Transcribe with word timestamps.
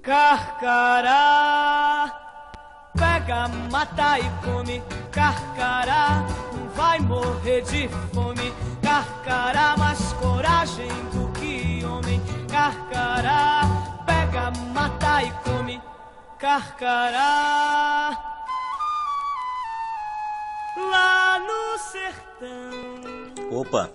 Carcará, 0.00 1.18
pega, 2.96 3.48
mata 3.68 4.20
e 4.20 4.30
come. 4.44 4.80
Carcará, 5.10 6.24
não 6.52 6.68
vai 6.68 7.00
morrer 7.00 7.62
de 7.62 7.88
fome. 7.88 8.54
Carcará, 8.80 9.76
mais 9.76 10.12
coragem 10.12 10.86
do 11.12 11.32
que 11.32 11.84
homem. 11.84 12.22
Carcará, 12.48 13.62
pega, 14.06 14.52
mata 14.72 15.24
e 15.24 15.32
come. 15.42 15.82
Carcará, 16.38 18.33
sertão. 21.94 23.60
Opa, 23.60 23.88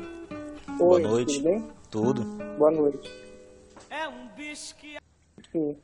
boa 0.77 0.95
Oi, 0.95 1.01
noite. 1.03 1.33
tudo 1.37 1.43
bem? 1.49 1.67
Tudo. 1.91 2.21
Boa 2.57 2.71
noite. 2.71 3.11
É 3.89 4.07
um 4.07 4.27
bicho 4.29 4.73
que 4.77 4.97
Sim. 5.51 5.75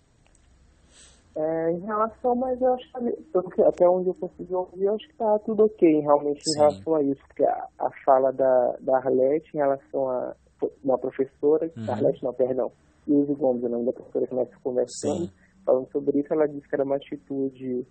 É, 1.36 1.72
em 1.72 1.80
relação, 1.80 2.34
mas 2.36 2.62
eu 2.62 2.74
acho 2.76 2.86
que 2.94 3.12
pelo 3.34 3.50
que- 3.50 3.62
até 3.62 3.90
onde 3.90 4.08
eu 4.08 4.14
consegui 4.14 4.54
ouvir, 4.54 4.86
eu 4.86 4.96
acho 4.96 5.06
que 5.08 5.14
tá 5.16 5.38
tudo 5.40 5.66
ok 5.66 6.00
realmente 6.00 6.42
Sim. 6.46 6.52
em 6.52 6.56
relação 6.60 6.96
a 6.96 7.04
isso, 7.04 7.22
porque 7.28 7.44
a, 7.44 7.68
a 7.80 7.92
fala 8.06 8.32
da, 8.32 8.78
da 8.80 8.98
Arlete 8.98 9.50
em 9.54 9.58
relação 9.58 10.10
a 10.10 10.34
uma 10.82 10.98
professora, 10.98 11.70
Uhum. 11.76 11.92
Arlete 11.92 12.24
não, 12.24 12.34
perdão, 12.34 12.72
Ilse 13.06 13.34
Gomes, 13.34 13.64
o 13.64 13.68
nome 13.70 13.86
da 13.88 13.92
professora 13.94 14.28
que 14.28 14.36
nós 14.36 14.48
conversamos, 14.64 15.28
Sim. 15.28 15.32
falando 15.66 15.92
sobre 15.92 16.20
isso, 16.20 16.32
ela 16.34 16.48
disse 16.48 16.68
que 16.70 16.76
era 16.76 16.86
uma 16.86 16.96
atitude 16.96 17.86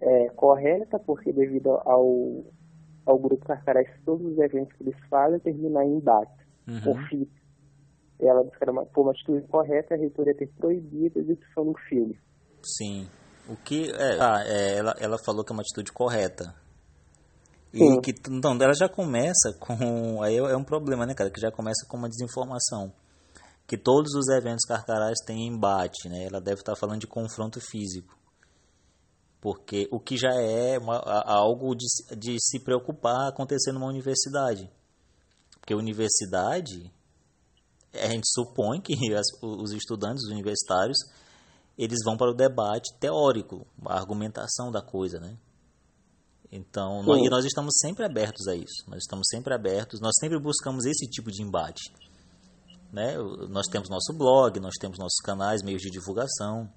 é, 0.00 0.28
correta, 0.36 0.98
porque 1.00 1.32
devido 1.32 1.70
ao, 1.84 2.44
ao 3.06 3.18
grupo 3.18 3.46
Carcarás, 3.46 3.88
todos 4.04 4.26
os 4.26 4.38
eventos 4.38 4.76
que 4.76 4.82
eles 4.82 4.96
fazem 5.08 5.38
terminam 5.38 5.82
em 5.82 5.96
embate, 5.98 6.44
Uhum. 6.66 6.80
conflito. 6.82 7.32
Ela 8.18 8.42
disse 8.44 8.56
que 8.58 8.64
era 8.64 8.72
uma, 8.72 8.84
foi 8.86 9.04
uma 9.04 9.12
atitude 9.12 9.46
correta, 9.46 9.94
a 9.94 9.98
reitoria 9.98 10.34
ter 10.34 10.48
proibido 10.58 11.18
a 11.18 11.22
exibição 11.22 11.64
do 11.64 11.78
filme. 11.88 12.18
Sim. 12.62 13.08
O 13.48 13.54
que. 13.56 13.90
É, 13.92 14.18
ah, 14.20 14.42
é, 14.44 14.78
ela, 14.78 14.94
ela 14.98 15.16
falou 15.24 15.44
que 15.44 15.52
é 15.52 15.54
uma 15.54 15.62
atitude 15.62 15.92
correta. 15.92 16.52
E 17.72 17.78
Sim. 17.78 18.00
que. 18.00 18.12
Então, 18.30 18.56
ela 18.60 18.74
já 18.74 18.88
começa 18.88 19.52
com. 19.60 20.22
Aí 20.22 20.36
é 20.36 20.56
um 20.56 20.64
problema, 20.64 21.06
né, 21.06 21.14
cara? 21.14 21.30
Que 21.30 21.40
já 21.40 21.52
começa 21.52 21.86
com 21.88 21.96
uma 21.96 22.08
desinformação. 22.08 22.92
Que 23.66 23.76
todos 23.76 24.14
os 24.14 24.28
eventos 24.28 24.64
carcarás 24.64 25.18
têm 25.26 25.46
embate, 25.46 26.08
né? 26.08 26.24
Ela 26.24 26.40
deve 26.40 26.60
estar 26.60 26.74
falando 26.76 27.00
de 27.00 27.06
confronto 27.06 27.60
físico. 27.60 28.16
Porque 29.40 29.86
o 29.92 30.00
que 30.00 30.16
já 30.16 30.32
é 30.34 30.78
uma- 30.78 30.98
algo 31.26 31.74
de, 31.74 31.86
se- 31.88 32.16
de 32.16 32.36
se 32.40 32.58
preocupar 32.64 33.28
acontecer 33.28 33.72
numa 33.72 33.86
universidade. 33.86 34.70
Porque 35.60 35.74
universidade, 35.74 36.90
a 37.94 38.06
gente 38.08 38.26
supõe 38.32 38.80
que 38.80 38.94
as- 39.14 39.26
os 39.42 39.72
estudantes 39.72 40.24
universitários 40.30 40.98
eles 41.78 41.98
vão 42.04 42.16
para 42.16 42.30
o 42.30 42.34
debate 42.34 42.94
teórico, 42.98 43.66
a 43.84 43.94
argumentação 43.98 44.70
da 44.70 44.80
coisa, 44.80 45.20
né? 45.20 45.36
Então, 46.50 47.02
nós, 47.02 47.26
e 47.26 47.28
nós 47.28 47.44
estamos 47.44 47.74
sempre 47.78 48.04
abertos 48.04 48.46
a 48.48 48.54
isso. 48.54 48.88
Nós 48.88 48.98
estamos 49.02 49.26
sempre 49.28 49.52
abertos, 49.52 50.00
nós 50.00 50.12
sempre 50.18 50.38
buscamos 50.40 50.86
esse 50.86 51.06
tipo 51.10 51.30
de 51.30 51.42
embate. 51.42 51.82
Né? 52.92 53.16
Nós 53.50 53.66
temos 53.66 53.90
nosso 53.90 54.14
blog, 54.16 54.58
nós 54.60 54.74
temos 54.80 54.96
nossos 54.98 55.18
canais, 55.22 55.62
meios 55.62 55.82
de 55.82 55.90
divulgação. 55.90 56.70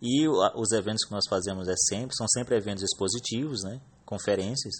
E 0.00 0.28
os 0.28 0.72
eventos 0.72 1.04
que 1.04 1.12
nós 1.12 1.24
fazemos 1.28 1.68
é 1.68 1.74
sempre, 1.88 2.14
são 2.14 2.26
sempre 2.28 2.56
eventos 2.56 2.82
expositivos, 2.82 3.62
né? 3.64 3.80
conferências. 4.04 4.74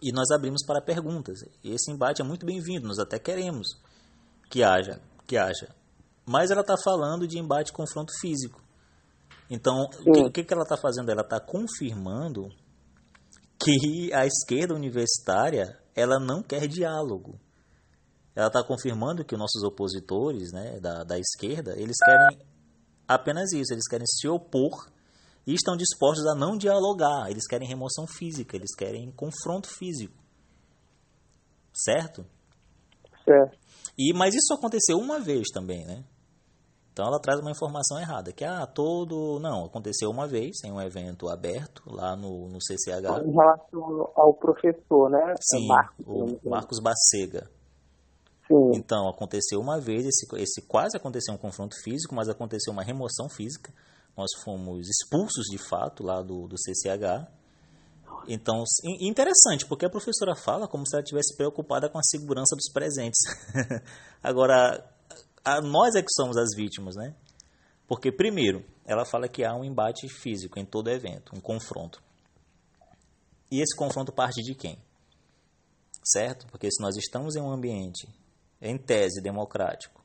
E 0.00 0.12
nós 0.12 0.30
abrimos 0.30 0.64
para 0.66 0.80
perguntas. 0.80 1.40
E 1.62 1.72
esse 1.72 1.90
embate 1.90 2.22
é 2.22 2.24
muito 2.24 2.46
bem-vindo, 2.46 2.86
nós 2.86 2.98
até 2.98 3.18
queremos 3.18 3.68
que 4.50 4.62
haja, 4.62 5.00
que 5.26 5.36
haja. 5.36 5.74
Mas 6.26 6.50
ela 6.50 6.60
está 6.60 6.74
falando 6.76 7.26
de 7.26 7.38
embate 7.38 7.70
e 7.70 7.74
confronto 7.74 8.12
físico. 8.20 8.60
Então, 9.50 9.88
o 10.06 10.30
que, 10.30 10.44
que 10.44 10.54
ela 10.54 10.62
está 10.62 10.76
fazendo? 10.76 11.10
Ela 11.10 11.22
está 11.22 11.40
confirmando 11.40 12.48
que 13.58 14.12
a 14.12 14.26
esquerda 14.26 14.74
universitária 14.74 15.78
ela 15.94 16.18
não 16.18 16.42
quer 16.42 16.66
diálogo. 16.66 17.40
Ela 18.34 18.46
está 18.46 18.64
confirmando 18.64 19.24
que 19.24 19.34
os 19.34 19.38
nossos 19.38 19.62
opositores 19.62 20.52
né, 20.52 20.80
da, 20.80 21.04
da 21.04 21.18
esquerda, 21.18 21.74
eles 21.76 21.96
querem 22.02 22.38
apenas 23.06 23.52
isso, 23.52 23.72
eles 23.72 23.86
querem 23.88 24.06
se 24.06 24.28
opor 24.28 24.88
e 25.46 25.54
estão 25.54 25.76
dispostos 25.76 26.26
a 26.26 26.34
não 26.34 26.56
dialogar, 26.56 27.30
eles 27.30 27.46
querem 27.46 27.68
remoção 27.68 28.06
física, 28.06 28.56
eles 28.56 28.74
querem 28.76 29.10
confronto 29.12 29.68
físico. 29.68 30.14
Certo? 31.72 32.24
Certo. 33.24 33.58
E, 33.98 34.12
mas 34.12 34.34
isso 34.34 34.54
aconteceu 34.54 34.98
uma 34.98 35.18
vez 35.18 35.48
também, 35.52 35.84
né? 35.84 36.04
Então 36.92 37.06
ela 37.06 37.18
traz 37.18 37.40
uma 37.40 37.50
informação 37.50 37.98
errada, 37.98 38.32
que 38.32 38.44
ah, 38.44 38.66
todo. 38.66 39.40
Não, 39.40 39.64
aconteceu 39.64 40.10
uma 40.10 40.26
vez 40.26 40.62
em 40.62 40.70
um 40.70 40.80
evento 40.80 41.28
aberto 41.28 41.82
lá 41.86 42.14
no, 42.14 42.48
no 42.50 42.58
CCH. 42.60 43.24
Em 43.24 43.32
relação 43.32 44.12
ao 44.14 44.34
professor, 44.34 45.10
né? 45.10 45.34
Sim, 45.40 45.66
Marcos. 45.68 46.06
o 46.06 46.24
engano. 46.24 46.40
Marcos 46.44 46.78
Bacega. 46.80 47.50
Sim. 48.48 48.72
Então, 48.74 49.08
aconteceu 49.08 49.60
uma 49.60 49.80
vez, 49.80 50.04
esse, 50.04 50.26
esse 50.36 50.62
quase 50.62 50.96
aconteceu 50.96 51.32
um 51.34 51.38
confronto 51.38 51.74
físico, 51.82 52.14
mas 52.14 52.28
aconteceu 52.28 52.72
uma 52.72 52.82
remoção 52.82 53.28
física. 53.28 53.72
Nós 54.16 54.28
fomos 54.44 54.88
expulsos 54.88 55.44
de 55.50 55.58
fato 55.58 56.02
lá 56.02 56.20
do, 56.22 56.46
do 56.46 56.56
CCH. 56.58 57.26
Então, 58.28 58.62
in- 58.84 59.08
interessante, 59.08 59.66
porque 59.66 59.86
a 59.86 59.90
professora 59.90 60.34
fala 60.34 60.68
como 60.68 60.86
se 60.86 60.94
ela 60.94 61.02
estivesse 61.02 61.36
preocupada 61.36 61.88
com 61.88 61.98
a 61.98 62.02
segurança 62.02 62.54
dos 62.54 62.70
presentes. 62.72 63.20
Agora, 64.22 64.84
a- 65.44 65.60
nós 65.62 65.94
é 65.94 66.02
que 66.02 66.12
somos 66.12 66.36
as 66.36 66.50
vítimas, 66.54 66.94
né? 66.94 67.14
Porque, 67.88 68.12
primeiro, 68.12 68.64
ela 68.84 69.04
fala 69.04 69.28
que 69.28 69.44
há 69.44 69.54
um 69.54 69.64
embate 69.64 70.08
físico 70.08 70.58
em 70.58 70.64
todo 70.64 70.90
evento, 70.90 71.34
um 71.34 71.40
confronto. 71.40 72.02
E 73.50 73.60
esse 73.60 73.76
confronto 73.76 74.12
parte 74.12 74.42
de 74.42 74.54
quem? 74.54 74.78
certo? 76.04 76.46
Porque 76.48 76.68
se 76.70 76.82
nós 76.82 76.96
estamos 76.96 77.36
em 77.36 77.40
um 77.40 77.52
ambiente, 77.52 78.08
em 78.62 78.78
tese, 78.78 79.20
democrático, 79.20 80.00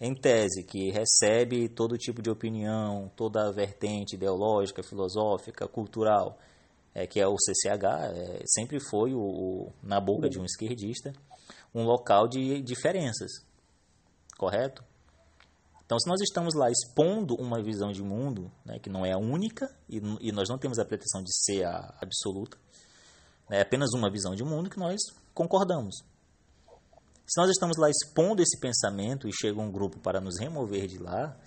em 0.00 0.14
tese 0.14 0.62
que 0.62 0.90
recebe 0.90 1.68
todo 1.68 1.98
tipo 1.98 2.22
de 2.22 2.30
opinião, 2.30 3.10
toda 3.16 3.48
a 3.48 3.52
vertente 3.52 4.14
ideológica, 4.14 4.82
filosófica, 4.82 5.66
cultural, 5.68 6.38
é, 6.94 7.06
que 7.06 7.20
é 7.20 7.26
o 7.26 7.36
CCH, 7.36 7.84
é, 8.14 8.42
sempre 8.46 8.78
foi, 8.80 9.12
o, 9.12 9.20
o- 9.20 9.72
na 9.82 10.00
boca 10.00 10.28
de 10.28 10.38
um 10.40 10.44
esquerdista, 10.44 11.12
um 11.74 11.84
local 11.84 12.26
de 12.28 12.62
diferenças, 12.62 13.30
correto? 14.38 14.82
Então, 15.84 15.98
se 15.98 16.08
nós 16.08 16.20
estamos 16.20 16.54
lá 16.54 16.70
expondo 16.70 17.34
uma 17.34 17.60
visão 17.60 17.90
de 17.90 18.00
mundo, 18.02 18.50
né, 18.64 18.78
que 18.78 18.88
não 18.88 19.04
é 19.04 19.12
a 19.12 19.18
única, 19.18 19.74
e, 19.88 19.98
e 20.20 20.30
nós 20.30 20.48
não 20.48 20.56
temos 20.56 20.78
a 20.78 20.84
pretensão 20.84 21.20
de 21.20 21.34
ser 21.44 21.64
a 21.64 21.92
absoluta, 22.00 22.56
é 23.50 23.60
apenas 23.60 23.90
uma 23.92 24.08
visão 24.08 24.34
de 24.34 24.44
mundo 24.44 24.70
que 24.70 24.78
nós 24.78 25.00
concordamos. 25.34 25.96
Se 27.30 27.40
nós 27.40 27.48
estamos 27.48 27.76
lá 27.76 27.88
expondo 27.88 28.42
esse 28.42 28.58
pensamento 28.58 29.28
e 29.28 29.32
chega 29.32 29.60
um 29.60 29.70
grupo 29.70 30.00
para 30.00 30.20
nos 30.20 30.36
remover 30.36 30.88
de 30.88 30.98
lá, 30.98 31.38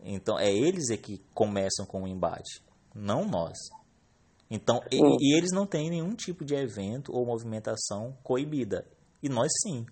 então 0.00 0.38
é 0.38 0.52
eles 0.52 0.90
é 0.90 0.98
que 0.98 1.16
começam 1.32 1.86
com 1.86 2.02
o 2.02 2.06
embate, 2.06 2.62
não 2.94 3.24
nós. 3.24 3.56
Então, 4.50 4.82
e, 4.92 4.98
e 4.98 5.34
eles 5.34 5.50
não 5.50 5.66
têm 5.66 5.88
nenhum 5.88 6.14
tipo 6.14 6.44
de 6.44 6.54
evento 6.54 7.10
ou 7.10 7.24
movimentação 7.24 8.14
coibida, 8.22 8.86
e 9.22 9.30
nós 9.30 9.50
sim. 9.62 9.86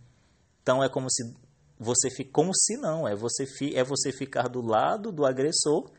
Então 0.62 0.84
é 0.84 0.88
como 0.90 1.10
se 1.10 1.34
você 1.78 2.10
fi- 2.10 2.26
como 2.26 2.54
se 2.54 2.76
não, 2.76 3.08
é 3.08 3.16
você 3.16 3.46
fi- 3.46 3.74
é 3.74 3.82
você 3.82 4.12
ficar 4.12 4.48
do 4.48 4.60
lado 4.60 5.10
do 5.10 5.24
agressor 5.24 5.90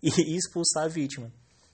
e 0.00 0.10
expulsar 0.36 0.84
a 0.84 0.88
vítima. 0.88 1.28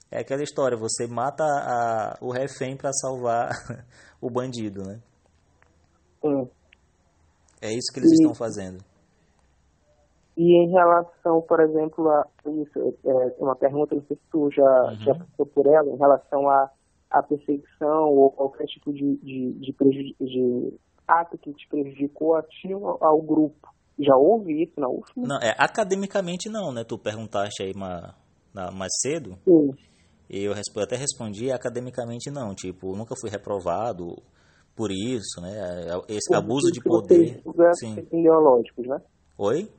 É 0.09 0.21
aquela 0.21 0.41
história, 0.41 0.75
você 0.75 1.05
mata 1.05 1.43
a- 1.43 2.17
o 2.19 2.31
refém 2.31 2.75
para 2.75 2.91
salvar 2.91 3.51
o 4.19 4.31
bandido, 4.31 4.81
né? 4.83 4.99
Sim. 6.23 6.49
É 7.61 7.69
isso 7.71 7.91
que 7.93 7.99
eles 7.99 8.11
E- 8.11 8.15
estão 8.15 8.33
fazendo. 8.33 8.83
E 10.37 10.55
em 10.63 10.69
relação, 10.71 11.41
por 11.41 11.59
exemplo, 11.59 12.09
a 12.09 12.25
isso, 12.45 12.97
é, 13.05 13.35
uma 13.37 13.55
pergunta, 13.55 13.93
não 13.95 14.01
sei 14.07 14.15
se 14.17 14.23
tu 14.31 14.49
já, 14.51 14.83
Uhum. 14.85 14.95
já 15.03 15.13
passou 15.15 15.45
por 15.45 15.67
ela, 15.67 15.89
em 15.89 15.97
relação 15.97 16.49
à 16.49 16.69
à 17.13 17.21
perseguição 17.21 18.05
ou 18.07 18.31
qualquer 18.31 18.63
tipo 18.67 18.93
de, 18.93 19.17
de, 19.17 19.51
de, 19.59 20.15
de 20.21 20.73
ato 21.05 21.37
que 21.37 21.51
te 21.53 21.67
prejudicou 21.67 22.35
a 22.37 22.41
ti 22.43 22.73
ou 22.73 22.97
ao 23.03 23.21
grupo. 23.21 23.67
Já 23.99 24.15
houve 24.15 24.63
isso 24.63 24.79
na 24.79 24.87
UFM? 24.87 25.27
Não, 25.27 25.35
é, 25.41 25.53
academicamente 25.57 26.47
não, 26.49 26.71
né? 26.71 26.85
Tu 26.85 26.97
perguntaste 26.97 27.61
aí 27.63 27.73
ma- 27.75 28.15
na- 28.53 28.71
mais 28.71 28.93
cedo, 29.01 29.37
Sim. 29.43 29.71
e 30.29 30.41
eu 30.45 30.53
até 30.81 30.95
respondi 30.95 31.51
academicamente 31.51 32.31
não, 32.31 32.55
tipo, 32.55 32.95
nunca 32.95 33.13
fui 33.19 33.29
reprovado 33.29 34.15
por 34.81 34.91
isso, 34.91 35.39
né? 35.39 35.51
Esse 36.07 36.29
Por 36.29 36.37
abuso 36.37 36.71
de 36.71 36.81
poder. 36.81 37.39
Sim. 37.79 37.99
ideológicos, 38.11 38.87
né? 38.87 38.99
Oi? 39.37 39.71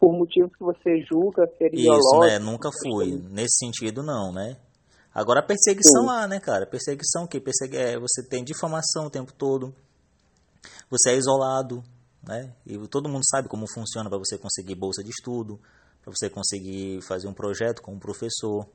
Por 0.00 0.12
motivos 0.18 0.50
que 0.58 0.64
você 0.64 1.00
julga 1.08 1.46
ser 1.56 1.72
Isso, 1.72 1.82
ideológicos. 1.82 2.26
né? 2.26 2.38
Nunca 2.40 2.68
fui. 2.82 3.22
Nesse 3.30 3.58
sentido, 3.64 4.02
não, 4.02 4.32
né? 4.32 4.56
Agora 5.14 5.38
a 5.38 5.42
perseguição 5.44 6.02
Sim. 6.02 6.08
lá, 6.08 6.26
né, 6.26 6.40
cara? 6.40 6.66
Perseguição 6.66 7.24
que 7.24 7.40
persegue, 7.40 7.76
é, 7.76 7.96
você 8.00 8.20
tem 8.28 8.42
difamação 8.42 9.06
o 9.06 9.10
tempo 9.10 9.32
todo. 9.32 9.72
Você 10.90 11.10
é 11.10 11.16
isolado, 11.16 11.84
né? 12.26 12.52
E 12.66 12.76
todo 12.88 13.08
mundo 13.08 13.24
sabe 13.30 13.48
como 13.48 13.64
funciona 13.72 14.10
para 14.10 14.18
você 14.18 14.36
conseguir 14.36 14.74
bolsa 14.74 15.04
de 15.04 15.10
estudo, 15.10 15.60
para 16.02 16.12
você 16.12 16.28
conseguir 16.28 17.00
fazer 17.06 17.28
um 17.28 17.32
projeto 17.32 17.80
com 17.80 17.92
um 17.92 17.98
professor. 18.00 18.66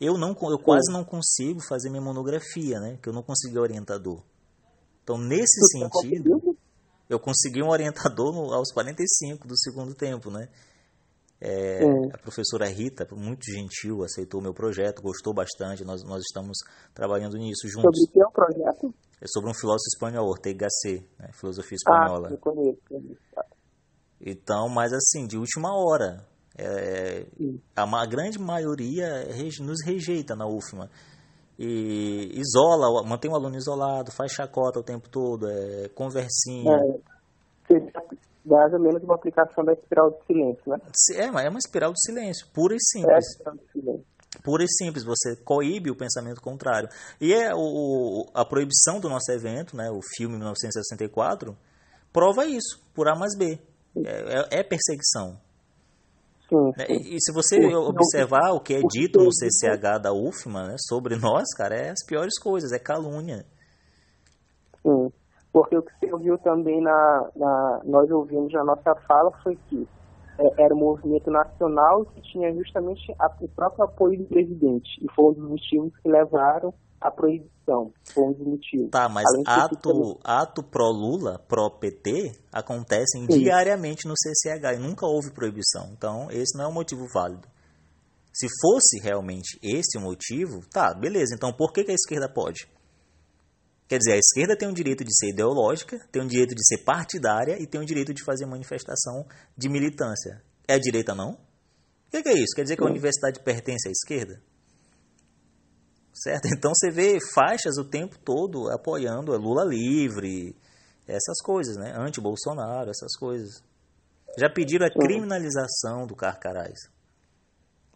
Eu 0.00 0.16
não 0.16 0.30
eu 0.30 0.58
quase 0.58 0.90
não 0.90 1.04
consigo 1.04 1.60
fazer 1.68 1.90
minha 1.90 2.02
monografia, 2.02 2.80
né? 2.80 2.98
Que 3.02 3.10
eu 3.10 3.12
não 3.12 3.22
consegui 3.22 3.58
orientador. 3.58 4.22
Então, 5.04 5.18
nesse 5.18 5.60
Você 5.60 5.78
sentido, 5.78 6.56
eu 7.08 7.20
consegui 7.20 7.62
um 7.62 7.68
orientador 7.68 8.32
no, 8.32 8.52
aos 8.52 8.72
45 8.72 9.46
do 9.46 9.56
segundo 9.56 9.94
tempo, 9.94 10.30
né? 10.30 10.48
É, 11.40 11.84
a 12.10 12.18
professora 12.18 12.66
Rita, 12.66 13.06
muito 13.12 13.44
gentil, 13.44 14.02
aceitou 14.02 14.40
o 14.40 14.42
meu 14.42 14.54
projeto, 14.54 15.02
gostou 15.02 15.34
bastante. 15.34 15.84
Nós, 15.84 16.02
nós 16.02 16.22
estamos 16.22 16.56
trabalhando 16.94 17.36
nisso 17.36 17.68
juntos. 17.68 18.00
Sobre 18.00 18.00
o 18.00 18.12
que 18.12 18.20
é 18.20 18.26
o 18.26 18.30
projeto? 18.30 18.94
É 19.20 19.26
sobre 19.26 19.50
um 19.50 19.54
filósofo 19.54 19.88
espanhol, 19.92 20.26
Ortega 20.26 20.66
Gasset, 20.66 21.06
né? 21.18 21.28
filosofia 21.34 21.76
espanhola. 21.76 22.28
Ah, 22.28 22.32
eu 22.32 22.38
conheço, 22.38 22.78
conheço. 22.88 23.20
Então, 24.20 24.70
mas 24.70 24.92
assim, 24.94 25.26
de 25.26 25.36
última 25.36 25.76
hora. 25.76 26.26
É, 26.56 27.26
a, 27.74 28.06
grande 28.06 28.38
maioria 28.38 29.26
nos 29.60 29.84
rejeita 29.84 30.36
na 30.36 30.46
UFMA. 30.46 30.88
E 31.58 32.32
isola, 32.34 33.02
mantém 33.06 33.30
o 33.30 33.34
aluno 33.34 33.56
isolado, 33.56 34.10
faz 34.10 34.32
chacota 34.32 34.80
o 34.80 34.82
tempo 34.82 35.08
todo, 35.08 35.48
é, 35.48 35.88
conversinha. 35.94 36.76
É, 37.70 37.78
mais 38.44 38.72
ou 38.72 38.80
menos 38.80 39.02
uma 39.02 39.14
aplicação 39.14 39.64
da 39.64 39.72
espiral 39.72 40.10
do 40.10 40.16
silêncio, 40.26 40.62
né? 40.66 40.78
É, 41.12 41.46
é 41.46 41.48
uma 41.48 41.58
espiral 41.58 41.92
do 41.92 41.98
silêncio, 41.98 42.46
pura 42.52 42.74
e 42.74 42.80
simples. 42.80 43.24
É 43.40 43.48
a 43.48 43.52
do 43.52 43.62
silêncio. 43.72 44.04
Pura 44.42 44.64
e 44.64 44.68
simples, 44.68 45.04
você 45.04 45.36
coíbe 45.36 45.90
o 45.90 45.96
pensamento 45.96 46.40
contrário. 46.40 46.88
E 47.20 47.32
é 47.32 47.54
o, 47.54 48.26
a 48.34 48.44
proibição 48.44 48.98
do 49.00 49.08
nosso 49.08 49.30
evento, 49.30 49.76
né, 49.76 49.90
o 49.90 50.00
filme 50.16 50.36
1964, 50.36 51.56
prova 52.12 52.44
isso, 52.44 52.82
por 52.92 53.08
A 53.08 53.14
mais 53.14 53.36
B. 53.36 53.58
É, 54.04 54.56
é, 54.56 54.60
é 54.60 54.62
perseguição. 54.64 55.38
Sim, 56.54 56.72
né, 56.76 56.86
sim. 56.86 56.92
E, 56.92 57.16
e, 57.16 57.20
se 57.20 57.32
você 57.32 57.58
o, 57.58 57.88
observar 57.88 58.52
o, 58.52 58.56
o 58.56 58.60
que 58.60 58.74
é 58.74 58.80
dito 58.80 59.18
no 59.18 59.30
CCH 59.32 60.00
da 60.00 60.12
UFMA 60.12 60.68
né, 60.68 60.76
sobre 60.78 61.16
nós, 61.16 61.52
cara, 61.56 61.74
é 61.74 61.90
as 61.90 62.04
piores 62.06 62.38
coisas, 62.38 62.72
é 62.72 62.78
calúnia. 62.78 63.44
Sim, 64.82 65.10
porque 65.52 65.76
o 65.76 65.82
que 65.82 65.92
você 65.98 66.12
ouviu 66.12 66.38
também 66.38 66.80
na, 66.80 67.30
na 67.34 67.80
nós 67.84 68.10
ouvimos 68.10 68.52
na 68.52 68.64
nossa 68.64 68.94
fala 69.06 69.32
foi 69.42 69.56
que 69.68 69.88
é, 70.38 70.62
era 70.64 70.74
um 70.74 70.78
movimento 70.78 71.30
nacional 71.30 72.04
que 72.06 72.20
tinha 72.22 72.52
justamente 72.54 73.12
a, 73.18 73.30
o 73.40 73.48
próprio 73.48 73.84
apoio 73.84 74.18
do 74.18 74.24
presidente. 74.26 74.90
E 75.02 75.10
foi 75.14 75.24
um 75.26 75.32
dos 75.32 75.48
motivos 75.48 75.92
que 76.00 76.08
levaram 76.08 76.72
a 77.04 77.10
proibição. 77.10 77.92
Foi 78.14 78.24
um 78.24 78.32
dos 78.32 78.46
motivos. 78.46 78.90
Tá, 78.90 79.10
mas 79.10 79.26
ato, 79.46 79.76
também... 79.76 80.18
ato 80.24 80.62
pró-Lula, 80.62 81.38
pró-PT, 81.46 82.32
acontecem 82.50 83.26
Sim. 83.30 83.40
diariamente 83.40 84.08
no 84.08 84.14
CCH 84.16 84.76
e 84.76 84.78
nunca 84.78 85.06
houve 85.06 85.30
proibição. 85.30 85.90
Então, 85.92 86.30
esse 86.30 86.56
não 86.56 86.64
é 86.64 86.68
um 86.68 86.72
motivo 86.72 87.06
válido. 87.12 87.46
Se 88.32 88.46
fosse 88.58 88.98
realmente 89.00 89.58
esse 89.62 89.98
o 89.98 90.00
motivo, 90.00 90.62
tá, 90.72 90.94
beleza. 90.94 91.34
Então, 91.34 91.52
por 91.52 91.74
que, 91.74 91.84
que 91.84 91.90
a 91.90 91.94
esquerda 91.94 92.26
pode? 92.26 92.66
Quer 93.86 93.98
dizer, 93.98 94.14
a 94.14 94.18
esquerda 94.18 94.56
tem 94.56 94.66
o 94.66 94.72
direito 94.72 95.04
de 95.04 95.14
ser 95.14 95.28
ideológica, 95.28 96.00
tem 96.10 96.22
o 96.22 96.26
direito 96.26 96.54
de 96.54 96.66
ser 96.66 96.84
partidária 96.84 97.62
e 97.62 97.66
tem 97.66 97.82
o 97.82 97.84
direito 97.84 98.14
de 98.14 98.24
fazer 98.24 98.46
manifestação 98.46 99.26
de 99.54 99.68
militância. 99.68 100.42
É 100.66 100.72
a 100.72 100.78
direita 100.78 101.14
não? 101.14 101.32
O 101.32 102.10
que, 102.10 102.22
que 102.22 102.28
é 102.30 102.32
isso? 102.32 102.56
Quer 102.56 102.62
dizer 102.62 102.76
que 102.76 102.82
a 102.82 102.86
universidade 102.86 103.40
pertence 103.40 103.86
à 103.86 103.90
esquerda? 103.90 104.40
Certo? 106.14 106.46
Então 106.46 106.70
você 106.72 106.90
vê 106.90 107.18
faixas 107.34 107.76
o 107.76 107.84
tempo 107.84 108.16
todo 108.18 108.70
apoiando 108.70 109.34
a 109.34 109.36
Lula 109.36 109.64
livre, 109.64 110.54
essas 111.08 111.42
coisas, 111.42 111.76
né? 111.76 111.92
Anti-Bolsonaro, 111.98 112.88
essas 112.88 113.16
coisas. 113.18 113.62
Já 114.38 114.48
pediram 114.48 114.86
a 114.86 114.90
criminalização 114.90 116.06
do 116.06 116.14
Carcarás. 116.14 116.88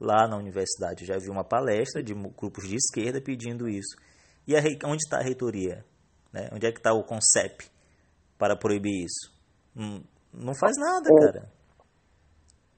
Lá 0.00 0.28
na 0.28 0.36
universidade 0.36 1.06
já 1.06 1.16
vi 1.16 1.30
uma 1.30 1.44
palestra 1.44 2.02
de 2.02 2.12
grupos 2.12 2.68
de 2.68 2.76
esquerda 2.76 3.20
pedindo 3.20 3.68
isso. 3.68 3.96
E 4.46 4.56
a, 4.56 4.60
onde 4.84 5.02
está 5.04 5.18
a 5.18 5.22
reitoria? 5.22 5.84
Né? 6.32 6.48
Onde 6.52 6.66
é 6.66 6.72
que 6.72 6.78
está 6.78 6.92
o 6.92 7.04
CONCEP 7.04 7.70
para 8.36 8.56
proibir 8.56 9.04
isso? 9.04 9.32
Não, 9.74 10.02
não 10.32 10.54
faz 10.54 10.72
nada, 10.76 11.08
é. 11.08 11.26
cara. 11.26 11.48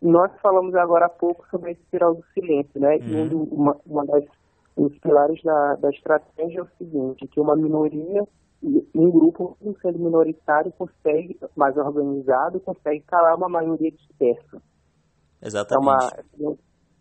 Nós 0.03 0.33
falamos 0.41 0.75
agora 0.75 1.07
há 1.07 1.11
pouco 1.11 1.47
sobre 1.51 1.71
a 1.71 1.73
espiral 1.73 2.15
do 2.15 2.25
silêncio, 2.33 2.81
né? 2.81 2.97
Uhum. 2.97 3.45
uma, 3.53 3.77
uma 3.85 4.07
das 4.07 4.25
os 4.85 4.99
pilares 4.99 5.43
da, 5.43 5.75
da 5.77 5.91
estratégia 5.91 6.61
é 6.61 6.63
o 6.63 6.69
seguinte, 6.79 7.29
que 7.29 7.39
uma 7.39 7.55
minoria, 7.55 8.27
um 8.95 9.11
grupo 9.11 9.57
sendo 9.83 9.99
minoritário 9.99 10.73
consegue, 10.73 11.39
mais 11.55 11.77
organizado, 11.77 12.61
consegue 12.61 13.01
calar 13.01 13.37
uma 13.37 13.49
maioria 13.49 13.91
dispersa. 13.91 14.63
Exatamente. 15.43 16.15
É 16.39 16.47
uma, 16.47 16.57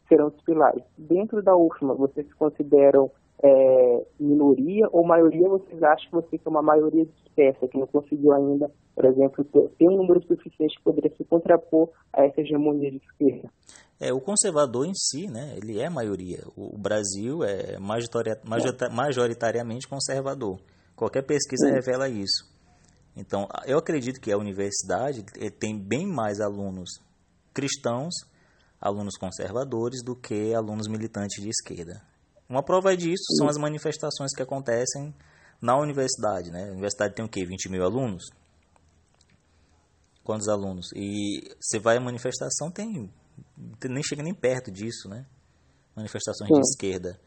serão 0.09 0.27
os 0.27 0.41
pilares. 0.43 0.83
Dentro 0.97 1.41
da 1.41 1.55
UFMA, 1.55 1.93
vocês 1.93 2.27
se 2.27 2.35
consideram 2.35 3.09
é, 3.41 4.05
minoria 4.19 4.87
ou 4.91 5.05
maioria, 5.05 5.47
vocês 5.47 5.81
acham 5.81 6.21
que 6.21 6.29
você 6.29 6.39
é 6.45 6.49
uma 6.49 6.61
maioria 6.61 7.05
dispersa, 7.05 7.67
que 7.67 7.77
não 7.77 7.87
conseguiu 7.87 8.33
ainda, 8.33 8.69
por 8.93 9.05
exemplo, 9.05 9.45
ter, 9.77 9.87
um 9.87 9.97
número 9.97 10.21
suficiente 10.23 10.77
que 10.77 10.83
poderia 10.83 11.15
se 11.15 11.23
contrapor 11.23 11.89
a 12.13 12.25
essa 12.25 12.41
hegemonia 12.41 12.91
de 12.91 12.97
esquerda? 12.97 13.49
É, 13.99 14.13
o 14.13 14.19
conservador 14.19 14.85
em 14.85 14.93
si, 14.93 15.27
né, 15.27 15.55
ele 15.57 15.79
é 15.79 15.89
maioria. 15.89 16.39
O, 16.55 16.77
Brasil 16.77 17.43
é 17.43 17.77
majoritariamente 18.91 19.87
conservador. 19.87 20.59
Qualquer 20.95 21.23
pesquisa 21.23 21.67
Sim. 21.67 21.73
revela 21.73 22.09
isso. 22.09 22.47
Então, 23.15 23.47
eu 23.65 23.77
acredito 23.77 24.21
que 24.21 24.31
a 24.31 24.37
universidade 24.37 25.23
tem 25.59 25.77
bem 25.77 26.05
mais 26.05 26.39
alunos 26.39 26.89
cristãos, 27.53 28.13
alunos 28.79 29.17
conservadores, 29.17 30.01
do 30.03 30.15
que 30.15 30.53
alunos 30.53 30.87
militantes 30.87 31.41
de 31.43 31.49
esquerda. 31.49 32.08
Uma 32.49 32.63
prova 32.63 32.97
disso 32.97 33.25
são 33.37 33.47
as 33.47 33.57
manifestações 33.57 34.33
que 34.33 34.41
acontecem 34.41 35.13
na 35.61 35.77
universidade. 35.77 36.49
Né? 36.49 36.69
A 36.69 36.71
universidade 36.71 37.13
tem 37.13 37.23
o 37.23 37.29
quê? 37.29 37.45
20 37.45 37.69
mil 37.69 37.83
alunos? 37.83 38.23
Quantos 40.23 40.47
alunos? 40.49 40.89
E 40.95 41.55
você 41.59 41.77
vai 41.77 41.97
à 41.97 42.01
manifestação, 42.01 42.71
tem 42.71 43.11
nem 43.87 44.03
chega 44.03 44.23
nem 44.23 44.33
perto 44.33 44.71
disso, 44.71 45.07
né? 45.07 45.25
Manifestações 45.95 46.49
Sim. 46.49 46.55
de 46.55 46.61
esquerda. 46.61 47.19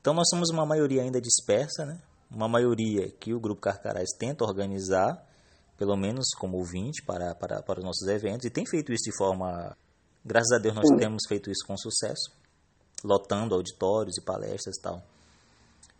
Então 0.00 0.14
nós 0.14 0.28
somos 0.28 0.50
uma 0.50 0.64
maioria 0.64 1.02
ainda 1.02 1.20
dispersa, 1.20 1.84
né? 1.84 2.00
Uma 2.30 2.48
maioria 2.48 3.10
que 3.10 3.32
o 3.32 3.40
Grupo 3.40 3.60
Carcarás 3.60 4.10
tenta 4.18 4.44
organizar, 4.44 5.24
pelo 5.76 5.96
menos 5.96 6.30
como 6.38 6.56
ouvinte, 6.56 7.02
para, 7.02 7.34
para, 7.34 7.62
para 7.62 7.80
os 7.80 7.84
nossos 7.84 8.06
eventos, 8.08 8.44
e 8.44 8.50
tem 8.50 8.64
feito 8.66 8.92
isso 8.92 9.10
de 9.10 9.16
forma. 9.16 9.76
Graças 10.24 10.52
a 10.52 10.58
Deus 10.58 10.74
nós 10.74 10.88
Sim. 10.88 10.96
temos 10.96 11.22
feito 11.28 11.50
isso 11.50 11.64
com 11.66 11.76
sucesso 11.76 12.30
lotando 13.06 13.54
auditórios 13.54 14.16
e 14.18 14.22
palestras 14.22 14.76
e 14.76 14.82
tal. 14.82 15.02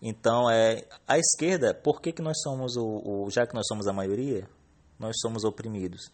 Então, 0.00 0.50
é, 0.50 0.86
a 1.06 1.18
esquerda, 1.18 1.74
por 1.74 2.00
que, 2.00 2.12
que 2.12 2.22
nós 2.22 2.40
somos 2.42 2.76
o, 2.76 2.84
o, 2.84 3.30
já 3.30 3.46
que 3.46 3.54
nós 3.54 3.66
somos 3.66 3.86
a 3.86 3.92
maioria, 3.92 4.46
nós 4.98 5.16
somos 5.20 5.44
oprimidos? 5.44 6.10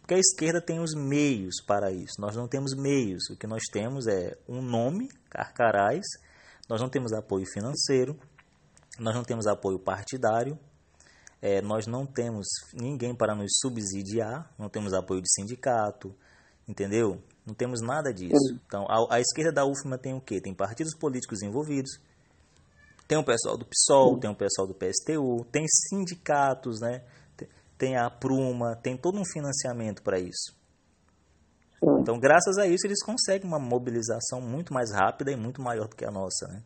Porque 0.00 0.14
a 0.14 0.18
esquerda 0.18 0.60
tem 0.60 0.80
os 0.80 0.94
meios 0.94 1.56
para 1.64 1.92
isso. 1.92 2.14
Nós 2.18 2.34
não 2.34 2.48
temos 2.48 2.74
meios. 2.74 3.30
O 3.30 3.36
que 3.36 3.46
nós 3.46 3.62
temos 3.72 4.06
é 4.08 4.36
um 4.48 4.60
nome, 4.60 5.08
Carcarás. 5.30 6.04
Nós 6.68 6.80
não 6.80 6.88
temos 6.88 7.12
apoio 7.12 7.46
financeiro. 7.46 8.18
Nós 8.98 9.14
não 9.14 9.22
temos 9.22 9.46
apoio 9.46 9.78
partidário. 9.78 10.58
É, 11.40 11.62
nós 11.62 11.86
não 11.86 12.04
temos 12.04 12.46
ninguém 12.74 13.14
para 13.14 13.34
nos 13.34 13.52
subsidiar. 13.60 14.52
Não 14.58 14.68
temos 14.68 14.92
apoio 14.92 15.22
de 15.22 15.32
sindicato. 15.32 16.12
Entendeu? 16.66 17.22
Não 17.46 17.54
temos 17.54 17.80
nada 17.80 18.12
disso. 18.12 18.58
Então, 18.66 18.86
a, 18.88 19.16
a 19.16 19.20
esquerda 19.20 19.52
da 19.52 19.66
UFMA 19.66 19.98
tem 19.98 20.14
o 20.14 20.20
quê? 20.20 20.40
Tem 20.40 20.54
partidos 20.54 20.94
políticos 20.94 21.42
envolvidos, 21.42 22.00
tem 23.08 23.18
o 23.18 23.24
pessoal 23.24 23.56
do 23.56 23.66
PSOL, 23.66 24.18
tem 24.18 24.30
o 24.30 24.34
pessoal 24.34 24.66
do 24.66 24.74
PSTU, 24.74 25.44
tem 25.50 25.66
sindicatos, 25.66 26.80
né? 26.80 27.02
tem 27.82 27.96
a 27.96 28.08
Pruma, 28.08 28.76
tem 28.76 28.96
todo 28.96 29.18
um 29.18 29.24
financiamento 29.24 30.04
para 30.04 30.20
isso. 30.20 30.56
Então, 32.00 32.16
graças 32.16 32.56
a 32.56 32.66
isso, 32.66 32.86
eles 32.86 33.02
conseguem 33.02 33.48
uma 33.48 33.58
mobilização 33.58 34.40
muito 34.40 34.72
mais 34.72 34.92
rápida 34.92 35.32
e 35.32 35.36
muito 35.36 35.60
maior 35.60 35.88
do 35.88 35.96
que 35.96 36.04
a 36.04 36.10
nossa. 36.12 36.46
Né? 36.46 36.62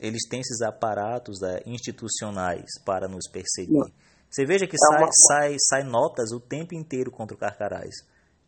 Eles 0.00 0.22
têm 0.28 0.38
esses 0.38 0.62
aparatos 0.62 1.40
né, 1.40 1.58
institucionais 1.66 2.64
para 2.84 3.08
nos 3.08 3.28
perseguir. 3.28 3.92
Você 4.30 4.46
veja 4.46 4.68
que 4.68 4.76
é 4.76 4.78
sai, 4.78 5.08
sai, 5.26 5.56
sai 5.58 5.82
notas 5.82 6.30
o 6.30 6.38
tempo 6.38 6.76
inteiro 6.76 7.10
contra 7.10 7.36
o 7.36 7.38
Carcarás. 7.38 7.94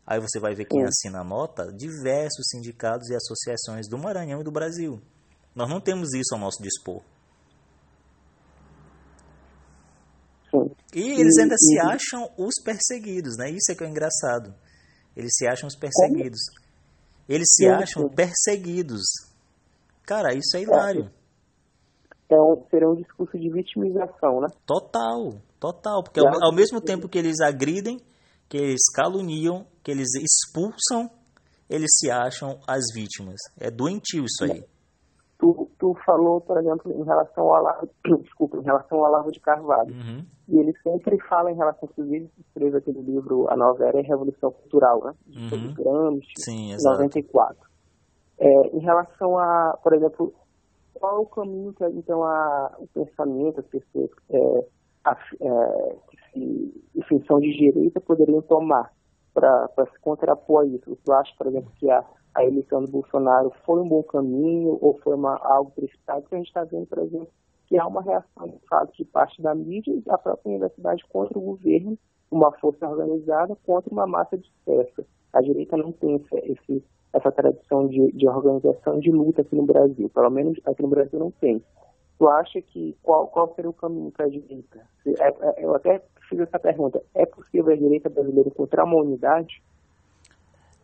Aí 0.06 0.20
você 0.20 0.38
vai 0.38 0.54
ver 0.54 0.66
quem 0.66 0.80
Sim. 0.80 0.86
assina 0.86 1.20
a 1.20 1.24
nota, 1.24 1.72
diversos 1.72 2.46
sindicatos 2.50 3.08
e 3.10 3.16
associações 3.16 3.88
do 3.88 3.98
Maranhão 3.98 4.40
e 4.40 4.44
do 4.44 4.52
Brasil. 4.52 5.00
Nós 5.54 5.68
não 5.68 5.80
temos 5.80 6.14
isso 6.14 6.34
ao 6.34 6.40
nosso 6.40 6.62
dispor. 6.62 7.02
Sim. 10.50 10.70
E 10.94 11.20
eles 11.20 11.36
ainda 11.38 11.54
e, 11.54 11.58
se 11.58 11.80
acham 11.80 12.30
os 12.38 12.54
perseguidos, 12.62 13.36
né? 13.36 13.50
Isso 13.50 13.72
é 13.72 13.74
que 13.74 13.82
é 13.82 13.88
engraçado. 13.88 14.54
Eles 15.16 15.34
se 15.34 15.46
acham 15.48 15.66
os 15.66 15.76
perseguidos. 15.76 16.40
Eles 17.28 17.48
se 17.52 17.66
acham 17.66 18.08
perseguidos. 18.08 19.02
Cara, 20.04 20.32
isso 20.34 20.56
é 20.56 20.62
hilário. 20.62 21.10
é 22.30 22.36
um, 22.36 22.64
seria 22.70 22.88
um 22.88 22.94
discurso 22.94 23.36
de 23.36 23.50
vitimização, 23.50 24.40
né? 24.40 24.46
Total, 24.64 25.40
total. 25.58 26.04
Porque 26.04 26.20
ao, 26.20 26.26
ao, 26.44 26.54
mesmo 26.54 26.80
tempo 26.80 27.08
que 27.08 27.18
eles 27.18 27.40
agridem, 27.40 27.98
que 28.48 28.56
eles 28.56 28.90
caluniam, 28.94 29.66
que 29.82 29.90
eles 29.90 30.08
expulsam, 30.14 31.10
eles 31.68 31.90
se 31.98 32.10
acham 32.10 32.58
as 32.66 32.84
vítimas. 32.94 33.36
É 33.58 33.70
doentio 33.70 34.24
isso 34.24 34.44
aí. 34.44 34.64
Tu, 35.38 35.70
tu 35.78 35.94
falou, 36.06 36.40
por 36.40 36.58
exemplo, 36.58 36.90
em 36.92 37.04
relação 37.04 37.44
ao 37.44 37.60
Olavo, 37.60 37.88
desculpa, 38.22 38.56
em 38.56 38.62
relação 38.62 38.98
ao 38.98 39.10
Olavo 39.10 39.30
de 39.30 39.40
Carvalho. 39.40 39.92
Uhum. 39.92 40.24
E 40.48 40.58
ele 40.58 40.72
sempre 40.82 41.18
fala 41.28 41.50
em 41.50 41.56
relação, 41.56 41.88
inclusive, 41.90 42.30
escreve 42.38 42.78
aquele 42.78 43.02
livro, 43.02 43.46
A 43.50 43.56
Nova 43.56 43.84
Era 43.84 44.00
e 44.00 44.04
Revolução 44.04 44.52
Cultural, 44.52 45.04
né? 45.04 45.12
De 45.26 45.54
uhum. 45.54 45.74
Gramsci, 45.74 46.32
Sim, 46.38 46.76
94. 46.82 47.56
É, 48.38 48.76
em 48.76 48.80
relação 48.80 49.38
a, 49.38 49.78
por 49.82 49.94
exemplo, 49.94 50.32
qual 50.94 51.16
é 51.16 51.20
o 51.20 51.26
caminho 51.26 51.72
que, 51.74 51.84
então, 51.84 52.22
a, 52.22 52.74
o 52.78 52.86
pensamento, 52.88 53.60
as 53.60 53.66
pessoas 53.66 54.10
é, 54.30 54.66
a, 55.04 55.12
é, 55.40 55.96
que 56.36 57.26
são 57.26 57.40
de 57.40 57.52
direita 57.52 58.00
poderiam 58.00 58.42
tomar 58.42 58.92
para 59.34 59.68
se 59.92 60.00
contrapor 60.00 60.62
a 60.62 60.66
isso? 60.66 60.96
Você 60.96 61.12
acha, 61.12 61.32
por 61.36 61.46
exemplo, 61.46 61.70
que 61.76 61.90
a, 61.90 62.04
a 62.34 62.44
eleição 62.44 62.82
do 62.82 62.90
Bolsonaro 62.90 63.52
foi 63.64 63.80
um 63.80 63.88
bom 63.88 64.02
caminho 64.02 64.78
ou 64.80 64.98
foi 65.02 65.14
uma, 65.14 65.36
algo 65.42 65.70
precipitado? 65.72 66.22
Porque 66.22 66.34
a 66.34 66.38
gente 66.38 66.48
está 66.48 66.64
vendo, 66.64 66.86
por 66.86 66.98
exemplo, 66.98 67.28
que 67.66 67.78
há 67.78 67.86
uma 67.86 68.02
reação 68.02 68.48
de 68.48 68.58
fato 68.68 68.92
de 68.96 69.04
parte 69.04 69.42
da 69.42 69.54
mídia 69.54 69.92
e 69.92 70.00
da 70.00 70.16
própria 70.16 70.50
universidade 70.50 71.04
contra 71.08 71.38
o 71.38 71.42
governo, 71.42 71.98
uma 72.30 72.52
força 72.52 72.88
organizada 72.88 73.56
contra 73.66 73.92
uma 73.92 74.06
massa 74.06 74.36
dispersa. 74.38 75.04
A 75.32 75.40
direita 75.40 75.76
não 75.76 75.92
tem 75.92 76.22
esse, 76.44 76.84
essa 77.12 77.32
tradição 77.32 77.88
de, 77.88 78.12
de 78.12 78.28
organização 78.28 78.98
de 78.98 79.10
luta 79.10 79.42
aqui 79.42 79.56
no 79.56 79.64
Brasil, 79.64 80.08
pelo 80.08 80.30
menos 80.30 80.58
aqui 80.64 80.82
no 80.82 80.88
Brasil 80.88 81.18
não 81.18 81.30
tem. 81.30 81.62
Tu 82.18 82.28
acha 82.28 82.62
que 82.62 82.96
qual, 83.02 83.28
qual 83.28 83.54
seria 83.54 83.70
o 83.70 83.74
caminho 83.74 84.10
para 84.10 84.26
a 84.26 84.28
direita? 84.28 84.86
É, 85.06 85.28
é, 85.28 85.64
eu 85.64 85.74
até 85.74 86.02
fiz 86.28 86.40
essa 86.40 86.58
pergunta. 86.58 87.02
É 87.14 87.26
possível 87.26 87.72
a 87.72 87.76
direita 87.76 88.08
brasileira 88.08 88.48
encontrar 88.48 88.84
uma 88.84 89.02
unidade? 89.02 89.62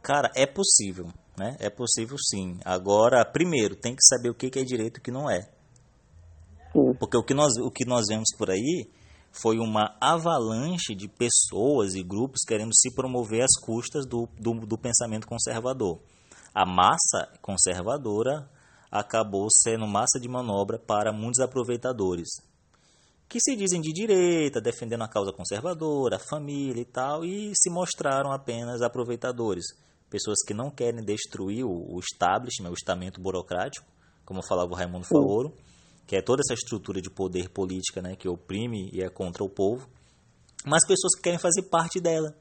Cara, 0.03 0.31
é 0.37 0.47
possível, 0.47 1.07
né? 1.39 1.57
É 1.59 1.71
possível 1.71 2.17
sim. 2.19 2.59
Agora, 2.65 3.25
primeiro, 3.25 3.77
tem 3.77 3.95
que 3.95 4.03
saber 4.03 4.29
o 4.31 4.35
que 4.35 4.59
é 4.59 4.65
direito 4.65 4.99
e 4.99 5.01
o 5.01 5.03
que 5.03 5.11
não 5.11 5.31
é. 5.31 5.49
Sim. 6.73 6.95
Porque 6.99 7.17
o 7.17 7.23
que, 7.23 7.35
nós, 7.35 7.57
o 7.57 7.71
que 7.71 7.87
nós 7.87 8.07
vemos 8.09 8.29
por 8.37 8.51
aí 8.51 8.91
foi 9.31 9.59
uma 9.59 9.97
avalanche 10.01 10.95
de 10.95 11.09
pessoas 11.09 11.95
e 11.95 12.03
grupos 12.03 12.43
querendo 12.47 12.75
se 12.75 12.95
promover 12.95 13.43
às 13.43 13.59
custas 13.59 14.05
do, 14.07 14.29
do, 14.39 14.67
do 14.67 14.77
pensamento 14.77 15.27
conservador. 15.27 16.01
A 16.55 16.67
massa 16.67 17.33
conservadora 17.41 18.47
acabou 18.93 19.49
sendo 19.51 19.87
massa 19.87 20.21
de 20.21 20.29
manobra 20.29 20.79
para 20.79 21.11
muitos 21.11 21.41
aproveitadores, 21.41 22.29
que 23.27 23.41
se 23.41 23.57
dizem 23.57 23.81
de 23.81 23.91
direita, 23.91 24.61
defendendo 24.61 25.03
a 25.03 25.09
causa 25.09 25.33
conservadora, 25.33 26.17
a 26.17 26.19
família 26.19 26.83
e 26.83 26.85
tal, 26.85 27.25
e 27.25 27.53
se 27.57 27.71
mostraram 27.71 28.31
apenas 28.31 28.83
aproveitadores. 28.83 29.65
Pessoas 30.11 30.45
que 30.47 30.53
não 30.53 30.71
querem 30.71 31.03
destruir 31.03 31.65
o 31.65 31.99
establishment, 31.99 32.69
o 32.69 32.75
estamento 32.75 33.19
burocrático, 33.19 33.87
como 34.27 34.47
falava 34.47 34.71
o 34.71 34.75
Raimundo 34.75 35.07
Faoro, 35.07 35.57
que 36.07 36.15
é 36.15 36.21
toda 36.21 36.43
essa 36.45 36.53
estrutura 36.53 37.01
de 37.01 37.09
poder 37.09 37.49
política 37.49 38.03
né, 38.03 38.15
que 38.15 38.29
oprime 38.29 38.91
e 38.93 39.03
é 39.03 39.09
contra 39.09 39.43
o 39.43 39.49
povo, 39.49 39.89
mas 40.67 40.87
pessoas 40.87 41.15
que 41.17 41.23
querem 41.23 41.39
fazer 41.39 41.63
parte 41.63 41.99
dela. 41.99 42.37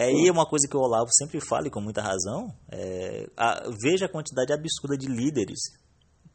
É, 0.00 0.12
e 0.12 0.30
uma 0.30 0.46
coisa 0.46 0.68
que 0.70 0.76
o 0.76 0.80
Olavo 0.80 1.10
sempre 1.10 1.40
fala, 1.40 1.66
e 1.66 1.70
com 1.72 1.80
muita 1.80 2.00
razão, 2.00 2.54
é, 2.70 3.28
a, 3.36 3.68
veja 3.82 4.06
a 4.06 4.08
quantidade 4.08 4.52
absurda 4.52 4.96
de 4.96 5.08
líderes 5.08 5.58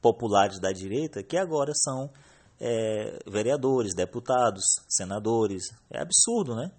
populares 0.02 0.60
da 0.60 0.70
direita 0.74 1.24
que 1.24 1.38
agora 1.38 1.72
são 1.74 2.12
é, 2.60 3.20
vereadores, 3.26 3.96
deputados, 3.96 4.66
senadores. 4.90 5.64
É 5.90 6.02
absurdo, 6.02 6.58
né? 6.58 6.74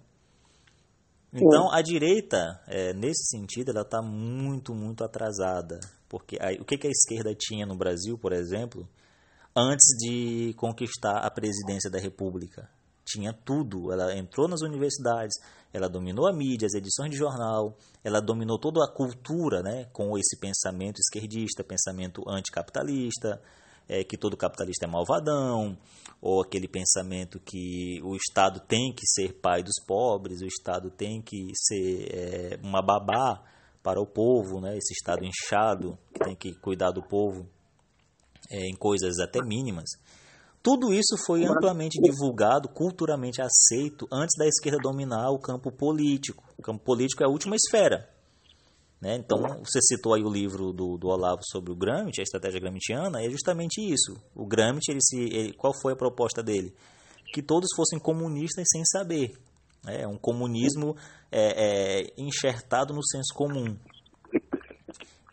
Então, 1.33 1.71
a 1.71 1.81
direita, 1.81 2.61
é, 2.67 2.93
nesse 2.93 3.35
sentido, 3.35 3.71
ela 3.71 3.81
está 3.81 3.99
muito, 4.03 4.75
muito 4.75 5.03
atrasada. 5.03 5.79
Porque 6.07 6.37
aí, 6.39 6.57
o 6.57 6.65
que, 6.65 6.77
que 6.77 6.85
a 6.85 6.91
esquerda 6.91 7.33
tinha 7.35 7.65
no 7.65 7.75
Brasil, 7.75 8.15
por 8.15 8.31
exemplo, 8.31 8.87
antes 9.57 9.87
de 9.97 10.53
conquistar 10.53 11.17
a 11.17 11.31
presidência 11.31 11.89
da 11.89 11.97
República? 11.97 12.69
Tinha 13.05 13.31
tudo. 13.31 13.91
Ela 13.91 14.17
entrou 14.17 14.47
nas 14.47 14.61
universidades, 14.61 15.35
ela 15.71 15.87
dominou 15.87 16.27
a 16.27 16.33
mídia, 16.33 16.65
as 16.65 16.73
edições 16.73 17.11
de 17.11 17.17
jornal, 17.17 17.77
ela 18.03 18.21
dominou 18.21 18.57
toda 18.57 18.83
a 18.83 18.91
cultura, 18.91 19.61
né, 19.61 19.85
com 19.91 20.17
esse 20.17 20.39
pensamento 20.39 20.99
esquerdista, 20.99 21.63
pensamento 21.63 22.23
anticapitalista, 22.27 23.41
é, 23.87 24.03
que 24.03 24.17
todo 24.17 24.37
capitalista 24.37 24.85
é 24.85 24.89
malvadão, 24.89 25.77
ou 26.21 26.41
aquele 26.41 26.67
pensamento 26.67 27.39
que 27.39 28.01
o 28.03 28.15
Estado 28.15 28.59
tem 28.61 28.93
que 28.93 29.05
ser 29.05 29.33
pai 29.33 29.61
dos 29.61 29.75
pobres, 29.85 30.41
o 30.41 30.47
Estado 30.47 30.89
tem 30.89 31.21
que 31.21 31.49
ser 31.53 32.07
é, 32.11 32.59
uma 32.63 32.81
babá 32.81 33.43
para 33.83 34.01
o 34.01 34.07
povo, 34.07 34.59
né, 34.59 34.77
esse 34.77 34.93
Estado 34.93 35.23
inchado 35.23 35.97
que 36.13 36.19
tem 36.23 36.35
que 36.35 36.55
cuidar 36.55 36.91
do 36.91 37.03
povo 37.03 37.47
é, 38.49 38.67
em 38.67 38.75
coisas 38.75 39.19
até 39.19 39.43
mínimas. 39.43 39.89
Tudo 40.65 40.91
isso 40.91 41.15
foi 41.27 41.45
amplamente 41.45 42.01
divulgado, 42.01 42.67
culturalmente 42.67 43.39
aceito, 43.39 44.07
antes 44.11 44.35
da 44.35 44.47
esquerda 44.47 44.79
dominar 44.81 45.29
o 45.29 45.37
campo 45.37 45.71
político. 45.71 46.43
O 46.57 46.63
campo 46.63 46.83
político 46.83 47.21
é 47.21 47.27
a 47.27 47.29
última 47.29 47.55
esfera. 47.55 48.09
Né? 48.99 49.15
Então, 49.15 49.37
você 49.63 49.79
citou 49.79 50.15
aí 50.15 50.23
o 50.23 50.27
livro 50.27 50.73
do, 50.73 50.97
do 50.97 51.07
Olavo 51.07 51.41
sobre 51.43 51.71
o 51.71 51.75
Gramsci, 51.75 52.19
a 52.19 52.23
estratégia 52.23 52.59
gramsciana, 52.59 53.23
é 53.23 53.29
justamente 53.29 53.79
isso. 53.79 54.19
O 54.33 54.43
Gramsci, 54.43 54.89
ele 54.89 55.01
se, 55.03 55.19
ele, 55.19 55.53
qual 55.53 55.71
foi 55.71 55.93
a 55.93 55.95
proposta 55.95 56.41
dele? 56.41 56.73
Que 57.31 57.43
todos 57.43 57.69
fossem 57.75 57.99
comunistas 57.99 58.65
sem 58.67 58.83
saber. 58.85 59.37
É 59.85 60.07
um 60.07 60.17
comunismo 60.17 60.95
é, 61.31 62.07
é, 62.07 62.13
enxertado 62.17 62.91
no 62.91 63.05
senso 63.05 63.35
comum. 63.35 63.77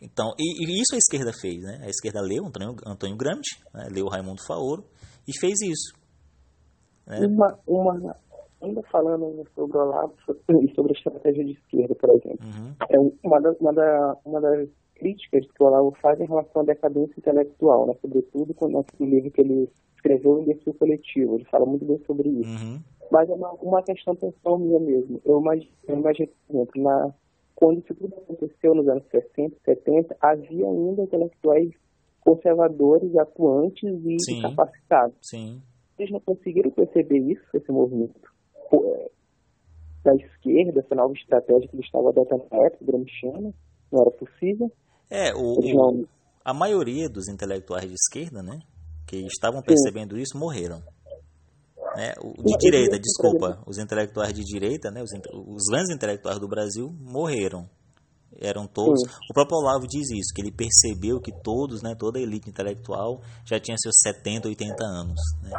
Então, 0.02 0.34
e, 0.38 0.62
e, 0.62 0.82
isso 0.82 0.94
a 0.94 0.98
esquerda 0.98 1.32
fez, 1.32 1.62
né? 1.62 1.80
A 1.82 1.88
esquerda 1.88 2.20
leu 2.20 2.44
Antônio, 2.44 2.76
Antônio 2.84 3.16
Gramsci, 3.16 3.56
né? 3.72 3.88
leu 3.90 4.08
Raimundo 4.08 4.42
Faoro, 4.46 4.84
e 5.26 5.38
fez 5.38 5.60
isso. 5.60 5.94
Né? 7.06 7.26
Uma, 7.26 7.58
uma, 7.66 8.16
ainda 8.62 8.82
falando 8.84 9.44
sobre 9.54 9.76
o 9.76 9.80
Olavo 9.80 10.14
e 10.28 10.74
sobre 10.74 10.92
a 10.92 10.96
estratégia 10.96 11.44
de 11.44 11.52
esquerda, 11.52 11.94
por 11.94 12.10
exemplo, 12.10 12.46
uhum. 12.46 12.74
é 12.88 13.26
uma, 13.26 13.40
da, 13.40 13.50
uma, 13.60 13.72
da, 13.72 14.16
uma 14.24 14.40
das 14.40 14.68
críticas 14.94 15.44
que 15.50 15.62
o 15.62 15.66
Olavo 15.66 15.96
faz 16.00 16.20
em 16.20 16.26
relação 16.26 16.62
à 16.62 16.64
decadência 16.64 17.14
intelectual, 17.18 17.86
né? 17.86 17.94
sobretudo 18.00 18.54
com 18.54 18.66
o 18.66 19.04
livro 19.04 19.30
que 19.30 19.40
ele 19.40 19.68
escreveu 19.96 20.40
em 20.40 20.44
Desfile 20.44 20.78
Coletivo, 20.78 21.34
ele 21.36 21.44
fala 21.44 21.66
muito 21.66 21.84
bem 21.84 22.00
sobre 22.06 22.28
isso. 22.28 22.64
Uhum. 22.64 22.80
Mas 23.10 23.28
é 23.28 23.34
uma, 23.34 23.52
uma 23.54 23.82
questão 23.82 24.14
pessoal 24.16 24.58
minha 24.58 24.80
mesmo. 24.80 25.20
Eu 25.24 25.40
imagino, 25.40 25.70
eu 25.86 25.96
imagino 25.96 26.28
por 26.46 26.56
exemplo, 26.56 26.82
na, 26.82 27.14
quando 27.54 27.78
isso 27.80 27.94
tudo 27.94 28.14
aconteceu 28.16 28.74
nos 28.74 28.88
anos 28.88 29.04
60, 29.10 29.56
70, 29.64 30.16
havia 30.20 30.66
ainda 30.66 31.02
intelectuais 31.02 31.70
conservadores, 32.24 33.14
atuantes 33.16 33.82
e 34.04 34.16
Sim. 34.24 34.42
capacitados. 34.42 35.16
Sim. 35.22 35.60
Eles 35.98 36.12
não 36.12 36.20
conseguiram 36.20 36.70
perceber 36.70 37.18
isso, 37.18 37.44
esse 37.54 37.70
movimento 37.70 38.14
é, 38.72 39.10
da 40.04 40.14
esquerda, 40.14 40.80
essa 40.80 40.94
nova 40.94 41.12
estratégia 41.12 41.68
que 41.68 41.76
eles 41.76 41.86
estavam 41.86 42.08
adotando 42.08 42.44
na 42.50 42.66
época, 42.66 42.84
gramsciana, 42.84 43.54
não 43.90 44.00
era 44.00 44.10
possível. 44.12 44.72
É, 45.10 45.34
o, 45.34 45.58
o, 45.58 46.08
a 46.44 46.54
maioria 46.54 47.08
dos 47.08 47.28
intelectuais 47.28 47.86
de 47.86 47.94
esquerda, 47.94 48.42
né, 48.42 48.60
que 49.06 49.16
estavam 49.26 49.60
percebendo 49.62 50.16
Sim. 50.16 50.22
isso, 50.22 50.38
morreram. 50.38 50.80
Né? 51.94 52.14
O, 52.22 52.42
de 52.42 52.56
direita, 52.56 52.98
desculpa, 52.98 53.62
os 53.66 53.78
intelectuais 53.78 54.32
de 54.32 54.42
direita, 54.42 54.90
né, 54.90 55.02
os, 55.02 55.10
os 55.12 55.64
grandes 55.70 55.94
intelectuais 55.94 56.38
do 56.38 56.48
Brasil 56.48 56.88
morreram 57.00 57.68
eram 58.40 58.66
todos. 58.66 59.00
Sim. 59.00 59.08
O 59.30 59.34
próprio 59.34 59.58
Olavo 59.58 59.86
diz 59.86 60.10
isso, 60.10 60.32
que 60.34 60.40
ele 60.40 60.52
percebeu 60.52 61.20
que 61.20 61.32
todos, 61.42 61.82
né, 61.82 61.94
toda 61.94 62.18
a 62.18 62.22
elite 62.22 62.48
intelectual 62.48 63.20
já 63.44 63.58
tinha 63.58 63.76
seus 63.78 63.94
70, 64.02 64.48
80 64.48 64.84
anos. 64.84 65.20
Né? 65.42 65.50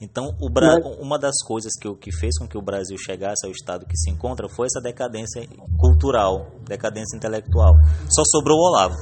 Então, 0.00 0.36
o 0.40 0.50
Bra... 0.50 0.78
Mas... 0.82 0.98
uma 0.98 1.18
das 1.18 1.36
coisas 1.46 1.72
que, 1.80 1.92
que 1.96 2.12
fez 2.12 2.38
com 2.38 2.46
que 2.46 2.58
o 2.58 2.62
Brasil 2.62 2.96
chegasse 2.98 3.46
ao 3.46 3.52
estado 3.52 3.86
que 3.86 3.96
se 3.96 4.10
encontra 4.10 4.48
foi 4.48 4.66
essa 4.66 4.80
decadência 4.80 5.46
cultural, 5.78 6.50
decadência 6.66 7.16
intelectual. 7.16 7.72
Só 8.10 8.22
sobrou 8.26 8.58
o 8.58 8.68
Olavo. 8.68 8.96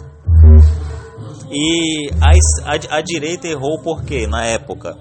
E 1.50 2.10
a, 2.20 2.30
a, 2.70 2.98
a 2.98 3.02
direita 3.02 3.46
errou 3.46 3.80
por 3.82 4.04
quê, 4.04 4.26
na 4.26 4.44
época? 4.44 4.96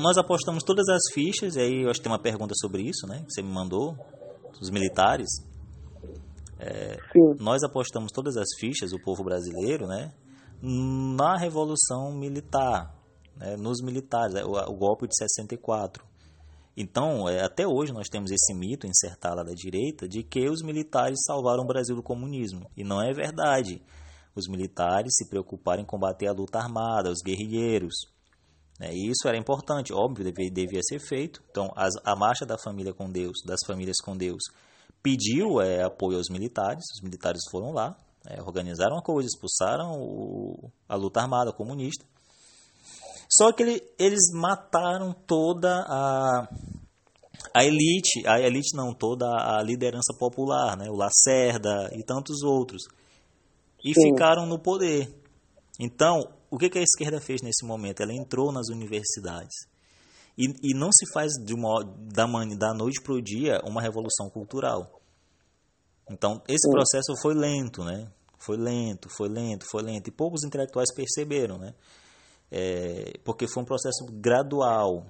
nós 0.00 0.16
apostamos 0.16 0.64
todas 0.64 0.88
as 0.88 1.12
fichas, 1.12 1.56
e 1.56 1.60
aí 1.60 1.82
eu 1.82 1.90
acho 1.90 2.00
que 2.00 2.04
tem 2.04 2.12
uma 2.12 2.18
pergunta 2.18 2.54
sobre 2.56 2.82
isso, 2.82 3.06
né? 3.06 3.22
Que 3.26 3.32
você 3.32 3.42
me 3.42 3.52
mandou, 3.52 3.94
os 4.60 4.70
militares. 4.70 5.28
É, 6.58 6.96
nós 7.38 7.62
apostamos 7.62 8.10
todas 8.10 8.36
as 8.36 8.48
fichas, 8.58 8.92
o 8.92 9.00
povo 9.00 9.22
brasileiro, 9.22 9.86
né, 9.86 10.12
na 10.60 11.36
revolução 11.36 12.12
militar, 12.12 12.94
né, 13.36 13.56
nos 13.56 13.80
militares, 13.80 14.34
o, 14.44 14.50
o, 14.50 14.76
golpe 14.76 15.06
de 15.06 15.16
64. 15.16 16.04
Então, 16.76 17.28
é, 17.28 17.44
até 17.44 17.66
hoje 17.66 17.92
nós 17.92 18.08
temos 18.08 18.30
esse 18.30 18.54
mito 18.54 18.86
insertado 18.86 19.36
lá 19.36 19.42
da 19.44 19.52
direita 19.52 20.08
de 20.08 20.22
que 20.22 20.48
os 20.48 20.62
militares 20.62 21.18
salvaram 21.26 21.62
o 21.62 21.66
Brasil 21.66 21.94
do 21.94 22.02
comunismo. 22.02 22.68
E 22.76 22.84
não 22.84 23.00
é 23.02 23.12
verdade. 23.12 23.82
os 24.34 24.48
militares 24.48 25.14
se 25.16 25.28
preocuparem 25.28 25.82
em 25.82 25.86
combater 25.86 26.28
a 26.28 26.32
luta 26.32 26.58
armada, 26.58 27.10
os 27.10 27.20
guerrilheiros. 27.24 27.94
Né? 28.78 28.90
E 28.92 29.10
isso 29.10 29.26
era 29.26 29.36
importante, 29.36 29.92
óbvio, 29.92 30.24
devia, 30.24 30.50
devia 30.50 30.80
ser 30.82 31.00
feito. 31.00 31.42
Então, 31.50 31.72
as, 31.76 31.94
a 32.04 32.14
marcha 32.14 32.46
da 32.46 32.56
família 32.56 32.94
com 32.94 33.10
Deus, 33.10 33.38
das 33.44 33.58
famílias 33.66 33.96
com 34.00 34.16
Deus, 34.16 34.42
pediu 35.02 35.60
é, 35.60 35.82
apoio 35.82 36.18
aos 36.18 36.28
militares, 36.28 36.84
os 36.94 37.00
militares 37.02 37.42
foram 37.50 37.72
lá, 37.72 37.96
é, 38.26 38.42
organizaram 38.42 38.98
a 38.98 39.02
coisa, 39.02 39.26
expulsaram 39.26 40.00
o, 40.00 40.70
a 40.88 40.94
luta 40.96 41.20
armada 41.20 41.52
comunista. 41.52 42.04
Só 43.30 43.52
que 43.52 43.62
ele, 43.62 43.82
eles 43.98 44.32
mataram 44.32 45.12
toda 45.12 45.84
a, 45.86 46.48
a 47.54 47.64
elite, 47.64 48.26
a 48.26 48.40
elite 48.40 48.74
não, 48.74 48.94
toda 48.94 49.26
a 49.26 49.62
liderança 49.62 50.14
popular, 50.18 50.76
né? 50.76 50.88
o 50.90 50.96
Lacerda 50.96 51.90
e 51.94 52.02
tantos 52.02 52.42
outros, 52.42 52.84
e 53.84 53.92
Sim. 53.94 54.10
ficaram 54.10 54.46
no 54.46 54.58
poder. 54.58 55.14
Então, 55.78 56.28
o 56.50 56.58
que, 56.58 56.70
que 56.70 56.78
a 56.78 56.82
esquerda 56.82 57.20
fez 57.20 57.42
nesse 57.42 57.64
momento? 57.64 58.02
Ela 58.02 58.14
entrou 58.14 58.50
nas 58.50 58.68
universidades. 58.68 59.54
E, 60.38 60.46
e 60.62 60.74
não 60.74 60.88
se 60.92 61.04
faz 61.12 61.32
de 61.32 61.52
uma, 61.52 61.82
da, 61.82 62.24
da 62.56 62.72
noite 62.72 63.02
para 63.02 63.12
o 63.12 63.20
dia 63.20 63.60
uma 63.64 63.82
revolução 63.82 64.30
cultural. 64.30 65.00
Então, 66.08 66.40
esse 66.46 66.70
processo 66.70 67.12
foi 67.20 67.34
lento, 67.34 67.82
né? 67.82 68.08
Foi 68.38 68.56
lento, 68.56 69.08
foi 69.10 69.28
lento, 69.28 69.66
foi 69.68 69.82
lento. 69.82 70.08
E 70.08 70.12
poucos 70.12 70.44
intelectuais 70.44 70.94
perceberam, 70.94 71.58
né? 71.58 71.74
É, 72.50 73.18
porque 73.24 73.48
foi 73.48 73.64
um 73.64 73.66
processo 73.66 74.06
gradual. 74.12 75.04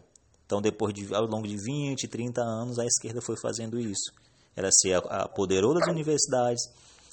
Então, 0.46 0.62
depois 0.62 0.94
de, 0.94 1.14
ao 1.14 1.26
longo 1.26 1.46
de 1.46 1.56
20, 1.56 2.08
30 2.08 2.40
anos, 2.40 2.78
a 2.78 2.86
esquerda 2.86 3.20
foi 3.20 3.36
fazendo 3.40 3.78
isso. 3.78 4.10
Ela 4.56 4.70
se 4.72 4.92
apoderou 4.94 5.74
das 5.74 5.86
universidades, 5.88 6.62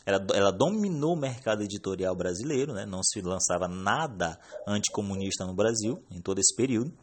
ela, 0.06 0.26
ela 0.34 0.52
dominou 0.52 1.14
o 1.14 1.20
mercado 1.20 1.62
editorial 1.62 2.16
brasileiro, 2.16 2.74
né? 2.74 2.86
não 2.86 3.04
se 3.04 3.22
lançava 3.22 3.68
nada 3.68 4.40
anticomunista 4.66 5.46
no 5.46 5.54
Brasil 5.54 6.02
em 6.10 6.22
todo 6.22 6.40
esse 6.40 6.56
período. 6.56 6.94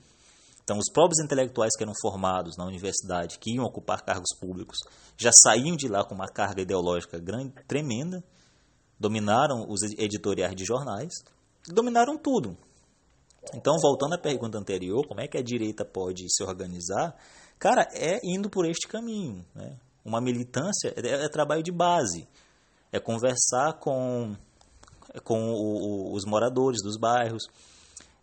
Então, 0.72 0.80
os 0.80 0.90
próprios 0.90 1.22
intelectuais 1.22 1.76
que 1.76 1.84
eram 1.84 1.92
formados 2.00 2.56
na 2.56 2.64
universidade, 2.64 3.38
que 3.38 3.54
iam 3.54 3.62
ocupar 3.62 4.00
cargos 4.00 4.34
públicos, 4.40 4.78
já 5.18 5.30
saíam 5.30 5.76
de 5.76 5.86
lá 5.86 6.02
com 6.02 6.14
uma 6.14 6.26
carga 6.26 6.62
ideológica 6.62 7.18
grande, 7.18 7.52
tremenda, 7.68 8.24
dominaram 8.98 9.66
os 9.68 9.82
editoriais 9.82 10.56
de 10.56 10.64
jornais, 10.64 11.12
dominaram 11.68 12.16
tudo. 12.16 12.56
Então, 13.54 13.74
voltando 13.82 14.14
à 14.14 14.18
pergunta 14.18 14.56
anterior, 14.56 15.06
como 15.06 15.20
é 15.20 15.28
que 15.28 15.36
a 15.36 15.42
direita 15.42 15.84
pode 15.84 16.24
se 16.34 16.42
organizar? 16.42 17.14
Cara, 17.58 17.86
é 17.92 18.18
indo 18.24 18.48
por 18.48 18.64
este 18.64 18.88
caminho. 18.88 19.44
Né? 19.54 19.76
Uma 20.02 20.22
militância 20.22 20.94
é, 20.96 21.26
é 21.26 21.28
trabalho 21.28 21.62
de 21.62 21.70
base, 21.70 22.26
é 22.90 22.98
conversar 22.98 23.74
com, 23.78 24.34
com 25.22 25.38
o, 25.52 26.12
o, 26.12 26.14
os 26.14 26.24
moradores 26.24 26.78
dos 26.82 26.96
bairros, 26.96 27.42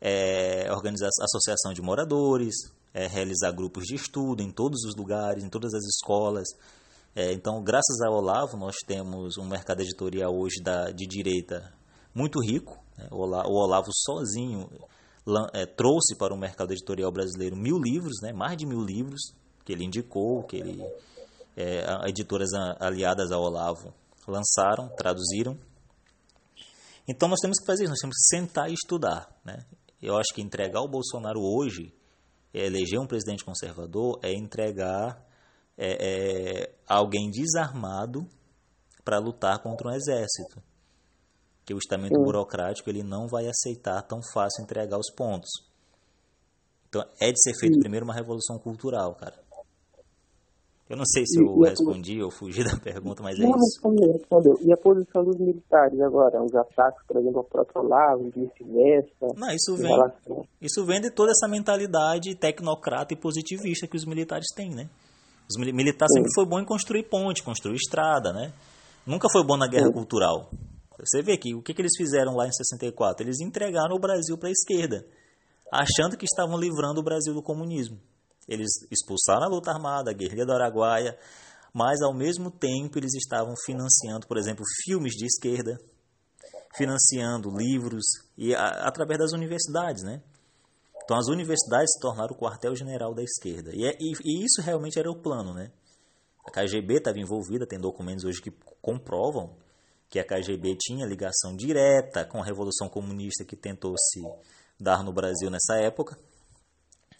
é 0.02 0.72
organizar 0.72 1.10
associação 1.22 1.74
de 1.74 1.82
moradores, 1.82 2.56
é 2.94 3.08
realizar 3.08 3.52
grupos 3.52 3.86
de 3.86 3.96
estudo 3.96 4.42
em 4.42 4.52
todos 4.52 4.84
os 4.84 4.96
lugares, 4.96 5.44
em 5.44 5.50
todas 5.50 5.74
as 5.74 5.84
escolas. 5.84 6.48
É, 7.16 7.34
então, 7.34 7.62
graças 7.64 8.02
ao 8.02 8.14
Olavo, 8.14 8.58
nós 8.58 8.76
temos 8.86 9.38
um 9.38 9.46
mercado 9.46 9.82
editorial 9.82 10.34
hoje 10.34 10.62
da, 10.64 10.92
de 10.92 11.06
direita 11.06 11.74
muito 12.14 12.40
rico. 12.40 12.80
Né? 12.98 13.08
O, 13.12 13.18
Olavo, 13.18 13.50
o 13.50 13.54
Olavo 13.54 13.90
sozinho 13.94 14.70
é, 15.54 15.66
trouxe 15.66 16.16
para 16.16 16.34
o 16.34 16.38
mercado 16.38 16.72
editorial 16.72 17.12
brasileiro 17.12 17.56
mil 17.56 17.78
livros, 17.78 18.20
né? 18.22 18.32
mais 18.32 18.58
de 18.58 18.66
mil 18.66 18.82
livros 18.82 19.34
que 19.66 19.74
ele 19.74 19.86
indicou, 19.86 20.44
que 20.44 20.58
ele, 20.58 20.82
é, 21.56 21.86
editoras 22.08 22.50
aliadas 22.80 23.32
ao 23.32 23.42
Olavo 23.42 23.94
lançaram, 24.28 24.90
traduziram. 24.96 25.58
Então 27.08 27.28
nós 27.28 27.40
temos 27.40 27.60
que 27.60 27.66
fazer 27.66 27.84
isso, 27.84 27.92
nós 27.92 28.00
temos 28.00 28.16
que 28.16 28.38
sentar 28.38 28.70
e 28.70 28.74
estudar. 28.74 29.30
Né? 29.44 29.66
Eu 30.02 30.18
acho 30.18 30.34
que 30.34 30.42
entregar 30.42 30.82
o 30.82 30.88
Bolsonaro 30.88 31.42
hoje, 31.42 31.94
é 32.54 32.66
eleger 32.66 33.00
um 33.00 33.08
presidente 33.08 33.44
conservador, 33.44 34.20
é 34.24 34.34
entregar 34.34 35.24
é, 35.78 36.64
é, 36.68 36.76
alguém 36.88 37.30
desarmado 37.30 38.28
para 39.04 39.20
lutar 39.20 39.62
contra 39.62 39.90
um 39.90 39.92
exército. 39.92 40.62
Que 41.66 41.74
o 41.74 41.78
estamento 41.78 42.16
Sim. 42.16 42.24
burocrático 42.24 42.90
ele 42.90 43.04
não 43.04 43.28
vai 43.28 43.48
aceitar 43.48 44.02
tão 44.04 44.20
fácil 44.34 44.64
entregar 44.64 44.98
os 44.98 45.12
pontos. 45.16 45.50
Então 46.88 47.04
é 47.22 47.32
de 47.32 47.42
ser 47.42 47.54
feito 47.60 47.76
Sim. 47.76 47.80
primeiro 47.80 48.06
uma 48.06 48.14
revolução 48.14 48.58
cultural, 48.58 49.14
cara. 49.16 49.49
Eu 50.90 50.98
não 50.98 51.06
sei 51.06 51.24
se 51.24 51.40
eu 51.40 51.46
e, 51.64 51.70
respondi 51.70 52.20
ou 52.22 52.32
fugi 52.32 52.64
da 52.64 52.76
pergunta, 52.82 53.22
mas 53.22 53.40
é 53.40 53.44
não, 53.44 53.50
é 53.50 53.58
isso. 53.58 53.76
Respondeu, 53.76 54.12
respondeu. 54.12 54.60
E 54.62 54.74
a 54.74 54.78
posição 54.78 55.24
dos 55.24 55.38
militares 55.38 56.02
agora? 56.02 56.44
Os 56.44 56.56
ataques, 56.56 57.06
por 57.06 57.18
exemplo, 57.18 57.38
ao 57.38 57.44
próprio 57.44 57.84
Olavo 57.84 58.26
e 58.26 58.32
vice-versa? 58.32 59.28
Não, 59.38 59.52
isso 59.52 59.76
vem, 59.76 59.92
relação... 59.92 60.46
isso 60.60 60.84
vem 60.86 61.00
de 61.00 61.12
toda 61.12 61.32
essa 61.32 61.48
mentalidade 61.48 62.34
tecnocrata 62.36 63.14
e 63.14 63.18
positivista 63.18 63.88
que 63.88 63.96
os 63.96 64.04
militares 64.04 64.48
têm, 64.56 64.72
né? 64.72 64.90
Os 65.48 65.58
militares 65.58 66.12
sempre 66.12 66.30
foi 66.34 66.46
bom 66.46 66.60
em 66.60 66.66
construir 66.66 67.04
ponte, 67.04 67.44
construir 67.44 67.76
estrada, 67.76 68.34
né? 68.34 68.52
Nunca 69.06 69.28
foi 69.32 69.44
bom 69.46 69.58
na 69.58 69.68
guerra 69.68 69.88
Sim. 69.88 69.94
cultural. 69.94 70.50
Você 71.00 71.22
vê 71.22 71.38
que 71.38 71.56
o 71.56 71.62
que, 71.62 71.74
que 71.74 71.82
eles 71.82 71.96
fizeram 71.98 72.36
lá 72.36 72.48
em 72.48 72.52
64? 72.52 73.26
Eles 73.26 73.40
entregaram 73.40 73.96
o 73.96 74.00
Brasil 74.00 74.38
para 74.38 74.50
a 74.50 74.52
esquerda, 74.52 75.06
achando 75.72 76.18
que 76.18 76.26
estavam 76.26 76.60
livrando 76.60 77.00
o 77.00 77.04
Brasil 77.04 77.34
do 77.34 77.42
comunismo. 77.42 77.98
Eles 78.50 78.70
expulsaram 78.92 79.44
a 79.44 79.50
luta 79.50 79.72
armada, 79.72 80.12
a 80.12 80.14
guerrilha 80.14 80.46
do 80.46 80.52
Araguaia, 80.52 81.18
mas 81.74 82.02
ao 82.02 82.14
mesmo 82.14 82.50
tempo 82.50 82.98
eles 82.98 83.14
estavam 83.14 83.54
financiando, 83.66 84.28
por 84.28 84.38
exemplo, 84.38 84.64
filmes 84.84 85.14
de 85.14 85.26
esquerda, 85.26 85.78
financiando 86.76 87.50
livros 87.56 88.06
e 88.38 88.54
a, 88.56 88.88
através 88.88 89.20
das 89.20 89.34
universidades, 89.34 90.04
né? 90.04 90.22
Então 91.04 91.18
as 91.18 91.28
universidades 91.28 91.92
se 91.94 92.00
tornaram 92.00 92.36
o 92.36 92.38
quartel-general 92.38 93.14
da 93.14 93.24
esquerda. 93.24 93.72
E, 93.74 93.86
é, 93.86 93.98
e, 94.00 94.14
e, 94.24 94.46
isso 94.46 94.62
realmente 94.62 95.00
era 95.00 95.10
o 95.10 95.20
plano, 95.20 95.54
né? 95.54 95.72
A 96.46 96.52
KGB 96.52 96.98
estava 96.98 97.20
envolvida, 97.20 97.66
tem 97.66 97.80
documentos 97.80 98.24
hoje 98.24 98.42
que 98.42 98.52
comprovam 98.82 99.56
que 100.10 100.20
a 100.20 100.24
KGB 100.24 100.76
tinha 100.80 101.06
ligação 101.06 101.56
direta 101.56 102.26
com 102.26 102.42
a 102.42 102.46
Revolução 102.46 102.90
Comunista 102.90 103.46
que 103.46 103.56
tentou 103.56 103.94
se 103.98 104.22
dar 104.80 105.04
no 105.04 105.14
Brasil 105.14 105.50
nessa 105.50 105.76
época. 105.76 106.18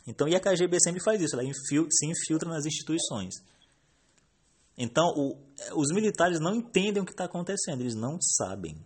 Então, 0.08 0.28
e 0.28 0.36
a 0.36 0.40
KGB 0.40 0.80
sempre 0.82 1.04
faz 1.04 1.22
isso, 1.22 1.36
ela 1.36 1.44
se 1.54 2.06
infiltra 2.06 2.50
nas 2.50 2.66
instituições. 2.66 3.36
Então, 4.78 5.06
o, 5.16 5.38
os 5.76 5.94
militares 5.94 6.40
não 6.40 6.56
entendem 6.56 7.04
o 7.04 7.06
que 7.06 7.12
está 7.12 7.26
acontecendo, 7.26 7.82
eles 7.82 7.96
não 7.96 8.18
sabem. 8.22 8.78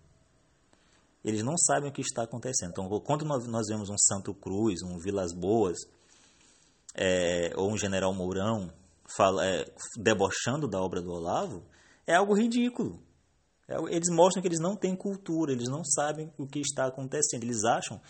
Eles 1.23 1.43
não 1.43 1.55
sabem 1.57 1.89
o 1.89 1.93
que 1.93 2.01
está 2.01 2.23
acontecendo. 2.23 2.71
Então, 2.71 2.89
quando 3.01 3.23
nós, 3.23 3.47
nós 3.47 3.67
vemos 3.69 3.89
um 3.89 3.97
Santo 3.97 4.33
Cruz, 4.33 4.81
um 4.81 4.97
Vilas 4.97 5.31
Boas, 5.31 5.77
é, 6.95 7.53
ou 7.55 7.71
um 7.71 7.77
General 7.77 8.13
Mourão 8.13 8.73
fala, 9.15 9.45
é, 9.45 9.65
debochando 9.97 10.67
da 10.67 10.81
obra 10.81 11.01
do 11.01 11.11
Olavo, 11.11 11.63
é 12.05 12.15
algo 12.15 12.33
ridículo. 12.33 12.99
É, 13.67 13.75
eles 13.95 14.09
mostram 14.09 14.41
que 14.41 14.47
eles 14.47 14.59
não 14.59 14.75
têm 14.75 14.95
cultura, 14.95 15.53
eles 15.53 15.69
não 15.69 15.83
sabem 15.83 16.31
o 16.37 16.45
que 16.45 16.59
está 16.59 16.87
acontecendo. 16.87 17.43
Eles 17.43 17.63
acham 17.63 18.01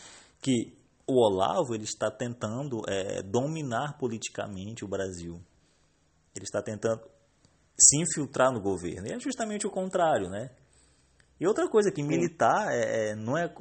que 0.41 0.73
o 1.05 1.19
Olavo 1.19 1.75
ele 1.75 1.83
está 1.83 2.09
tentando 2.09 2.81
é, 2.87 3.21
dominar 3.21 3.97
politicamente 3.97 4.85
o 4.85 4.87
Brasil. 4.87 5.41
Ele 6.35 6.45
está 6.45 6.61
tentando 6.61 7.01
se 7.77 8.01
infiltrar 8.01 8.51
no 8.51 8.61
governo. 8.61 9.07
E 9.07 9.11
é 9.11 9.19
justamente 9.19 9.67
o 9.67 9.71
contrário, 9.71 10.29
né? 10.29 10.49
E 11.39 11.47
outra 11.47 11.67
coisa 11.67 11.91
que 11.91 12.01
militar 12.01 12.71
é, 12.71 13.09
é, 13.09 13.15
não 13.15 13.37
é 13.37 13.53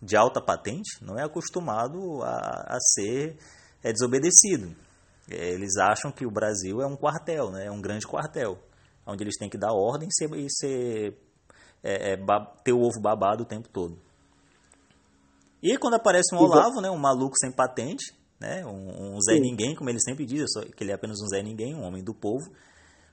de 0.00 0.16
alta 0.16 0.40
patente, 0.40 1.02
não 1.02 1.18
é 1.18 1.22
acostumado 1.22 2.22
a, 2.22 2.74
a 2.74 2.78
ser 2.80 3.36
é, 3.82 3.92
desobedecido. 3.92 4.74
É, 5.30 5.50
eles 5.50 5.76
acham 5.76 6.10
que 6.10 6.26
o 6.26 6.30
Brasil 6.30 6.82
é 6.82 6.86
um 6.86 6.96
quartel, 6.96 7.50
né? 7.50 7.66
É 7.66 7.70
um 7.70 7.80
grande 7.80 8.06
quartel, 8.06 8.58
onde 9.06 9.22
eles 9.22 9.36
têm 9.38 9.48
que 9.48 9.58
dar 9.58 9.72
ordem 9.72 10.08
e, 10.08 10.14
ser, 10.14 10.34
e 10.34 10.46
ser 10.50 11.16
é, 11.82 12.14
é 12.14 12.16
ter 12.64 12.72
o 12.72 12.80
ovo 12.80 13.00
babado 13.00 13.44
o 13.44 13.46
tempo 13.46 13.68
todo. 13.68 13.98
E 15.62 15.70
aí, 15.70 15.78
quando 15.78 15.94
aparece 15.94 16.34
um 16.34 16.38
Olavo, 16.38 16.80
né, 16.80 16.90
um 16.90 16.98
maluco 16.98 17.36
sem 17.38 17.52
patente, 17.52 18.12
né, 18.40 18.66
um, 18.66 19.14
um 19.14 19.20
Zé 19.20 19.34
Sim. 19.34 19.40
Ninguém, 19.40 19.74
como 19.76 19.88
ele 19.88 20.00
sempre 20.00 20.26
diz, 20.26 20.50
que 20.76 20.82
ele 20.82 20.90
é 20.90 20.94
apenas 20.94 21.20
um 21.22 21.28
Zé 21.28 21.42
Ninguém, 21.42 21.74
um 21.74 21.84
homem 21.84 22.02
do 22.02 22.12
povo, 22.12 22.50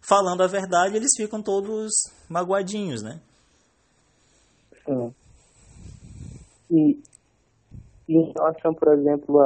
falando 0.02 0.42
a 0.42 0.48
verdade, 0.48 0.96
eles 0.96 1.12
ficam 1.16 1.42
todos 1.42 1.92
magoadinhos, 2.28 3.04
né? 3.04 3.22
Sim. 4.86 5.14
E, 6.72 7.00
e 8.08 8.16
em 8.16 8.34
relação, 8.36 8.74
por 8.74 8.94
exemplo, 8.94 9.40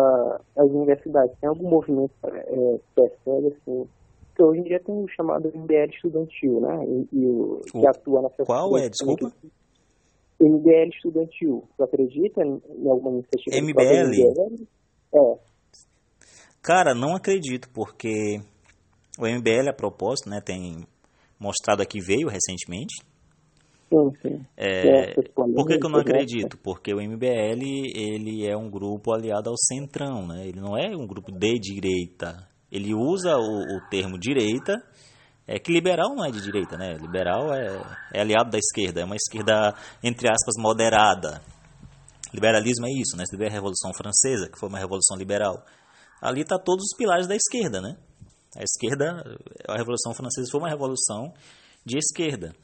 às 0.55 0.69
universidades, 0.69 1.37
tem 1.39 1.49
algum 1.49 1.69
movimento 1.69 2.13
é, 2.23 2.79
persegue, 2.95 3.47
assim, 3.47 3.87
que 4.35 4.43
hoje 4.43 4.61
em 4.61 4.63
dia 4.63 4.79
tem 4.79 4.95
o 4.95 5.07
chamado 5.09 5.51
MBL 5.53 5.91
estudantil, 5.93 6.61
né? 6.61 6.85
E, 6.85 7.07
e 7.11 7.25
o, 7.25 7.61
que 7.69 7.85
atua 7.85 8.21
na 8.21 8.29
Qual 8.29 8.77
é? 8.77 8.89
Desculpa? 8.89 9.29
Que, 9.29 9.51
MBL 10.45 10.89
estudantil. 10.93 11.63
Tu 11.77 11.83
acredita 11.83 12.41
em 12.43 12.89
alguma 12.89 13.19
iniciativa? 13.19 13.57
MBL? 13.57 14.65
É. 15.13 15.37
Cara, 16.61 16.93
não 16.95 17.15
acredito, 17.15 17.69
porque 17.73 18.39
o 19.19 19.27
MBL, 19.27 19.69
a 19.69 19.73
propósito, 19.73 20.29
né, 20.29 20.39
tem 20.43 20.85
mostrado 21.39 21.81
aqui, 21.81 21.99
veio 21.99 22.27
recentemente, 22.27 23.03
Sim, 23.93 24.11
sim. 24.21 24.45
É, 24.57 25.13
por 25.35 25.67
que, 25.67 25.77
que 25.77 25.85
eu 25.85 25.89
não 25.89 25.99
né? 25.99 26.01
acredito? 26.01 26.57
Porque 26.57 26.91
o 26.93 26.97
MBL 26.97 27.61
ele 27.93 28.47
é 28.47 28.57
um 28.57 28.69
grupo 28.69 29.13
aliado 29.13 29.51
ao 29.51 29.55
centrão, 29.55 30.25
né? 30.25 30.47
Ele 30.47 30.59
não 30.59 30.75
é 30.75 30.95
um 30.95 31.05
grupo 31.05 31.31
de 31.31 31.59
direita. 31.59 32.47
Ele 32.71 32.95
usa 32.95 33.37
o, 33.37 33.77
o 33.77 33.89
termo 33.91 34.17
direita, 34.17 34.73
é 35.47 35.59
que 35.59 35.71
liberal 35.71 36.15
não 36.15 36.25
é 36.25 36.31
de 36.31 36.41
direita, 36.41 36.77
né? 36.77 36.93
Liberal 36.93 37.53
é, 37.53 37.81
é 38.13 38.21
aliado 38.21 38.49
da 38.49 38.57
esquerda, 38.57 39.01
é 39.01 39.05
uma 39.05 39.15
esquerda 39.15 39.75
entre 40.01 40.29
aspas 40.29 40.55
moderada. 40.57 41.41
Liberalismo 42.33 42.87
é 42.87 42.91
isso, 42.91 43.15
né? 43.17 43.25
Você 43.25 43.37
vê 43.37 43.47
a 43.47 43.51
Revolução 43.51 43.93
Francesa, 43.93 44.49
que 44.49 44.57
foi 44.57 44.69
uma 44.69 44.79
revolução 44.79 45.17
liberal. 45.17 45.63
Ali 46.21 46.41
está 46.41 46.57
todos 46.57 46.85
os 46.85 46.97
pilares 46.97 47.27
da 47.27 47.35
esquerda, 47.35 47.81
né? 47.81 47.97
A 48.55 48.63
esquerda, 48.63 49.37
a 49.67 49.77
Revolução 49.77 50.13
Francesa 50.13 50.49
foi 50.49 50.61
uma 50.61 50.69
revolução 50.69 51.33
de 51.85 51.97
esquerda. 51.97 52.55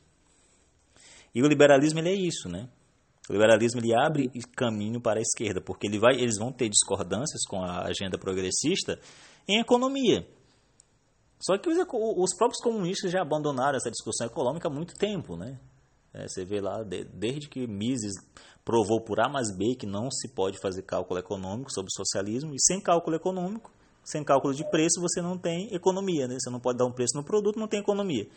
E 1.35 1.43
o 1.43 1.47
liberalismo 1.47 1.99
ele 1.99 2.09
é 2.09 2.15
isso, 2.15 2.47
né? 2.47 2.69
O 3.29 3.33
liberalismo 3.33 3.79
ele 3.79 3.93
abre 3.93 4.31
caminho 4.55 4.99
para 4.99 5.19
a 5.19 5.21
esquerda, 5.21 5.61
porque 5.61 5.85
ele 5.85 5.99
vai, 5.99 6.15
eles 6.15 6.37
vão 6.39 6.51
ter 6.51 6.69
discordâncias 6.69 7.41
com 7.47 7.61
a 7.63 7.85
agenda 7.85 8.17
progressista 8.17 8.99
em 9.47 9.59
economia. 9.59 10.25
Só 11.39 11.57
que 11.57 11.69
os, 11.69 11.77
os 11.77 12.35
próprios 12.35 12.61
comunistas 12.61 13.11
já 13.11 13.21
abandonaram 13.21 13.77
essa 13.77 13.89
discussão 13.89 14.27
econômica 14.27 14.67
há 14.67 14.71
muito 14.71 14.93
tempo, 14.95 15.37
né? 15.37 15.57
É, 16.13 16.27
você 16.27 16.43
vê 16.43 16.59
lá, 16.59 16.83
de, 16.83 17.05
desde 17.05 17.47
que 17.47 17.65
Mises 17.67 18.13
provou 18.65 19.01
por 19.01 19.19
A 19.19 19.29
mais 19.29 19.55
B 19.55 19.75
que 19.75 19.85
não 19.85 20.11
se 20.11 20.27
pode 20.27 20.59
fazer 20.59 20.81
cálculo 20.83 21.19
econômico 21.19 21.71
sobre 21.71 21.89
o 21.89 21.95
socialismo, 21.95 22.53
e 22.53 22.61
sem 22.61 22.81
cálculo 22.81 23.15
econômico, 23.15 23.71
sem 24.03 24.23
cálculo 24.23 24.53
de 24.53 24.69
preço, 24.69 24.99
você 24.99 25.21
não 25.21 25.37
tem 25.37 25.73
economia, 25.73 26.27
né? 26.27 26.35
Você 26.39 26.49
não 26.49 26.59
pode 26.59 26.77
dar 26.77 26.85
um 26.85 26.91
preço 26.91 27.15
no 27.15 27.23
produto, 27.23 27.59
não 27.59 27.67
tem 27.67 27.79
economia. 27.79 28.27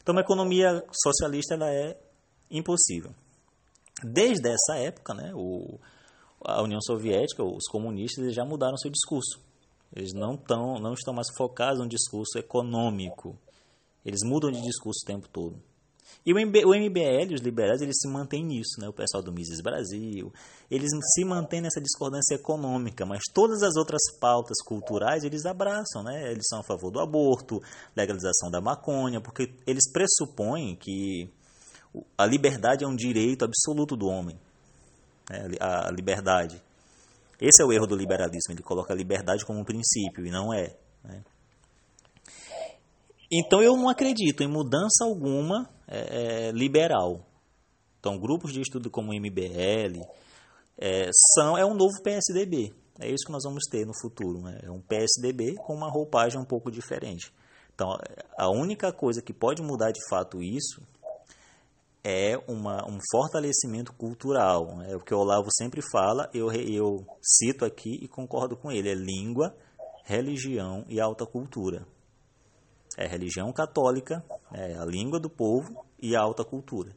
Então, 0.00 0.14
uma 0.14 0.22
economia 0.22 0.82
socialista 0.92 1.54
ela 1.54 1.70
é 1.70 1.98
impossível. 2.50 3.12
Desde 4.02 4.48
essa 4.48 4.76
época, 4.76 5.12
né, 5.12 5.32
o, 5.34 5.78
a 6.44 6.62
União 6.62 6.80
Soviética, 6.80 7.42
os 7.42 7.66
comunistas 7.68 8.32
já 8.32 8.44
mudaram 8.44 8.76
seu 8.76 8.90
discurso. 8.90 9.40
Eles 9.94 10.12
não, 10.12 10.36
tão, 10.36 10.78
não 10.78 10.92
estão 10.92 11.14
mais 11.14 11.28
focados 11.36 11.80
no 11.80 11.88
discurso 11.88 12.38
econômico. 12.38 13.38
Eles 14.04 14.20
mudam 14.22 14.50
de 14.50 14.60
discurso 14.60 15.00
o 15.02 15.06
tempo 15.06 15.28
todo. 15.28 15.60
E 16.24 16.32
o, 16.32 16.36
MB, 16.36 16.64
o 16.64 16.74
MBL, 16.74 17.34
os 17.34 17.40
liberais, 17.40 17.80
eles 17.80 17.96
se 18.00 18.08
mantêm 18.08 18.44
nisso, 18.44 18.80
né? 18.80 18.88
O 18.88 18.92
pessoal 18.92 19.22
do 19.22 19.32
Mises 19.32 19.60
Brasil, 19.60 20.32
eles 20.70 20.90
se 21.14 21.24
mantêm 21.24 21.60
nessa 21.60 21.80
discordância 21.80 22.34
econômica, 22.34 23.06
mas 23.06 23.20
todas 23.32 23.62
as 23.62 23.76
outras 23.76 24.02
pautas 24.18 24.58
culturais 24.62 25.24
eles 25.24 25.46
abraçam, 25.46 26.02
né? 26.02 26.30
Eles 26.30 26.46
são 26.48 26.60
a 26.60 26.62
favor 26.62 26.90
do 26.90 27.00
aborto, 27.00 27.62
legalização 27.96 28.50
da 28.50 28.60
maconha, 28.60 29.20
porque 29.20 29.54
eles 29.66 29.90
pressupõem 29.90 30.76
que 30.76 31.30
a 32.16 32.26
liberdade 32.26 32.84
é 32.84 32.86
um 32.86 32.96
direito 32.96 33.44
absoluto 33.44 33.96
do 33.96 34.06
homem. 34.06 34.38
Né? 35.30 35.48
A 35.60 35.90
liberdade. 35.90 36.62
Esse 37.40 37.62
é 37.62 37.64
o 37.64 37.72
erro 37.72 37.86
do 37.86 37.96
liberalismo. 37.96 38.52
Ele 38.52 38.62
coloca 38.62 38.92
a 38.92 38.96
liberdade 38.96 39.44
como 39.44 39.60
um 39.60 39.64
princípio 39.64 40.26
e 40.26 40.30
não 40.30 40.52
é. 40.52 40.76
Né? 41.04 41.22
Então 43.30 43.62
eu 43.62 43.76
não 43.76 43.88
acredito 43.88 44.42
em 44.42 44.48
mudança 44.48 45.04
alguma 45.04 45.68
é, 45.86 46.48
é, 46.48 46.52
liberal. 46.52 47.26
Então 48.00 48.18
grupos 48.18 48.52
de 48.52 48.60
estudo 48.60 48.90
como 48.90 49.12
o 49.12 49.14
MBL 49.14 50.02
é, 50.78 51.10
são 51.34 51.56
é 51.56 51.64
um 51.64 51.74
novo 51.74 52.02
PSDB. 52.02 52.72
É 52.98 53.08
isso 53.08 53.26
que 53.26 53.32
nós 53.32 53.44
vamos 53.44 53.64
ter 53.70 53.86
no 53.86 53.92
futuro. 54.00 54.40
Né? 54.40 54.58
É 54.62 54.70
um 54.70 54.80
PSDB 54.80 55.54
com 55.56 55.74
uma 55.74 55.90
roupagem 55.90 56.40
um 56.40 56.44
pouco 56.44 56.70
diferente. 56.70 57.32
Então 57.72 57.96
a 58.36 58.50
única 58.50 58.92
coisa 58.92 59.22
que 59.22 59.32
pode 59.32 59.62
mudar 59.62 59.92
de 59.92 60.00
fato 60.08 60.42
isso 60.42 60.82
é 62.08 62.42
uma, 62.48 62.88
um 62.88 62.98
fortalecimento 63.10 63.92
cultural. 63.92 64.80
É 64.82 64.96
o 64.96 65.00
que 65.00 65.12
o 65.12 65.18
Olavo 65.18 65.48
sempre 65.52 65.82
fala, 65.92 66.30
eu, 66.32 66.50
eu 66.50 67.06
cito 67.20 67.66
aqui 67.66 67.98
e 68.02 68.08
concordo 68.08 68.56
com 68.56 68.72
ele: 68.72 68.88
é 68.88 68.94
língua, 68.94 69.54
religião 70.04 70.86
e 70.88 70.98
alta 70.98 71.26
cultura. 71.26 71.86
É 72.96 73.06
religião 73.06 73.52
católica, 73.52 74.24
é 74.52 74.74
a 74.74 74.84
língua 74.86 75.20
do 75.20 75.28
povo 75.28 75.84
e 76.00 76.16
a 76.16 76.20
alta 76.20 76.44
cultura. 76.44 76.96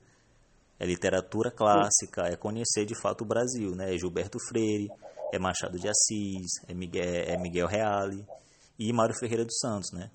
É 0.79 0.85
literatura 0.85 1.51
clássica, 1.51 2.23
é 2.27 2.35
conhecer 2.37 2.85
de 2.85 2.99
fato 2.99 3.21
o 3.23 3.27
Brasil, 3.27 3.75
né? 3.75 3.93
É 3.93 3.97
Gilberto 3.97 4.39
Freire, 4.47 4.89
é 5.31 5.37
Machado 5.37 5.77
de 5.77 5.87
Assis, 5.89 6.47
é 6.67 6.73
Miguel, 6.73 7.03
é 7.03 7.37
Miguel 7.37 7.67
Reale 7.67 8.25
e 8.79 8.91
Mário 8.93 9.13
Ferreira 9.19 9.43
dos 9.43 9.59
Santos, 9.59 9.91
né? 9.91 10.09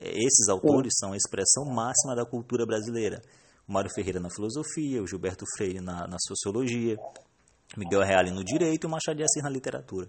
Esses 0.00 0.48
autores 0.48 0.94
são 0.98 1.12
a 1.12 1.16
expressão 1.16 1.64
máxima 1.64 2.14
da 2.14 2.24
cultura 2.24 2.64
brasileira 2.64 3.20
Mário 3.66 3.90
Ferreira 3.94 4.20
na 4.20 4.30
filosofia, 4.30 5.02
o 5.02 5.06
Gilberto 5.06 5.44
Freire 5.56 5.80
na, 5.80 6.06
na 6.06 6.16
sociologia, 6.18 6.96
Miguel 7.76 8.02
Reale 8.02 8.30
no 8.30 8.44
direito 8.44 8.84
e 8.84 8.86
o 8.86 8.90
Machado 8.90 9.16
de 9.16 9.24
Assis 9.24 9.42
na 9.42 9.50
literatura. 9.50 10.08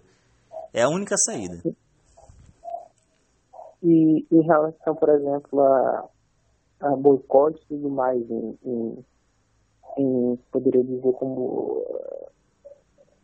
É 0.72 0.82
a 0.82 0.88
única 0.88 1.16
saída. 1.16 1.62
E 3.82 4.26
em 4.30 4.42
relação, 4.42 4.94
por 4.94 5.08
exemplo, 5.08 5.60
a, 5.62 6.08
a 6.80 6.96
boicote 6.96 7.60
e 7.64 7.66
tudo 7.68 7.88
mais, 7.88 8.20
em, 8.30 8.58
em, 8.64 9.04
em, 9.98 10.36
poderia 10.50 10.84
dizer 10.84 11.12
como 11.14 11.82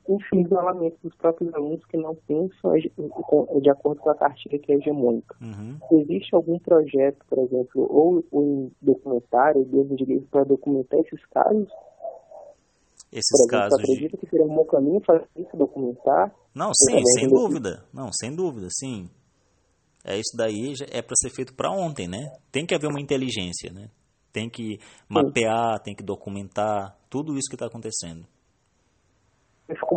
enfim, 0.09 0.43
isolamento 0.43 0.97
dos 1.03 1.15
próprios 1.15 1.53
alunos 1.55 1.85
que 1.87 1.97
não 1.97 2.15
pensam 2.15 2.73
de 2.73 3.71
acordo 3.71 4.01
com 4.01 4.11
a 4.11 4.15
cartilha 4.17 4.59
que 4.59 4.73
é 4.73 4.77
hegemônica. 4.77 5.37
Uhum. 5.41 5.79
Existe 6.01 6.35
algum 6.35 6.59
projeto, 6.59 7.25
por 7.29 7.39
exemplo, 7.39 7.87
ou 7.89 8.25
um 8.33 8.71
documentário, 8.81 9.65
Deus 9.65 9.89
direito 9.97 10.27
para 10.31 10.45
documentar 10.45 10.99
esses 11.01 11.25
casos? 11.27 11.69
Esses 13.13 13.41
exemplo, 13.41 13.49
casos. 13.49 13.81
Você 13.81 13.93
acredita 13.93 14.17
de... 14.17 14.21
que 14.21 14.31
seria 14.31 14.47
um 14.47 14.55
bom 14.55 14.65
caminho 14.65 15.01
fazer 15.05 15.29
isso, 15.37 15.57
documentar? 15.57 16.35
Não, 16.55 16.73
sim, 16.75 17.01
sem 17.19 17.29
dúvida. 17.29 17.85
Não, 17.93 18.11
sem 18.13 18.35
dúvida, 18.35 18.69
sim. 18.71 19.09
É 20.05 20.17
isso 20.17 20.37
daí 20.37 20.75
é 20.91 21.01
para 21.01 21.15
ser 21.17 21.31
feito 21.31 21.55
para 21.55 21.71
ontem, 21.71 22.09
né? 22.09 22.33
Tem 22.51 22.67
que 22.67 22.75
haver 22.75 22.89
uma 22.89 23.01
inteligência, 23.01 23.73
né? 23.73 23.89
Tem 24.33 24.49
que 24.49 24.81
mapear, 25.09 25.77
sim. 25.77 25.85
tem 25.85 25.95
que 25.95 26.03
documentar 26.03 26.99
tudo 27.09 27.35
isso 27.35 27.49
que 27.49 27.55
está 27.55 27.67
acontecendo 27.67 28.27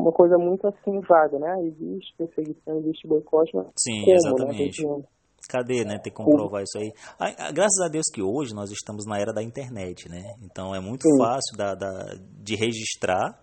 uma 0.06 0.12
coisa 0.12 0.38
muito 0.38 0.68
assim 0.68 1.00
vaga, 1.02 1.40
né? 1.40 1.64
Existe 1.64 2.14
perseguição, 2.16 2.78
existe 2.78 3.08
boicote, 3.08 3.56
mas 3.56 3.68
Sim, 3.76 4.02
como, 4.02 4.12
né? 4.12 4.16
exatamente. 4.16 4.86
Né? 4.86 5.04
Cadê, 5.50 5.84
né? 5.84 6.00
Tem 6.00 6.12
que 6.12 6.18
comprovar 6.18 6.64
isso 6.64 6.78
aí. 6.78 6.92
Ah, 7.20 7.52
graças 7.52 7.80
a 7.84 7.88
Deus 7.88 8.06
que 8.14 8.22
hoje 8.22 8.54
nós 8.54 8.72
estamos 8.72 9.06
na 9.06 9.20
era 9.20 9.34
da 9.34 9.44
internet, 9.44 10.08
né? 10.08 10.22
Então 10.44 10.76
é 10.76 10.80
muito 10.80 11.08
Sim. 11.08 11.18
fácil 11.18 11.58
da, 11.58 11.76
da, 11.76 12.16
de 12.40 12.56
registrar 12.56 13.40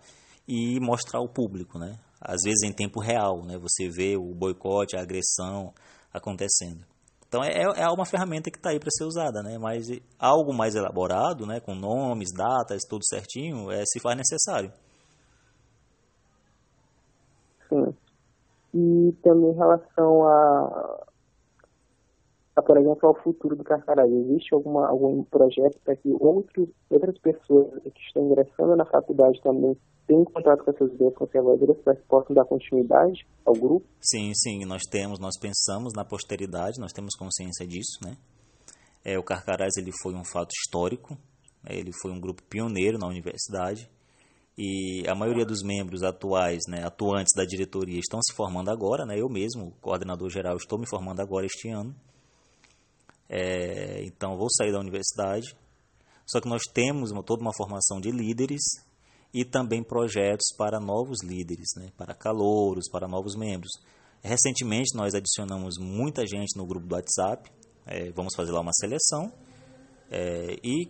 e 0.47 0.79
mostrar 0.79 1.19
ao 1.19 1.27
público, 1.27 1.77
né? 1.77 1.97
Às 2.19 2.43
vezes 2.43 2.63
em 2.63 2.73
tempo 2.73 3.01
real, 3.01 3.43
né? 3.43 3.57
Você 3.57 3.89
vê 3.89 4.15
o 4.15 4.33
boicote, 4.33 4.95
a 4.95 5.01
agressão 5.01 5.73
acontecendo. 6.13 6.85
Então 7.27 7.43
é, 7.43 7.63
é 7.81 7.87
uma 7.87 8.05
ferramenta 8.05 8.51
que 8.51 8.57
está 8.57 8.69
aí 8.69 8.79
para 8.79 8.91
ser 8.91 9.05
usada, 9.05 9.41
né? 9.41 9.57
Mas 9.57 9.87
algo 10.19 10.53
mais 10.53 10.75
elaborado, 10.75 11.45
né? 11.45 11.59
Com 11.59 11.75
nomes, 11.75 12.29
datas, 12.33 12.83
tudo 12.87 13.05
certinho, 13.05 13.71
é, 13.71 13.83
se 13.85 13.99
faz 13.99 14.17
necessário. 14.17 14.71
E 18.73 19.11
também 19.21 19.51
em 19.51 19.55
relação 19.55 20.27
a, 20.27 21.05
a 22.55 22.61
por 22.61 22.77
exemplo, 22.77 23.07
ao 23.07 23.15
futuro 23.21 23.55
do 23.55 23.63
Carcará, 23.63 24.07
existe 24.07 24.53
alguma, 24.53 24.87
algum 24.87 25.23
projeto 25.25 25.79
para 25.83 25.95
que 25.95 26.11
outros, 26.19 26.69
outras 26.89 27.17
pessoas 27.19 27.81
que 27.83 28.01
estão 28.07 28.25
ingressando 28.25 28.75
na 28.75 28.85
faculdade 28.85 29.39
também 29.41 29.77
tenham 30.07 30.25
contato 30.25 30.63
com 30.63 30.71
essas 30.71 30.91
ideias 30.93 31.15
conservadoras 31.15 31.77
para 31.83 31.95
que 31.95 32.03
possam 32.03 32.35
dar 32.35 32.45
continuidade 32.45 33.25
ao 33.45 33.53
grupo? 33.53 33.85
Sim, 34.01 34.31
sim, 34.35 34.65
nós 34.65 34.81
temos, 34.89 35.19
nós 35.19 35.39
pensamos 35.39 35.93
na 35.95 36.03
posteridade, 36.03 36.79
nós 36.79 36.91
temos 36.91 37.15
consciência 37.15 37.65
disso, 37.65 37.99
né? 38.03 38.17
É, 39.05 39.19
o 39.19 39.23
Carcarás 39.23 39.75
ele 39.77 39.91
foi 40.01 40.13
um 40.13 40.23
fato 40.23 40.51
histórico, 40.51 41.17
né? 41.63 41.75
ele 41.75 41.91
foi 42.01 42.11
um 42.11 42.19
grupo 42.19 42.41
pioneiro 42.43 42.97
na 42.97 43.07
universidade, 43.07 43.89
e 44.57 45.03
a 45.07 45.15
maioria 45.15 45.45
dos 45.45 45.63
membros 45.63 46.03
atuais, 46.03 46.61
né, 46.67 46.83
atuantes 46.85 47.33
da 47.35 47.43
diretoria, 47.43 47.99
estão 47.99 48.19
se 48.21 48.33
formando 48.35 48.69
agora, 48.69 49.05
né, 49.05 49.19
eu 49.19 49.27
mesmo, 49.27 49.71
coordenador 49.81 50.29
geral, 50.29 50.55
estou 50.57 50.77
me 50.77 50.87
formando 50.87 51.21
agora 51.21 51.45
este 51.45 51.69
ano. 51.69 51.95
É, 53.27 54.03
então, 54.03 54.37
vou 54.37 54.47
sair 54.51 54.71
da 54.71 54.79
universidade. 54.79 55.55
Só 56.25 56.39
que 56.39 56.47
nós 56.47 56.61
temos 56.71 57.11
uma, 57.11 57.23
toda 57.23 57.41
uma 57.41 57.53
formação 57.55 57.99
de 57.99 58.11
líderes 58.11 58.61
e 59.33 59.43
também 59.43 59.83
projetos 59.83 60.55
para 60.55 60.79
novos 60.79 61.23
líderes, 61.23 61.69
né, 61.75 61.91
para 61.97 62.13
calouros, 62.13 62.87
para 62.91 63.07
novos 63.07 63.35
membros. 63.35 63.71
Recentemente, 64.21 64.95
nós 64.95 65.15
adicionamos 65.15 65.77
muita 65.79 66.25
gente 66.27 66.55
no 66.55 66.65
grupo 66.65 66.85
do 66.85 66.95
WhatsApp. 66.95 67.51
É, 67.85 68.11
vamos 68.11 68.33
fazer 68.35 68.51
lá 68.51 68.61
uma 68.61 68.71
seleção 68.71 69.33
é, 70.09 70.55
e 70.63 70.87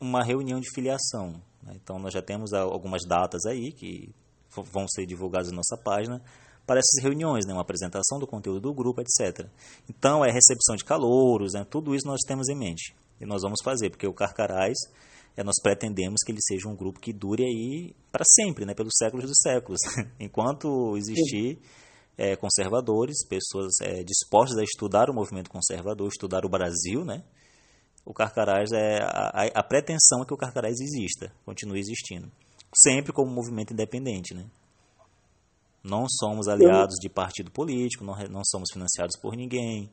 uma 0.00 0.24
reunião 0.24 0.58
de 0.58 0.68
filiação? 0.74 1.40
Então, 1.74 1.98
nós 1.98 2.12
já 2.12 2.22
temos 2.22 2.52
algumas 2.52 3.02
datas 3.06 3.46
aí 3.46 3.72
que 3.72 4.14
vão 4.50 4.86
ser 4.88 5.06
divulgadas 5.06 5.50
na 5.50 5.56
nossa 5.56 5.76
página 5.76 6.22
para 6.66 6.78
essas 6.78 7.02
reuniões, 7.02 7.46
né? 7.46 7.52
uma 7.52 7.62
apresentação 7.62 8.18
do 8.18 8.26
conteúdo 8.26 8.60
do 8.60 8.74
grupo, 8.74 9.00
etc. 9.00 9.46
Então, 9.88 10.24
é 10.24 10.30
recepção 10.30 10.76
de 10.76 10.84
calouros, 10.84 11.52
né? 11.52 11.66
tudo 11.68 11.94
isso 11.94 12.06
nós 12.06 12.20
temos 12.26 12.48
em 12.48 12.56
mente. 12.56 12.94
E 13.20 13.26
nós 13.26 13.42
vamos 13.42 13.60
fazer, 13.62 13.90
porque 13.90 14.06
o 14.06 14.12
Carcarás 14.12 14.76
é, 15.36 15.42
nós 15.42 15.56
pretendemos 15.62 16.20
que 16.24 16.32
ele 16.32 16.40
seja 16.40 16.68
um 16.68 16.76
grupo 16.76 17.00
que 17.00 17.12
dure 17.12 17.44
aí 17.44 17.94
para 18.10 18.24
sempre, 18.24 18.64
né, 18.64 18.74
pelos 18.74 18.94
séculos 18.96 19.26
dos 19.26 19.38
séculos. 19.42 19.80
Enquanto 20.18 20.96
existir 20.96 21.58
é, 22.16 22.36
conservadores, 22.36 23.26
pessoas 23.26 23.72
é, 23.80 24.04
dispostas 24.04 24.58
a 24.58 24.62
estudar 24.62 25.10
o 25.10 25.14
movimento 25.14 25.50
conservador, 25.50 26.08
estudar 26.08 26.44
o 26.44 26.48
Brasil, 26.48 27.04
né, 27.04 27.24
o 28.04 28.12
Carcarás 28.12 28.70
é 28.72 28.98
a, 29.02 29.46
a, 29.54 29.62
pretensão 29.62 30.22
é 30.22 30.26
que 30.26 30.34
o 30.34 30.36
Carcarás 30.36 30.78
exista, 30.80 31.32
continue 31.44 31.78
existindo, 31.78 32.30
sempre 32.74 33.12
como 33.12 33.30
movimento 33.30 33.72
independente, 33.72 34.34
né? 34.34 34.44
Não 35.82 36.06
somos 36.08 36.48
aliados 36.48 36.96
de 37.00 37.10
partido 37.10 37.50
político, 37.50 38.04
não, 38.04 38.14
não 38.30 38.42
somos 38.44 38.70
financiados 38.72 39.18
por 39.20 39.36
ninguém, 39.36 39.90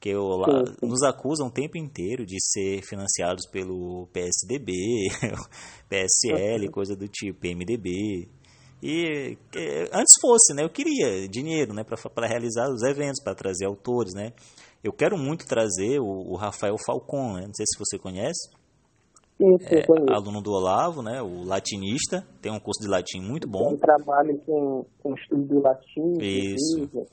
que 0.00 0.10
eu, 0.10 0.22
lá, 0.22 0.62
nos 0.82 1.02
acusam 1.02 1.46
o 1.46 1.50
tempo 1.50 1.78
inteiro 1.78 2.26
de 2.26 2.36
ser 2.38 2.82
financiados 2.82 3.48
pelo 3.50 4.06
PSDB, 4.12 5.08
PSL, 5.88 6.68
coisa 6.70 6.94
do 6.94 7.08
tipo, 7.08 7.40
PMDB. 7.40 8.28
E 8.82 9.38
antes 9.92 10.14
fosse, 10.20 10.52
né? 10.52 10.62
Eu 10.62 10.68
queria 10.68 11.26
dinheiro, 11.26 11.72
né, 11.72 11.82
para 11.82 12.26
realizar 12.26 12.68
os 12.68 12.82
eventos, 12.82 13.22
para 13.22 13.34
trazer 13.34 13.64
autores, 13.64 14.12
né? 14.12 14.34
Eu 14.84 14.92
quero 14.92 15.16
muito 15.16 15.46
trazer 15.46 15.98
o, 15.98 16.04
o 16.04 16.36
Rafael 16.36 16.76
Falcon, 16.84 17.32
né? 17.32 17.46
não 17.46 17.54
sei 17.54 17.64
se 17.64 17.78
você 17.78 17.98
conhece. 17.98 18.50
Sim, 19.38 19.58
sim, 19.58 19.76
é, 19.76 20.14
aluno 20.14 20.42
do 20.42 20.52
Olavo, 20.52 21.02
né? 21.02 21.22
O 21.22 21.42
latinista, 21.42 22.24
tem 22.40 22.52
um 22.52 22.60
curso 22.60 22.82
de 22.82 22.88
latim 22.88 23.20
muito 23.20 23.48
bom. 23.48 23.64
Tem 23.64 23.74
um 23.74 23.78
trabalho 23.78 24.38
com, 24.46 24.86
com 25.02 25.14
estudo 25.14 25.42
do 25.42 25.60
latim. 25.60 26.12
Isso. 26.20 26.88
Sim. 26.92 27.06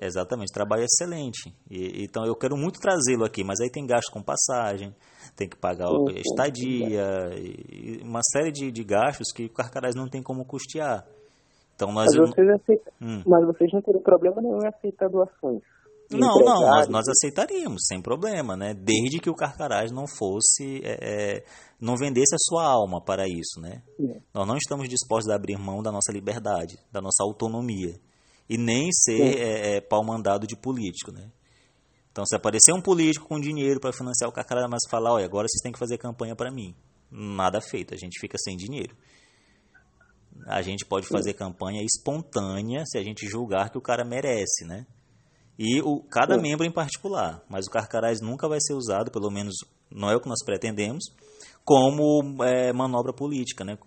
Exatamente, 0.00 0.52
trabalho 0.52 0.84
excelente. 0.84 1.54
E, 1.70 2.04
então 2.04 2.26
eu 2.26 2.36
quero 2.36 2.54
muito 2.54 2.78
trazê-lo 2.78 3.24
aqui, 3.24 3.42
mas 3.42 3.60
aí 3.60 3.70
tem 3.70 3.86
gasto 3.86 4.12
com 4.12 4.22
passagem, 4.22 4.94
tem 5.34 5.48
que 5.48 5.56
pagar 5.56 5.88
sim, 5.88 6.20
estadia, 6.20 7.06
e 7.40 8.02
uma 8.04 8.20
série 8.22 8.52
de, 8.52 8.70
de 8.70 8.84
gastos 8.84 9.32
que 9.32 9.46
o 9.46 9.52
Carcarás 9.52 9.94
não 9.94 10.06
tem 10.06 10.22
como 10.22 10.44
custear. 10.44 11.06
Então 11.74 11.90
nós 11.90 12.14
mas, 12.14 12.28
vocês 12.28 12.48
aceitam, 12.50 12.92
hum. 13.00 13.22
mas 13.26 13.46
vocês 13.46 13.72
não 13.72 13.80
teriam 13.80 14.02
problema 14.02 14.42
nenhum 14.42 14.62
em 14.62 14.68
aceitar 14.68 15.08
doações. 15.08 15.62
Não, 16.18 16.38
não, 16.38 16.60
nós, 16.60 16.88
nós, 16.88 17.08
aceitaríamos, 17.08 17.82
sem 17.86 18.00
problema, 18.00 18.56
né? 18.56 18.74
Desde 18.74 19.18
que 19.18 19.30
o 19.30 19.34
Carcarás 19.34 19.90
não 19.90 20.06
fosse, 20.06 20.80
é, 20.84 20.98
é, 21.00 21.44
não 21.80 21.96
vendesse 21.96 22.34
a 22.34 22.38
sua 22.38 22.64
alma 22.64 23.00
para 23.00 23.26
isso, 23.26 23.60
né? 23.60 23.82
É. 24.00 24.20
Nós 24.34 24.46
não 24.46 24.56
estamos 24.56 24.88
dispostos 24.88 25.30
a 25.30 25.36
abrir 25.36 25.58
mão 25.58 25.82
da 25.82 25.90
nossa 25.90 26.12
liberdade, 26.12 26.78
da 26.90 27.00
nossa 27.00 27.22
autonomia, 27.22 27.98
e 28.48 28.58
nem 28.58 28.90
ser 28.92 29.38
é, 29.38 29.76
é, 29.76 29.80
pau 29.80 30.04
mandado 30.04 30.46
de 30.46 30.56
político, 30.56 31.12
né? 31.12 31.30
Então, 32.10 32.26
se 32.26 32.36
aparecer 32.36 32.72
um 32.74 32.82
político 32.82 33.26
com 33.26 33.40
dinheiro 33.40 33.80
para 33.80 33.92
financiar 33.92 34.28
o 34.28 34.32
Carcarás, 34.32 34.68
mas 34.70 34.82
falar, 34.90 35.14
olha, 35.14 35.24
agora 35.24 35.48
vocês 35.48 35.62
têm 35.62 35.72
que 35.72 35.78
fazer 35.78 35.96
campanha 35.96 36.36
para 36.36 36.50
mim, 36.50 36.74
nada 37.10 37.60
feito, 37.60 37.94
a 37.94 37.96
gente 37.96 38.20
fica 38.20 38.36
sem 38.38 38.56
dinheiro. 38.56 38.94
A 40.46 40.60
gente 40.60 40.84
pode 40.84 41.06
fazer 41.06 41.34
campanha 41.34 41.82
espontânea 41.82 42.84
se 42.84 42.98
a 42.98 43.02
gente 43.02 43.26
julgar 43.26 43.70
que 43.70 43.78
o 43.78 43.82
cara 43.82 44.04
merece, 44.04 44.64
né? 44.64 44.86
E 45.58 45.80
o, 45.82 46.00
cada 46.10 46.38
membro 46.38 46.66
em 46.66 46.72
particular. 46.72 47.42
Mas 47.48 47.66
o 47.66 47.70
Carcarás 47.70 48.20
nunca 48.20 48.48
vai 48.48 48.58
ser 48.60 48.74
usado, 48.74 49.10
pelo 49.10 49.30
menos 49.30 49.54
não 49.90 50.10
é 50.10 50.16
o 50.16 50.20
que 50.20 50.28
nós 50.28 50.42
pretendemos, 50.44 51.04
como 51.64 52.42
é, 52.42 52.72
manobra 52.72 53.12
política, 53.12 53.64
né? 53.64 53.78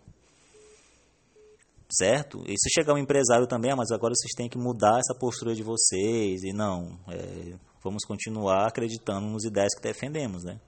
Certo? 1.92 2.44
E 2.48 2.54
se 2.58 2.70
chegar 2.74 2.94
um 2.94 2.98
empresário 2.98 3.48
também, 3.48 3.72
ah, 3.72 3.76
mas 3.76 3.92
agora 3.92 4.14
vocês 4.16 4.34
têm 4.36 4.50
que 4.50 4.58
mudar 4.58 5.00
essa 5.00 5.18
postura 5.18 5.54
de 5.54 5.64
vocês, 5.64 6.44
e 6.44 6.52
não, 6.52 7.00
é, 7.08 7.56
vamos 7.84 8.04
continuar 8.06 8.68
acreditando 8.68 9.28
nos 9.28 9.44
ideias 9.46 9.74
que 9.76 9.82
defendemos, 9.82 10.44
né? 10.44 10.60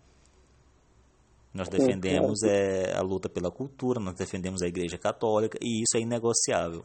Nós 1.53 1.69
defendemos 1.69 2.43
é, 2.43 2.95
a 2.95 3.01
luta 3.01 3.27
pela 3.27 3.49
cultura, 3.49 3.99
nós 3.99 4.13
defendemos 4.13 4.61
a 4.61 4.67
Igreja 4.67 4.97
Católica, 4.97 5.57
e 5.59 5.81
isso 5.81 5.97
é 5.97 6.01
inegociável 6.01 6.83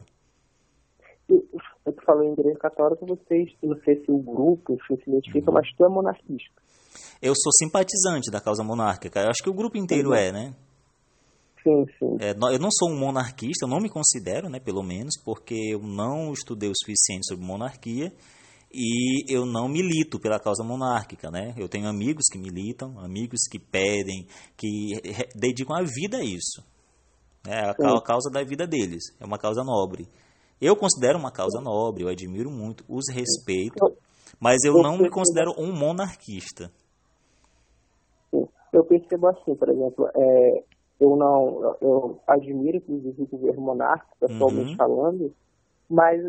falou 2.05 2.23
em 2.23 2.33
igreja 2.33 2.57
católica, 2.57 3.05
vocês, 3.05 3.49
não 3.61 3.77
sei 3.83 4.03
se 4.03 4.11
o 4.11 4.17
grupo 4.17 4.77
se 4.87 5.09
identifica, 5.09 5.49
uhum. 5.49 5.53
mas 5.53 5.67
tu 5.75 5.85
é 5.85 5.89
monarquista. 5.89 6.61
Eu 7.21 7.33
sou 7.35 7.51
simpatizante 7.53 8.29
da 8.31 8.41
causa 8.41 8.63
monárquica. 8.63 9.21
Eu 9.21 9.29
acho 9.29 9.43
que 9.43 9.49
o 9.49 9.53
grupo 9.53 9.77
inteiro 9.77 10.09
uhum. 10.09 10.15
é, 10.15 10.31
né? 10.31 10.55
Sim, 11.63 11.85
sim. 11.97 12.17
É, 12.19 12.31
eu 12.31 12.59
não 12.59 12.69
sou 12.71 12.89
um 12.89 12.99
monarquista, 12.99 13.65
eu 13.65 13.69
não 13.69 13.79
me 13.79 13.89
considero, 13.89 14.49
né, 14.49 14.59
pelo 14.59 14.83
menos, 14.83 15.13
porque 15.23 15.55
eu 15.71 15.79
não 15.79 16.33
estudei 16.33 16.69
o 16.69 16.75
suficiente 16.75 17.25
sobre 17.25 17.45
monarquia 17.45 18.11
e 18.73 19.23
eu 19.33 19.45
não 19.45 19.69
milito 19.69 20.19
pela 20.19 20.39
causa 20.39 20.63
monárquica, 20.63 21.29
né? 21.29 21.53
Eu 21.57 21.69
tenho 21.69 21.87
amigos 21.87 22.25
que 22.31 22.39
militam, 22.39 22.99
amigos 22.99 23.41
que 23.49 23.59
pedem, 23.59 24.27
que 24.57 24.99
dedicam 25.35 25.77
a 25.77 25.83
vida 25.83 26.17
a 26.17 26.23
isso. 26.23 26.61
É 27.47 27.59
a, 27.59 27.71
a 27.71 28.01
causa 28.01 28.29
da 28.31 28.43
vida 28.43 28.65
deles, 28.65 29.03
é 29.19 29.25
uma 29.25 29.37
causa 29.37 29.63
nobre. 29.63 30.07
Eu 30.61 30.75
considero 30.75 31.19
uma 31.19 31.31
causa 31.31 31.59
nobre, 31.61 32.03
eu 32.03 32.09
admiro 32.09 32.49
muito, 32.49 32.83
os 32.87 33.05
respeito, 33.13 33.95
mas 34.39 34.63
eu 34.63 34.73
não 34.81 34.97
me 34.97 35.09
considero 35.09 35.51
um 35.57 35.71
monarquista. 35.71 36.71
Eu 38.31 38.83
percebo 38.85 39.27
assim, 39.27 39.55
por 39.55 39.69
exemplo, 39.69 40.09
é, 40.15 40.63
eu 40.99 41.15
não, 41.15 41.75
eu 41.79 42.19
admiro 42.27 42.77
inclusive 42.77 43.23
o 43.23 43.27
governo 43.27 43.61
monárquico, 43.61 44.17
pessoalmente 44.19 44.71
uhum. 44.71 44.77
falando, 44.77 45.33
mas 45.89 46.21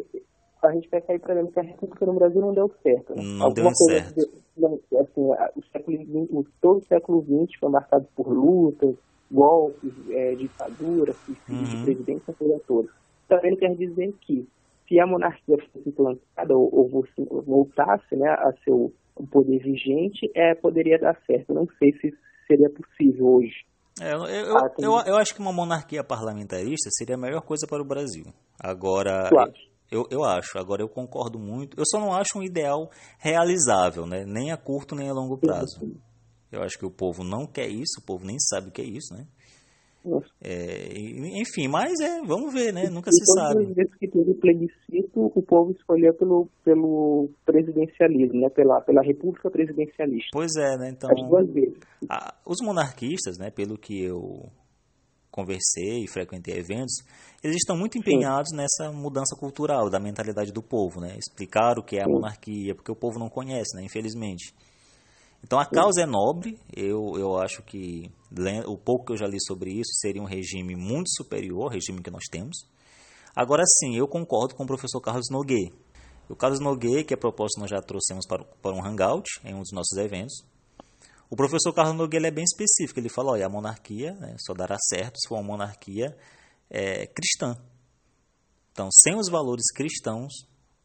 a 0.62 0.72
gente 0.72 0.88
percebe, 0.88 1.18
por 1.20 1.30
exemplo, 1.30 1.52
que 1.52 1.60
a 1.60 1.62
República 1.62 2.06
no 2.06 2.14
Brasil 2.14 2.40
não 2.40 2.52
deu 2.52 2.70
certo. 2.82 3.14
Né? 3.14 3.22
Não 3.22 3.46
Alguma 3.46 3.70
deu 3.70 3.74
certo. 3.74 4.14
De, 4.56 4.96
assim, 4.98 5.30
o 5.56 5.62
século 5.72 6.46
todo 6.60 6.78
o 6.78 6.84
século 6.84 7.22
XX 7.22 7.58
foi 7.58 7.70
marcado 7.70 8.06
por 8.14 8.28
lutas, 8.28 8.94
golpes, 9.30 9.92
é, 10.10 10.34
ditaduras, 10.34 11.16
uhum. 11.28 11.64
de 11.64 11.84
presidência, 11.84 12.34
coisa 12.34 12.60
toda. 12.66 12.88
Então 13.24 13.38
ele 13.42 13.56
quer 13.56 13.74
dizer 13.74 14.12
que 14.20 14.46
se 14.88 15.00
a 15.00 15.06
monarquia 15.06 15.56
fosse 15.72 15.88
implantada 15.88 16.56
ou, 16.56 16.70
ou 16.72 17.42
voltasse 17.42 18.14
né, 18.16 18.28
a 18.28 18.52
seu 18.64 18.92
poder 19.30 19.58
vigente, 19.58 20.30
é, 20.34 20.54
poderia 20.54 20.98
dar 20.98 21.18
certo. 21.26 21.54
Não 21.54 21.66
sei 21.78 21.92
se 21.92 22.12
seria 22.46 22.68
possível 22.70 23.26
hoje. 23.26 23.64
É, 24.00 24.12
eu, 24.12 24.24
eu, 24.24 24.56
ah, 24.56 24.70
eu, 24.78 24.92
eu, 25.06 25.16
acho 25.16 25.32
que 25.34 25.40
uma 25.40 25.52
monarquia 25.52 26.02
parlamentarista 26.02 26.90
seria 26.90 27.14
a 27.14 27.18
melhor 27.18 27.42
coisa 27.42 27.66
para 27.66 27.80
o 27.80 27.86
Brasil. 27.86 28.24
Agora, 28.58 29.30
eu, 29.90 30.04
eu 30.10 30.24
acho, 30.24 30.58
agora 30.58 30.82
eu 30.82 30.88
concordo 30.88 31.38
muito. 31.38 31.78
Eu 31.78 31.84
só 31.86 32.00
não 32.00 32.12
acho 32.12 32.38
um 32.38 32.42
ideal 32.42 32.90
realizável, 33.18 34.04
né? 34.06 34.24
nem 34.26 34.50
a 34.50 34.56
curto 34.56 34.96
nem 34.96 35.08
a 35.08 35.12
longo 35.12 35.38
prazo. 35.38 35.80
Eu 36.50 36.62
acho 36.62 36.78
que 36.78 36.86
o 36.86 36.90
povo 36.90 37.22
não 37.22 37.46
quer 37.46 37.68
isso, 37.68 38.00
o 38.00 38.04
povo 38.04 38.24
nem 38.24 38.38
sabe 38.38 38.68
o 38.68 38.72
que 38.72 38.82
é 38.82 38.84
isso, 38.84 39.14
né? 39.14 39.26
É, 40.42 40.92
enfim, 41.40 41.66
mas 41.68 41.98
é, 42.00 42.20
vamos 42.22 42.52
ver, 42.52 42.72
né? 42.72 42.90
Nunca 42.90 43.08
e 43.08 43.12
se 43.12 43.24
sabe. 43.34 43.64
Vezes 43.72 43.94
que 43.96 44.06
teve 44.08 44.34
plebiscito, 44.34 45.32
o 45.34 45.42
povo 45.42 45.72
escolheu 45.72 46.12
pelo, 46.14 46.48
pelo 46.62 47.30
presidencialismo, 47.46 48.40
né? 48.40 48.50
Pela, 48.50 48.80
pela 48.82 49.02
república 49.02 49.50
presidencialista. 49.50 50.28
Pois 50.32 50.54
é, 50.56 50.76
né? 50.76 50.90
Então, 50.90 51.10
As 51.10 51.28
duas 51.28 51.50
vezes. 51.50 51.78
A, 52.10 52.34
os 52.44 52.58
monarquistas, 52.62 53.38
né? 53.38 53.50
Pelo 53.50 53.78
que 53.78 54.04
eu 54.04 54.46
conversei 55.30 56.04
e 56.04 56.08
frequentei 56.08 56.56
eventos, 56.56 57.02
eles 57.42 57.56
estão 57.56 57.76
muito 57.76 57.98
empenhados 57.98 58.50
Sim. 58.50 58.56
nessa 58.56 58.92
mudança 58.92 59.34
cultural 59.36 59.90
da 59.90 59.98
mentalidade 59.98 60.52
do 60.52 60.62
povo, 60.62 61.00
né? 61.00 61.16
Explicar 61.18 61.78
o 61.78 61.82
que 61.82 61.96
é 61.96 62.02
a 62.02 62.06
Sim. 62.06 62.12
monarquia, 62.12 62.74
porque 62.74 62.92
o 62.92 62.96
povo 62.96 63.18
não 63.18 63.28
conhece, 63.28 63.74
né? 63.76 63.82
Infelizmente. 63.84 64.54
Então 65.44 65.58
a 65.58 65.66
causa 65.66 66.00
é 66.00 66.06
nobre, 66.06 66.58
eu, 66.74 67.18
eu 67.18 67.36
acho 67.36 67.62
que 67.62 68.10
o 68.66 68.78
pouco 68.78 69.04
que 69.04 69.12
eu 69.12 69.16
já 69.18 69.26
li 69.26 69.36
sobre 69.44 69.70
isso 69.72 69.92
seria 70.00 70.22
um 70.22 70.24
regime 70.24 70.74
muito 70.74 71.10
superior 71.10 71.64
ao 71.64 71.68
regime 71.68 72.02
que 72.02 72.10
nós 72.10 72.24
temos. 72.30 72.66
Agora 73.36 73.62
sim, 73.78 73.94
eu 73.94 74.08
concordo 74.08 74.54
com 74.54 74.64
o 74.64 74.66
professor 74.66 75.00
Carlos 75.02 75.26
Noguet. 75.30 75.70
O 76.30 76.34
Carlos 76.34 76.60
Noguet, 76.60 77.04
que 77.04 77.12
a 77.12 77.18
propósito 77.18 77.60
nós 77.60 77.68
já 77.68 77.82
trouxemos 77.82 78.26
para, 78.26 78.42
para 78.42 78.74
um 78.74 78.82
hangout 78.82 79.28
em 79.44 79.54
um 79.54 79.60
dos 79.60 79.70
nossos 79.70 79.98
eventos, 79.98 80.42
o 81.28 81.36
professor 81.36 81.74
Carlos 81.74 81.96
Nogueira 81.96 82.28
é 82.28 82.30
bem 82.30 82.44
específico. 82.44 82.98
Ele 82.98 83.10
fala: 83.10 83.32
olha, 83.32 83.44
a 83.44 83.50
monarquia 83.50 84.14
né, 84.14 84.36
só 84.38 84.54
dará 84.54 84.78
certo 84.78 85.20
se 85.20 85.28
for 85.28 85.34
uma 85.34 85.42
monarquia 85.42 86.16
é, 86.70 87.06
cristã. 87.06 87.56
Então, 88.72 88.88
sem 88.90 89.14
os 89.14 89.28
valores 89.28 89.70
cristãos 89.74 90.32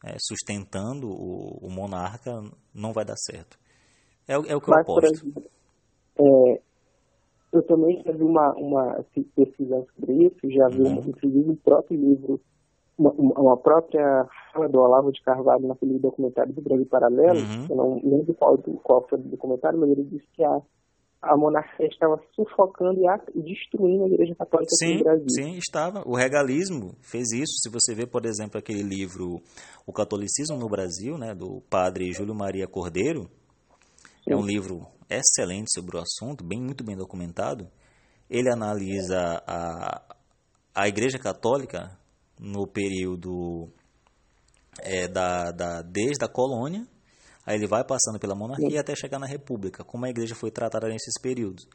é, 0.03 0.17
sustentando 0.19 1.07
o, 1.07 1.65
o, 1.65 1.71
monarca, 1.71 2.31
não 2.73 2.91
vai 2.91 3.05
dar 3.05 3.15
certo. 3.15 3.57
É, 4.29 4.33
é 4.33 4.55
o 4.55 4.61
que 4.61 4.69
Mas, 4.69 4.87
eu 4.87 4.93
aposto. 4.93 5.05
Exemplo, 5.05 5.43
é, 6.19 6.61
eu 7.51 7.63
também 7.63 8.01
já 8.05 8.11
vi 8.11 8.23
uma, 8.23 8.53
uma 8.53 9.03
pesquisa 9.35 9.83
sobre 9.95 10.25
isso, 10.25 10.37
já 10.51 10.67
vi, 10.67 10.83
uhum. 10.83 11.03
inclusive, 11.07 11.49
um 11.49 11.55
próprio 11.55 11.99
livro, 11.99 12.39
uma, 12.95 13.11
uma, 13.11 13.57
própria 13.57 14.27
fala 14.53 14.69
do 14.69 14.79
Olavo 14.79 15.11
de 15.11 15.21
Carvalho 15.23 15.67
naquele 15.67 15.97
documentário 15.97 16.53
do 16.53 16.61
Brasil 16.61 16.85
Paralelo, 16.85 17.39
uhum. 17.39 17.65
eu 17.69 17.75
não 17.75 18.01
lembro 18.03 18.35
qual, 18.35 18.55
qual 18.83 19.07
foi 19.09 19.17
o 19.17 19.23
documentário, 19.23 19.79
mas 19.79 19.89
ele 19.89 20.03
disse 20.03 20.27
que 20.33 20.43
a, 20.43 20.61
a 21.23 21.35
monarquia 21.35 21.87
estava 21.87 22.21
sufocando 22.35 23.01
e 23.33 23.41
destruindo 23.41 24.03
a 24.03 24.07
Igreja 24.07 24.35
Católica 24.35 24.69
sim, 24.75 24.97
no 24.97 25.03
Brasil. 25.05 25.29
Sim, 25.29 25.57
estava. 25.57 26.03
O 26.05 26.15
regalismo 26.15 26.95
fez 27.01 27.31
isso. 27.31 27.53
Se 27.63 27.69
você 27.69 27.95
vê, 27.95 28.05
por 28.05 28.25
exemplo, 28.25 28.59
aquele 28.59 28.83
livro 28.83 29.41
O 29.87 29.91
Catolicismo 29.91 30.57
no 30.57 30.69
Brasil, 30.69 31.17
né, 31.17 31.33
do 31.33 31.61
padre 31.69 32.13
Júlio 32.13 32.35
Maria 32.35 32.67
Cordeiro, 32.67 33.27
É 34.27 34.35
um 34.35 34.45
livro 34.45 34.87
excelente 35.09 35.71
sobre 35.73 35.97
o 35.97 35.99
assunto, 35.99 36.43
bem 36.43 36.61
muito 36.61 36.83
bem 36.83 36.95
documentado. 36.95 37.69
Ele 38.29 38.51
analisa 38.51 39.41
a, 39.47 40.15
a 40.75 40.87
Igreja 40.87 41.17
Católica 41.17 41.97
no 42.39 42.67
período 42.67 43.69
é, 44.81 45.07
da, 45.07 45.51
da, 45.51 45.81
desde 45.81 46.23
a 46.23 46.27
colônia, 46.27 46.87
aí 47.45 47.55
ele 47.55 47.67
vai 47.67 47.83
passando 47.83 48.19
pela 48.19 48.35
monarquia 48.35 48.69
Sim. 48.69 48.77
até 48.77 48.95
chegar 48.95 49.19
na 49.19 49.25
república, 49.25 49.83
como 49.83 50.05
a 50.05 50.09
igreja 50.09 50.35
foi 50.35 50.51
tratada 50.51 50.87
nesses 50.87 51.19
períodos. 51.21 51.67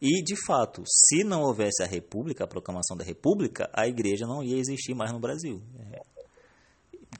E, 0.00 0.22
de 0.22 0.36
fato, 0.46 0.84
se 0.86 1.24
não 1.24 1.42
houvesse 1.42 1.82
a 1.82 1.86
república, 1.86 2.44
a 2.44 2.46
proclamação 2.46 2.96
da 2.96 3.04
república, 3.04 3.68
a 3.72 3.88
igreja 3.88 4.26
não 4.26 4.42
ia 4.42 4.56
existir 4.56 4.94
mais 4.94 5.12
no 5.12 5.18
Brasil. 5.18 5.60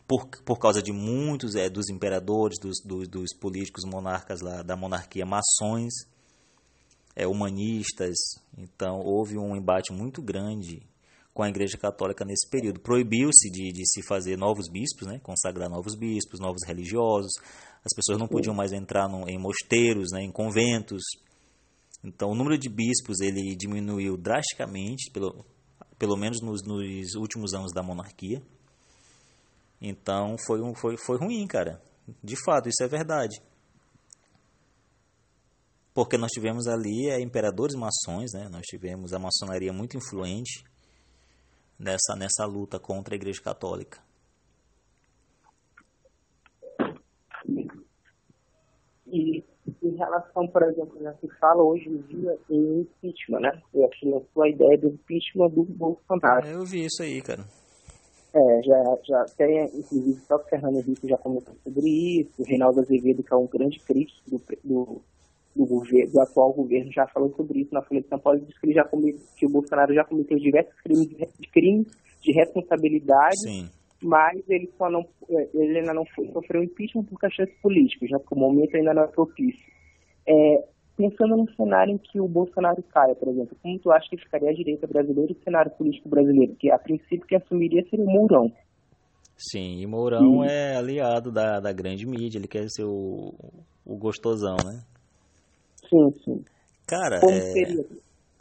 Por, 0.06 0.26
por 0.44 0.58
causa 0.58 0.82
de 0.82 0.92
muitos 0.92 1.54
é, 1.54 1.68
dos 1.68 1.88
imperadores, 1.88 2.58
dos, 2.60 2.80
dos, 2.84 3.08
dos, 3.08 3.34
políticos 3.38 3.84
monarcas 3.84 4.40
lá, 4.40 4.62
da 4.62 4.76
monarquia, 4.76 5.24
maçons, 5.24 5.94
é, 7.14 7.26
humanistas. 7.26 8.16
Então, 8.56 9.00
houve 9.00 9.38
um 9.38 9.56
embate 9.56 9.92
muito 9.92 10.22
grande 10.22 10.82
com 11.38 11.42
a 11.42 11.48
Igreja 11.48 11.78
Católica 11.78 12.24
nesse 12.24 12.48
período. 12.50 12.80
Proibiu-se 12.80 13.48
de, 13.50 13.72
de, 13.72 13.88
se 13.88 14.02
fazer 14.02 14.36
novos 14.36 14.68
bispos, 14.68 15.06
né, 15.06 15.20
consagrar 15.20 15.70
novos 15.70 15.94
bispos, 15.94 16.40
novos 16.40 16.66
religiosos. 16.66 17.32
As 17.84 17.94
pessoas 17.94 18.18
não 18.18 18.26
podiam 18.26 18.54
mais 18.54 18.72
entrar 18.72 19.08
no, 19.08 19.28
em 19.28 19.38
mosteiros, 19.38 20.10
né, 20.12 20.22
em 20.22 20.32
conventos. 20.32 21.02
Então, 22.02 22.30
o 22.30 22.34
número 22.34 22.58
de 22.58 22.68
bispos 22.68 23.20
ele 23.20 23.54
diminuiu 23.56 24.16
drasticamente, 24.16 25.10
pelo, 25.12 25.44
pelo 25.98 26.16
menos 26.16 26.40
nos, 26.42 26.62
nos 26.62 27.14
últimos 27.14 27.54
anos 27.54 27.72
da 27.72 27.82
monarquia. 27.82 28.42
Então, 29.80 30.36
foi, 30.46 30.60
um, 30.60 30.74
foi, 30.74 30.96
foi 30.96 31.18
ruim, 31.18 31.46
cara. 31.46 31.80
De 32.22 32.34
fato, 32.44 32.68
isso 32.68 32.82
é 32.82 32.88
verdade. 32.88 33.40
Porque 35.94 36.16
nós 36.16 36.30
tivemos 36.30 36.66
ali 36.66 37.10
é, 37.10 37.20
imperadores 37.20 37.74
maçons, 37.74 38.32
né? 38.32 38.48
nós 38.48 38.62
tivemos 38.62 39.12
a 39.12 39.18
maçonaria 39.18 39.72
muito 39.72 39.96
influente 39.96 40.62
nessa, 41.78 42.14
nessa 42.16 42.44
luta 42.44 42.78
contra 42.78 43.14
a 43.14 43.16
Igreja 43.16 43.42
Católica. 43.42 44.00
E 49.06 49.42
em 49.82 49.96
relação, 49.96 50.46
por 50.48 50.62
exemplo, 50.62 50.98
já 51.02 51.14
se 51.14 51.28
fala 51.40 51.62
hoje 51.62 51.88
em 51.88 51.98
dia 52.02 52.38
em 52.50 52.80
impeachment, 52.80 53.40
né? 53.40 53.62
Eu 53.72 53.86
acho 53.86 54.00
que 54.00 54.08
lançou 54.08 54.42
a 54.42 54.48
ideia 54.48 54.78
do 54.78 54.88
impeachment 54.88 55.50
do 55.50 55.64
Bolsonaro. 55.64 56.46
Eu 56.46 56.64
vi 56.64 56.84
isso 56.84 57.02
aí, 57.02 57.22
cara. 57.22 57.44
É, 58.34 58.62
já, 58.62 58.98
já 59.04 59.24
tem, 59.36 59.64
inclusive, 59.64 60.20
o 60.20 60.26
próprio 60.26 60.50
Fernando 60.50 60.76
Henrique 60.76 61.08
já 61.08 61.16
comentou 61.16 61.54
sobre 61.64 61.88
isso, 62.20 62.30
o 62.38 62.44
Reinaldo 62.44 62.80
Azevedo, 62.80 63.22
que 63.22 63.32
é 63.32 63.36
um 63.36 63.46
grande 63.46 63.78
crítico 63.80 64.30
do, 64.30 64.42
do, 64.62 65.02
do, 65.56 65.66
governo, 65.66 66.12
do 66.12 66.20
atual 66.20 66.52
governo, 66.52 66.92
já 66.92 67.06
falou 67.06 67.32
sobre 67.34 67.60
isso 67.60 67.72
na 67.72 67.82
Folha 67.82 68.02
de 68.02 68.08
São 68.08 68.18
Paulo, 68.18 68.40
disse 68.40 68.60
que, 68.60 68.66
ele 68.66 68.74
já 68.74 68.84
cometeu, 68.84 69.20
que 69.34 69.46
o 69.46 69.50
Bolsonaro 69.50 69.94
já 69.94 70.04
cometeu 70.04 70.36
diversos 70.36 70.78
crimes 70.82 71.08
de, 71.08 71.48
crimes 71.50 71.86
de 72.22 72.32
responsabilidade, 72.32 73.40
Sim. 73.42 73.68
mas 74.02 74.38
ele 74.46 74.70
só 74.76 74.90
não, 74.90 75.06
ele 75.30 75.78
ainda 75.78 75.94
não 75.94 76.04
foi, 76.14 76.30
sofreu 76.30 76.62
impeachment 76.62 77.04
por 77.04 77.18
questões 77.18 77.50
políticas, 77.62 78.10
já 78.10 78.18
que 78.18 78.34
o 78.34 78.38
momento 78.38 78.76
ainda 78.76 78.92
não 78.92 79.04
é 79.04 79.06
propício. 79.06 79.72
É, 80.26 80.64
pensando 80.98 81.36
no 81.36 81.54
cenário 81.54 81.94
em 81.94 81.98
que 81.98 82.20
o 82.20 82.26
Bolsonaro 82.26 82.82
caia, 82.92 83.14
por 83.14 83.28
exemplo, 83.28 83.56
como 83.62 83.78
tu 83.78 83.92
acha 83.92 84.08
que 84.10 84.18
ficaria 84.18 84.50
a 84.50 84.52
direita 84.52 84.84
brasileira 84.84 85.32
e 85.32 85.36
o 85.36 85.44
cenário 85.44 85.70
político 85.70 86.08
brasileiro? 86.08 86.56
Que 86.56 86.72
a 86.72 86.78
princípio 86.78 87.24
que 87.24 87.36
assumiria 87.36 87.84
seria 87.88 88.04
o 88.04 88.10
Mourão. 88.10 88.52
Sim, 89.36 89.80
e 89.80 89.86
Mourão 89.86 90.44
e... 90.44 90.48
é 90.48 90.74
aliado 90.74 91.30
da, 91.30 91.60
da 91.60 91.72
grande 91.72 92.04
mídia, 92.04 92.38
ele 92.38 92.48
quer 92.48 92.66
ser 92.68 92.84
o, 92.84 93.32
o 93.86 93.96
gostosão, 93.96 94.56
né? 94.66 94.82
Sim, 95.88 96.10
sim. 96.24 96.44
Cara, 96.84 97.20
Como 97.20 97.32
é... 97.32 97.40
seria? 97.52 97.86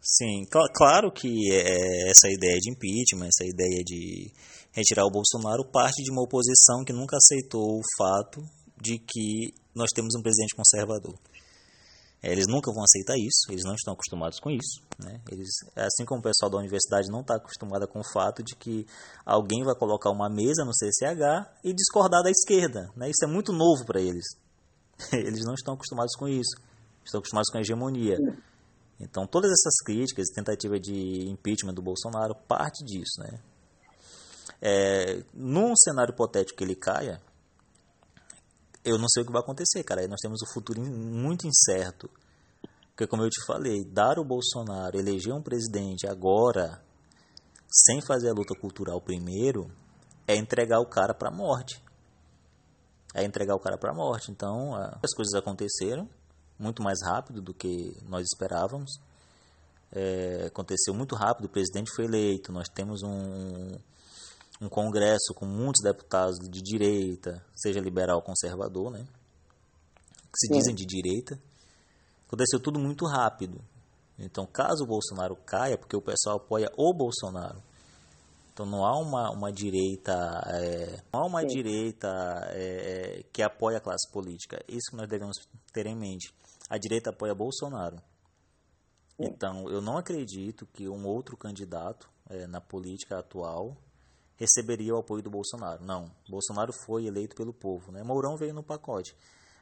Sim, 0.02 0.46
cl 0.46 0.72
claro 0.74 1.12
que 1.12 1.52
é 1.52 2.10
essa 2.10 2.30
ideia 2.30 2.58
de 2.60 2.72
impeachment, 2.72 3.28
essa 3.28 3.46
ideia 3.46 3.84
de 3.84 4.32
retirar 4.72 5.06
o 5.06 5.12
Bolsonaro 5.12 5.65
parte 5.70 6.02
de 6.02 6.12
uma 6.12 6.24
oposição 6.24 6.84
que 6.86 6.93
nunca 6.93 7.17
aceitou 7.17 7.78
o 7.78 7.82
fato 7.98 8.41
de 8.82 8.98
que 9.00 9.54
nós 9.76 9.89
temos 9.93 10.15
um 10.15 10.22
presidente 10.22 10.56
conservador. 10.56 11.15
É, 12.28 12.32
eles 12.34 12.46
nunca 12.46 12.74
vão 12.74 12.84
aceitar 12.84 13.16
isso, 13.18 13.50
eles 13.50 13.63
não 13.63 13.74
estão 13.74 13.94
acostumados 13.94 14.38
com 14.38 14.50
isso. 14.50 14.82
Né? 15.00 15.22
Eles, 15.32 15.48
assim 15.78 16.04
como 16.04 16.20
o 16.20 16.24
pessoal 16.24 16.52
da 16.52 16.58
universidade 16.58 17.08
não 17.10 17.22
está 17.22 17.38
acostumado 17.38 17.88
com 17.88 18.02
o 18.02 18.12
fato 18.12 18.44
de 18.44 18.54
que 18.54 18.86
alguém 19.26 19.63
vai 19.63 19.74
colocar 19.74 20.12
uma 20.12 20.30
mesa 20.30 20.66
no 20.66 20.74
CCH 20.74 21.48
e 21.63 21.74
discordar 21.74 22.22
da 22.22 22.30
esquerda. 22.30 22.92
Né? 22.98 23.10
Isso 23.10 23.24
é 23.24 23.28
muito 23.28 23.54
novo 23.54 23.86
para 23.86 24.02
eles. 24.02 24.26
Eles 25.13 25.46
não 25.46 25.54
estão 25.54 25.76
acostumados 25.76 26.16
com 26.18 26.28
isso, 26.28 26.60
estão 27.06 27.20
acostumados 27.20 27.50
com 27.52 27.60
a 27.60 27.62
hegemonia. 27.62 28.18
Então, 29.00 29.28
todas 29.28 29.52
essas 29.52 29.76
críticas, 29.86 30.28
tentativa 30.34 30.80
de 30.80 31.30
impeachment 31.30 31.76
do 31.76 31.84
Bolsonaro, 31.84 32.34
parte 32.48 32.84
disso. 32.84 33.20
Né? 33.20 33.40
É, 34.60 35.24
num 35.34 35.76
cenário 35.76 36.13
hipotético 36.13 36.58
que 36.58 36.63
ele 36.63 36.76
caia, 36.76 37.22
eu 38.88 38.97
não 38.97 39.10
sei 39.10 39.23
o 39.23 39.26
que 39.26 39.32
vai 39.32 39.41
acontecer, 39.41 39.84
cara. 39.84 40.02
Aí 40.02 40.08
nós 40.08 40.19
temos 40.21 40.41
o 40.41 40.54
futuro 40.54 40.82
muito 40.82 41.45
incerto. 41.45 42.10
Porque, 42.89 43.06
como 43.06 43.23
eu 43.23 43.30
te 43.30 43.45
falei, 43.45 43.84
dar 43.86 44.17
o 44.17 44.26
Bolsonaro, 44.26 44.97
eleger 44.97 45.34
um 45.34 45.41
presidente 45.41 46.08
agora, 46.08 46.82
sem 47.69 48.02
fazer 48.02 48.30
a 48.30 48.34
luta 48.34 48.56
cultural 48.60 49.00
primeiro, 49.02 49.69
é 50.26 50.36
entregar 50.36 50.80
o 50.80 50.86
cara 50.86 51.13
para 51.13 51.30
a 51.30 51.32
morte. 51.32 51.84
É 53.13 53.23
entregar 53.23 53.56
o 53.56 53.60
cara 53.60 53.78
para 53.78 53.91
a 53.91 53.95
morte. 53.95 54.32
Então, 54.32 54.73
as 54.76 55.13
coisas 55.13 55.34
aconteceram 55.36 56.10
muito 56.58 56.82
mais 56.82 57.00
rápido 57.04 57.41
do 57.41 57.54
que 57.54 57.95
nós 58.08 58.26
esperávamos. 58.26 58.91
É, 59.91 60.45
aconteceu 60.47 60.93
muito 60.93 61.15
rápido, 61.15 61.45
o 61.45 61.50
presidente 61.50 61.91
foi 61.95 62.06
eleito, 62.06 62.52
nós 62.52 62.67
temos 62.67 63.04
um, 63.04 63.78
um 64.60 64.70
congresso 64.70 65.34
com 65.36 65.46
muitos 65.46 65.84
deputados 65.84 66.38
de 66.39 66.62
direita, 66.62 67.46
seja 67.56 67.80
liberal 67.80 68.17
ou 68.17 68.24
conservador, 68.24 68.91
né? 68.91 69.06
Que 70.32 70.39
se 70.39 70.48
Sim. 70.48 70.54
dizem 70.54 70.76
de 70.76 70.86
direita. 70.86 71.39
Aconteceu 72.26 72.60
tudo 72.60 72.80
muito 72.80 73.06
rápido. 73.06 73.62
Então, 74.20 74.46
caso 74.46 74.84
o 74.84 74.88
Bolsonaro 74.88 75.36
caia, 75.36 75.78
porque 75.78 75.96
o 75.96 76.02
pessoal 76.02 76.38
apoia 76.38 76.72
o 76.76 76.93
Bolsonaro, 76.93 77.62
então 78.52 78.65
não 78.65 78.84
há 78.84 79.00
uma, 79.00 79.30
uma 79.30 79.52
direita, 79.52 80.13
é, 80.48 81.04
não 81.13 81.22
há 81.22 81.26
uma 81.28 81.41
Sim. 81.41 81.48
direita 81.48 82.08
é, 82.50 83.24
que 83.32 83.43
apoia 83.43 83.78
a 83.78 83.80
classe 83.80 84.12
política. 84.12 84.60
Isso 84.67 84.89
que 84.89 84.98
nós 84.98 85.08
devemos 85.08 85.38
ter 85.72 85.86
em 85.86 85.96
mente. 85.96 86.34
A 86.67 86.80
direita 86.80 87.12
apoia 87.12 87.36
Bolsonaro. 87.36 87.98
Sim. 89.15 89.28
Então, 89.28 89.70
eu 89.70 89.80
não 89.80 89.96
acredito 89.96 90.65
que 90.74 90.89
um 90.89 91.06
outro 91.06 91.38
candidato 91.38 92.10
é, 92.28 92.48
na 92.48 92.60
política 92.60 93.20
atual 93.20 93.78
receberia 94.38 94.93
o 94.93 95.00
apoio 95.00 95.21
do 95.21 95.30
Bolsonaro. 95.30 95.84
Não, 95.84 96.10
Bolsonaro 96.30 96.71
foi 96.86 97.06
eleito 97.06 97.36
pelo 97.36 97.54
povo. 97.54 97.91
Né? 97.91 98.04
Mourão 98.04 98.38
veio 98.38 98.54
no 98.54 98.63
pacote. 98.63 99.15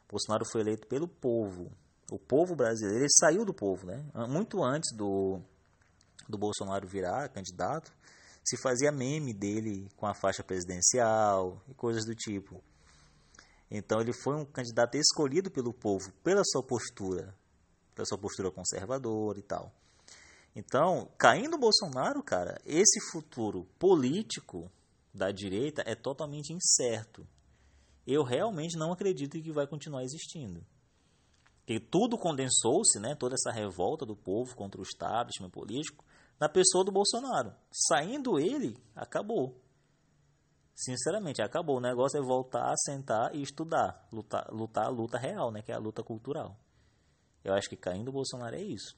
Bolsonaro 0.08 0.44
foi 0.50 0.60
eleito 0.60 0.86
pelo 0.86 1.08
povo. 1.08 1.70
O 2.10 2.18
povo 2.18 2.54
brasileiro, 2.54 3.00
ele 3.00 3.10
saiu 3.10 3.44
do 3.44 3.52
povo. 3.52 3.86
Né? 3.86 4.04
Muito 4.28 4.62
antes 4.62 4.94
do, 4.94 5.40
do 6.28 6.38
Bolsonaro 6.38 6.86
virar 6.86 7.28
candidato, 7.30 7.92
se 8.44 8.56
fazia 8.62 8.92
meme 8.92 9.34
dele 9.34 9.88
com 9.96 10.06
a 10.06 10.14
faixa 10.14 10.44
presidencial 10.44 11.60
e 11.68 11.74
coisas 11.74 12.04
do 12.04 12.14
tipo. 12.14 12.62
Então 13.68 14.00
ele 14.00 14.12
foi 14.12 14.36
um 14.36 14.44
candidato 14.44 14.96
escolhido 14.96 15.50
pelo 15.50 15.74
povo, 15.74 16.12
pela 16.22 16.42
sua 16.44 16.62
postura, 16.62 17.34
pela 17.94 18.06
sua 18.06 18.18
postura 18.18 18.50
conservadora 18.52 19.38
e 19.38 19.42
tal. 19.42 19.72
Então, 20.56 21.10
caindo 21.18 21.56
o 21.56 21.58
Bolsonaro, 21.58 22.22
cara, 22.22 22.58
esse 22.64 22.98
futuro 23.12 23.66
político 23.78 24.72
da 25.12 25.30
direita 25.30 25.82
é 25.84 25.94
totalmente 25.94 26.50
incerto. 26.50 27.28
Eu 28.06 28.22
realmente 28.22 28.74
não 28.74 28.90
acredito 28.90 29.38
que 29.38 29.52
vai 29.52 29.66
continuar 29.66 30.02
existindo. 30.02 30.66
Porque 31.58 31.78
tudo 31.78 32.16
condensou-se, 32.16 32.98
né, 32.98 33.14
toda 33.14 33.34
essa 33.34 33.50
revolta 33.50 34.06
do 34.06 34.16
povo 34.16 34.56
contra 34.56 34.80
o 34.80 34.82
establishment 34.82 35.50
político, 35.50 36.02
na 36.40 36.48
pessoa 36.48 36.82
do 36.82 36.92
Bolsonaro. 36.92 37.52
Saindo 37.70 38.38
ele, 38.38 38.78
acabou. 38.94 39.60
Sinceramente, 40.74 41.42
acabou. 41.42 41.76
O 41.76 41.82
negócio 41.82 42.18
é 42.18 42.22
voltar, 42.22 42.72
sentar 42.78 43.34
e 43.34 43.42
estudar. 43.42 44.08
Lutar, 44.10 44.48
lutar 44.50 44.86
a 44.86 44.90
luta 44.90 45.18
real, 45.18 45.52
né, 45.52 45.60
que 45.60 45.70
é 45.70 45.74
a 45.74 45.78
luta 45.78 46.02
cultural. 46.02 46.58
Eu 47.44 47.52
acho 47.52 47.68
que 47.68 47.76
caindo 47.76 48.08
o 48.08 48.12
Bolsonaro 48.12 48.56
é 48.56 48.62
isso 48.62 48.96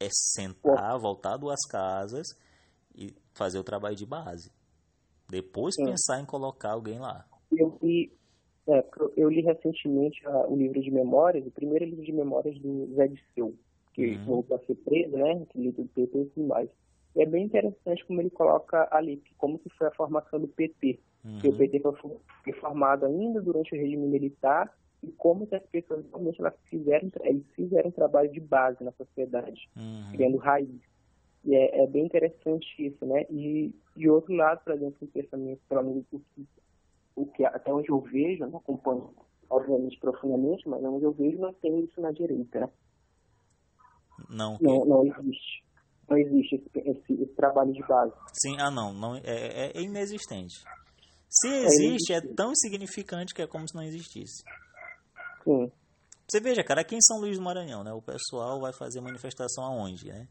é 0.00 0.08
sentar, 0.10 0.98
voltar 0.98 1.36
duas 1.36 1.60
casas 1.66 2.26
e 2.94 3.14
fazer 3.32 3.58
o 3.58 3.64
trabalho 3.64 3.96
de 3.96 4.06
base. 4.06 4.50
Depois 5.28 5.74
Sim. 5.74 5.86
pensar 5.86 6.20
em 6.20 6.24
colocar 6.24 6.72
alguém 6.72 6.98
lá. 6.98 7.26
Eu 7.50 7.78
li, 7.82 8.12
é, 8.68 8.84
eu 9.16 9.28
li 9.28 9.40
recentemente 9.40 10.26
a, 10.26 10.46
o 10.46 10.56
livro 10.56 10.80
de 10.80 10.90
memórias, 10.90 11.46
o 11.46 11.50
primeiro 11.50 11.84
livro 11.84 12.04
de 12.04 12.12
memórias 12.12 12.58
do 12.58 12.94
Zé 12.94 13.08
Disseu, 13.08 13.54
que 13.92 14.16
uhum. 14.16 14.24
voltou 14.24 14.56
a 14.56 14.60
ser 14.66 14.74
preso, 14.76 15.16
né? 15.16 15.44
Que 15.50 15.58
livro 15.58 15.82
do 15.82 15.88
PT 15.88 16.18
e 16.18 16.26
tudo 16.26 16.46
mais. 16.46 16.68
E 17.16 17.22
é 17.22 17.26
bem 17.26 17.44
interessante 17.44 18.04
como 18.06 18.20
ele 18.20 18.30
coloca 18.30 18.88
ali, 18.90 19.22
como 19.38 19.58
que 19.58 19.70
foi 19.70 19.86
a 19.86 19.94
formação 19.94 20.40
do 20.40 20.48
PT. 20.48 20.98
Uhum. 21.24 21.38
Que 21.38 21.48
o 21.48 21.56
PT 21.56 21.80
foi 21.80 22.52
formado 22.60 23.06
ainda 23.06 23.40
durante 23.40 23.74
o 23.74 23.78
regime 23.78 24.06
militar 24.06 24.70
e 25.06 25.12
como 25.12 25.46
que 25.46 25.54
as 25.54 25.66
pessoas 25.66 26.04
realmente 26.06 26.40
elas 26.40 26.54
fizeram, 26.68 27.10
eles 27.22 27.44
fizeram 27.54 27.90
trabalho 27.90 28.30
de 28.30 28.40
base 28.40 28.82
na 28.82 28.92
sociedade, 28.92 29.68
uhum. 29.76 30.10
criando 30.12 30.36
raiz. 30.38 30.80
E 31.44 31.54
é, 31.54 31.82
é, 31.82 31.86
bem 31.86 32.06
interessante 32.06 32.66
isso, 32.78 33.04
né? 33.04 33.26
E 33.30 33.74
de 33.94 34.08
outro 34.08 34.34
lado, 34.34 34.62
por 34.64 34.72
exemplo, 34.72 34.96
o 35.02 35.06
pensamento 35.06 35.60
falando 35.68 36.04
o 36.10 36.18
que, 36.18 36.46
o 37.14 37.26
que 37.26 37.44
até 37.44 37.72
onde 37.72 37.90
eu 37.90 38.00
vejo, 38.00 38.46
não 38.46 38.58
acompanho 38.58 39.10
obviamente 39.50 39.98
profundamente, 39.98 40.68
mas 40.68 40.82
onde 40.82 41.04
eu 41.04 41.12
vejo 41.12 41.38
não 41.38 41.52
tem 41.54 41.84
isso 41.84 42.00
na 42.00 42.10
direita, 42.10 42.60
né? 42.60 42.68
Não, 44.28 44.58
não, 44.60 44.84
não 44.84 45.06
existe. 45.06 45.64
Não 46.08 46.18
existe 46.18 46.56
esse, 46.56 46.88
esse, 46.90 47.12
esse, 47.14 47.34
trabalho 47.34 47.72
de 47.72 47.80
base. 47.86 48.12
Sim, 48.32 48.56
ah 48.58 48.70
não, 48.70 48.92
não 48.92 49.16
é, 49.16 49.20
é, 49.24 49.72
é 49.74 49.82
inexistente. 49.82 50.62
Se 51.28 51.48
é 51.48 51.64
existe, 51.64 52.12
é, 52.12 52.16
é, 52.16 52.20
tão 52.20 52.52
insignificante 52.52 53.34
que 53.34 53.42
é 53.42 53.46
como 53.46 53.66
se 53.68 53.74
não 53.74 53.82
existisse. 53.82 54.44
Sim. 55.44 55.70
Você 56.26 56.40
veja, 56.40 56.64
cara, 56.64 56.80
aqui 56.80 56.96
em 56.96 57.02
São 57.02 57.18
Luís 57.18 57.36
do 57.36 57.44
Maranhão, 57.44 57.84
né? 57.84 57.92
O 57.92 58.02
pessoal 58.02 58.60
vai 58.60 58.72
fazer 58.72 59.00
manifestação 59.00 59.64
aonde, 59.64 60.08
né? 60.08 60.26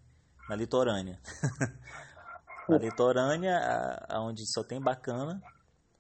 Na 0.50 0.56
litorânea. 0.56 1.20
na 2.68 2.78
litorânea, 2.78 3.58
aonde 4.10 4.42
só 4.52 4.64
tem 4.64 4.82
bacana, 4.82 5.42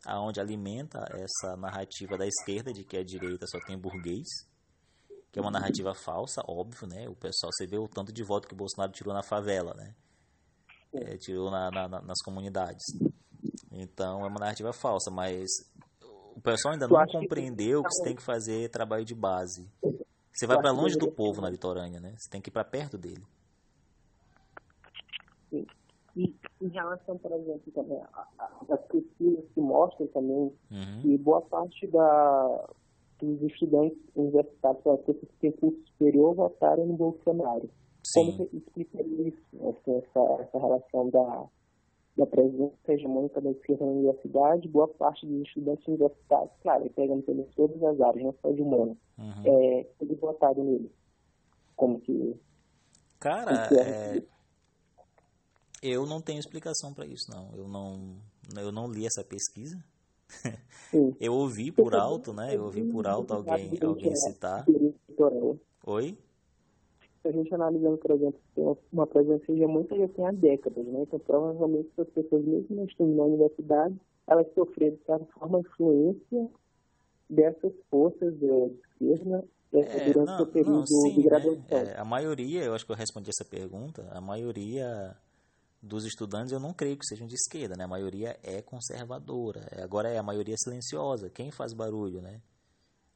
aonde 0.05 0.39
alimenta 0.39 1.05
essa 1.11 1.55
narrativa 1.55 2.17
da 2.17 2.25
esquerda 2.25 2.73
de 2.73 2.83
que 2.83 2.97
a 2.97 3.03
direita 3.03 3.45
só 3.47 3.59
tem 3.65 3.77
burguês 3.77 4.27
que 5.33 5.39
é 5.39 5.41
uma 5.41 5.49
narrativa 5.49 5.95
falsa, 5.95 6.43
óbvio, 6.47 6.87
né? 6.87 7.09
O 7.09 7.15
pessoal, 7.15 7.51
você 7.51 7.65
vê 7.65 7.75
o 7.75 7.87
tanto 7.87 8.13
de 8.13 8.21
voto 8.21 8.47
que 8.47 8.53
o 8.53 8.57
Bolsonaro 8.57 8.91
tirou 8.91 9.11
na 9.15 9.23
favela, 9.23 9.73
né? 9.73 9.95
É, 10.93 11.17
tirou 11.17 11.49
na, 11.49 11.71
na, 11.71 11.87
nas 11.87 12.21
comunidades. 12.21 12.83
Então 13.71 14.23
é 14.23 14.27
uma 14.27 14.39
narrativa 14.39 14.71
falsa, 14.71 15.09
mas 15.09 15.49
o 16.35 16.41
pessoal 16.41 16.73
ainda 16.73 16.87
não 16.87 17.05
compreendeu 17.07 17.83
que, 17.83 17.89
você 17.89 18.03
tem 18.03 18.15
que 18.15 18.23
fazer 18.23 18.69
trabalho 18.69 19.05
de 19.05 19.15
base. 19.15 19.67
Você 20.31 20.47
vai 20.47 20.57
para 20.57 20.71
longe 20.71 20.97
do 20.97 21.11
povo 21.11 21.41
na 21.41 21.49
litorânea, 21.49 21.99
né? 21.99 22.13
Você 22.17 22.29
tem 22.29 22.41
que 22.41 22.49
ir 22.49 22.53
para 22.53 22.63
perto 22.63 22.97
dele. 22.97 23.23
E 26.15 26.35
em 26.61 26.67
relação, 26.67 27.17
por 27.17 27.31
exemplo, 27.31 27.71
também 27.73 27.99
as 28.69 28.81
pesquisas 28.87 29.45
que 29.53 29.61
mostram 29.61 30.07
também 30.07 30.53
uhum. 30.71 31.01
que 31.01 31.17
boa 31.17 31.41
parte 31.41 31.87
da, 31.87 32.69
os 33.21 33.41
estudantes 33.41 33.97
universitários 34.15 34.83
para 34.83 34.97
que 34.97 35.13
têm 35.39 35.51
curso 35.53 35.79
superior 35.87 36.35
votaram 36.35 36.85
no 36.85 36.93
Bolsonaro. 36.93 37.69
Sim. 38.05 38.25
Como 38.25 38.37
você 38.37 38.57
explicaria 38.57 39.29
isso, 39.29 39.69
assim, 39.69 39.97
essa, 39.97 40.43
essa 40.43 40.59
relação 40.59 41.09
da, 41.09 41.45
da 42.15 42.25
presença 42.27 42.75
hegemônica 42.87 43.41
da 43.41 43.51
esquerda 43.51 43.85
na 43.85 43.91
universidade, 43.91 44.67
boa 44.67 44.87
parte 44.87 45.25
dos 45.25 45.47
estudantes 45.47 45.87
universitários, 45.87 46.51
claro, 46.61 46.89
pegando 46.91 47.23
pelas 47.23 47.49
todas 47.55 47.81
as 47.83 47.99
áreas, 47.99 48.23
não 48.23 48.35
só 48.41 48.51
de 48.51 48.61
humano, 48.61 48.97
uhum. 49.17 49.43
é, 49.45 49.87
eles 49.99 50.19
votaram 50.19 50.63
nele. 50.63 50.91
Como 51.75 51.99
que... 51.99 52.39
Cara, 53.19 53.67
é... 53.73 54.21
eu 55.81 56.05
não 56.05 56.21
tenho 56.21 56.39
explicação 56.39 56.93
para 56.93 57.05
isso, 57.05 57.31
não. 57.31 57.49
Eu 57.55 57.67
não, 57.67 58.17
eu 58.57 58.71
não 58.71 58.87
li 58.87 59.05
essa 59.07 59.23
pesquisa, 59.23 59.83
eu 61.19 61.33
ouvi 61.33 61.71
por 61.71 61.95
alto, 61.95 62.33
né? 62.33 62.55
Eu 62.55 62.65
ouvi 62.65 62.83
por 62.83 63.07
alto 63.07 63.33
alguém, 63.33 63.71
alguém 63.81 64.15
citar. 64.15 64.65
Oi? 65.85 66.17
A 67.25 67.31
gente 67.31 67.53
analisando, 67.53 67.97
por 67.97 68.11
exemplo, 68.11 68.39
tem 68.53 68.77
uma 68.91 69.07
presença 69.07 69.49
hegemônica 69.51 69.95
já 69.95 70.07
tem 70.09 70.25
há 70.25 70.31
décadas, 70.31 70.85
né? 70.85 71.03
Então, 71.03 71.19
provavelmente, 71.19 71.89
as 71.97 72.09
pessoas, 72.09 72.43
mesmo 72.43 72.75
não 72.75 72.85
estando 72.85 73.15
na 73.15 73.23
universidade, 73.23 73.95
elas 74.27 74.47
sofreram, 74.53 74.97
de 74.97 75.03
certa 75.05 75.25
forma, 75.37 75.59
influência 75.59 76.49
dessas 77.29 77.73
forças 77.89 78.37
de 78.37 78.45
esquerda 78.91 79.43
é, 79.71 80.11
durante 80.11 80.27
não, 80.27 80.43
o 80.43 80.47
período 80.47 80.79
não, 80.79 80.85
sim, 80.85 81.15
de 81.15 81.23
graduação. 81.23 81.63
Né? 81.71 81.93
É, 81.95 81.99
a 81.99 82.05
maioria, 82.05 82.63
eu 82.63 82.73
acho 82.73 82.85
que 82.85 82.91
eu 82.91 82.95
respondi 82.95 83.29
essa 83.29 83.49
pergunta, 83.49 84.07
a 84.11 84.21
maioria 84.21 85.15
dos 85.81 86.05
estudantes 86.05 86.53
eu 86.53 86.59
não 86.59 86.73
creio 86.73 86.97
que 86.97 87.05
sejam 87.05 87.27
de 87.27 87.35
esquerda, 87.35 87.75
né? 87.75 87.83
A 87.83 87.87
maioria 87.87 88.37
é 88.41 88.61
conservadora. 88.61 89.67
Agora 89.83 90.09
é 90.09 90.17
a 90.17 90.23
maioria 90.23 90.55
silenciosa. 90.57 91.29
Quem 91.29 91.51
faz 91.51 91.73
barulho, 91.73 92.21
né? 92.21 92.39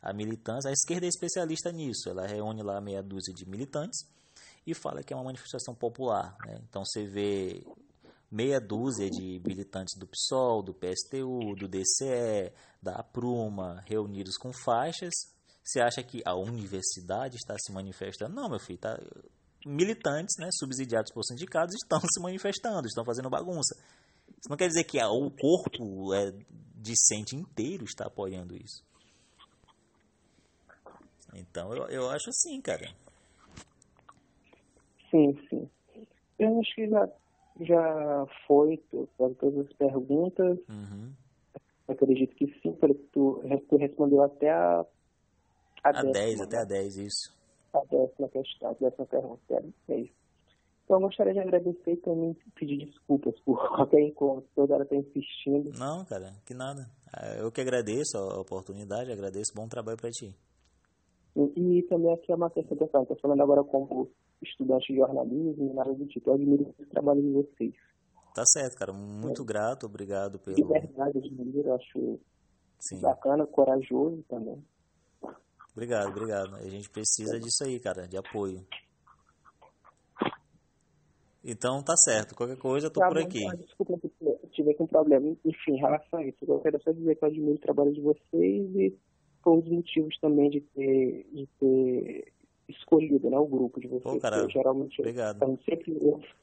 A 0.01 0.13
militância, 0.13 0.69
a 0.69 0.73
esquerda 0.73 1.05
é 1.05 1.09
especialista 1.09 1.71
nisso. 1.71 2.09
Ela 2.09 2.27
reúne 2.27 2.61
lá 2.61 2.79
meia 2.79 3.01
dúzia 3.01 3.33
de 3.33 3.49
militantes 3.49 4.07
e 4.65 4.73
fala 4.73 5.01
que 5.01 5.13
é 5.13 5.15
uma 5.15 5.25
manifestação 5.25 5.73
popular, 5.73 6.35
né? 6.45 6.59
Então 6.69 6.83
você 6.85 7.05
vê 7.05 7.65
meia 8.29 8.59
dúzia 8.59 9.09
de 9.09 9.41
militantes 9.45 9.97
do 9.97 10.07
PSOL, 10.07 10.61
do 10.61 10.73
PSTU, 10.73 11.55
do 11.55 11.67
DCE, 11.67 12.51
da 12.81 12.95
Apruma, 12.95 13.81
reunidos 13.85 14.37
com 14.37 14.51
faixas. 14.53 15.13
Você 15.63 15.79
acha 15.79 16.03
que 16.03 16.21
a 16.25 16.35
universidade 16.35 17.35
está 17.35 17.55
se 17.57 17.71
manifestando? 17.71 18.35
Não, 18.35 18.49
meu 18.49 18.59
filho, 18.59 18.79
tá, 18.79 18.97
militantes, 19.65 20.35
né, 20.39 20.49
subsidiados 20.51 21.11
por 21.11 21.23
sindicatos, 21.23 21.75
estão 21.75 21.99
se 22.07 22.21
manifestando, 22.21 22.87
estão 22.87 23.03
fazendo 23.03 23.29
bagunça. 23.29 23.75
Isso 24.29 24.49
não 24.49 24.57
quer 24.57 24.67
dizer 24.67 24.83
que 24.83 25.01
o 25.01 25.31
corpo 25.31 26.13
é, 26.13 26.31
discente 26.75 27.35
inteiro 27.35 27.83
está 27.83 28.05
apoiando 28.05 28.55
isso. 28.55 28.83
Então, 31.33 31.73
eu, 31.75 31.87
eu 31.89 32.09
acho 32.09 32.29
assim, 32.29 32.61
cara. 32.61 32.89
Sim, 35.11 35.37
sim. 35.49 35.69
Eu 36.39 36.59
acho 36.59 36.75
que 36.75 36.87
já, 36.87 37.09
já 37.61 38.25
foi 38.45 38.77
para 39.17 39.33
todas 39.35 39.65
as 39.65 39.73
perguntas. 39.73 40.57
Uhum. 40.69 41.13
Acredito 41.87 42.35
que 42.35 42.47
sim, 42.61 42.73
porque 42.73 42.95
tu, 43.13 43.41
tu 43.69 43.77
respondeu 43.77 44.21
até 44.21 44.51
a, 44.51 44.85
a, 45.83 45.89
a 45.89 46.03
10, 46.03 46.41
até 46.41 46.61
a 46.61 46.65
10, 46.65 46.97
isso 46.97 47.37
a 47.73 47.85
décima 47.85 48.29
questão, 48.29 48.71
a 48.71 48.73
décima 48.73 49.05
pergunta, 49.05 49.63
é 49.89 49.99
isso. 49.99 50.13
Então, 50.83 50.97
eu 50.97 51.07
gostaria 51.07 51.33
de 51.33 51.39
agradecer 51.39 51.91
e 51.91 51.97
também 51.97 52.33
pedir 52.55 52.85
desculpas 52.85 53.37
por 53.41 53.57
qualquer 53.75 53.99
encontro, 54.01 54.49
toda 54.55 54.75
hora 54.75 54.83
está 54.83 54.95
insistindo. 54.95 55.77
Não, 55.77 56.05
cara, 56.05 56.33
que 56.45 56.53
nada. 56.53 56.89
É, 57.21 57.41
eu 57.41 57.51
que 57.51 57.61
agradeço 57.61 58.17
a 58.17 58.39
oportunidade, 58.39 59.11
agradeço, 59.11 59.53
bom 59.53 59.67
trabalho 59.67 59.97
para 59.97 60.09
ti. 60.11 60.33
E, 61.55 61.83
também 61.83 62.11
aqui 62.13 62.31
é 62.31 62.35
uma 62.35 62.49
questão 62.49 62.75
pessoal, 62.75 63.03
estou 63.03 63.19
falando 63.19 63.43
agora 63.43 63.63
como 63.63 64.09
estudante 64.41 64.91
de 64.91 64.97
jornalismo, 64.97 65.71
nada 65.75 65.93
do 65.93 66.07
tipo, 66.07 66.31
eu 66.31 66.33
admiro 66.33 66.73
o 66.79 66.85
trabalho 66.87 67.21
de 67.21 67.31
vocês. 67.31 67.75
Tá 68.33 68.43
certo, 68.45 68.75
cara, 68.75 68.91
muito 68.91 69.43
é. 69.43 69.45
grato, 69.45 69.85
obrigado 69.85 70.39
pelo... 70.39 70.55
De 70.55 70.63
verdade, 70.63 71.19
admiro, 71.19 71.73
acho 71.73 72.19
Sim. 72.79 73.01
bacana, 73.01 73.45
corajoso 73.45 74.23
também. 74.27 74.63
Obrigado, 75.73 76.09
obrigado. 76.09 76.55
A 76.55 76.69
gente 76.69 76.89
precisa 76.89 77.39
disso 77.39 77.63
aí, 77.63 77.79
cara, 77.79 78.07
de 78.07 78.17
apoio. 78.17 78.65
Então 81.43 81.83
tá 81.83 81.93
certo, 81.95 82.35
qualquer 82.35 82.57
coisa 82.57 82.87
eu 82.87 82.91
tô 82.91 82.99
tá 82.99 83.09
por 83.09 83.19
aqui. 83.19 83.45
desculpa, 83.57 83.93
eu 84.21 84.49
tive 84.51 84.71
aqui 84.71 84.81
um 84.81 84.87
problema. 84.87 85.37
Enfim, 85.45 85.73
em 85.73 85.79
relação 85.79 86.19
a 86.19 86.25
isso, 86.25 86.37
eu 86.47 86.59
quero 86.61 86.81
só 86.81 86.91
dizer 86.91 87.15
que 87.15 87.23
eu 87.23 87.29
admiro 87.29 87.55
o 87.55 87.59
trabalho 87.59 87.93
de 87.93 88.01
vocês 88.01 88.75
e 88.75 88.97
foi 89.47 89.53
um 89.53 89.59
dos 89.61 89.71
motivos 89.71 90.19
também 90.19 90.49
de 90.49 90.59
ter, 90.59 91.25
de 91.31 91.47
ter 91.57 92.33
escolhido 92.67 93.29
né, 93.29 93.39
o 93.39 93.47
grupo 93.47 93.79
de 93.79 93.87
vocês. 93.87 94.21
Pô, 94.21 94.49
geralmente 94.49 94.99
obrigado. 94.99 95.41
a 95.41 95.45
gente 95.45 95.63
sempre 95.63 95.97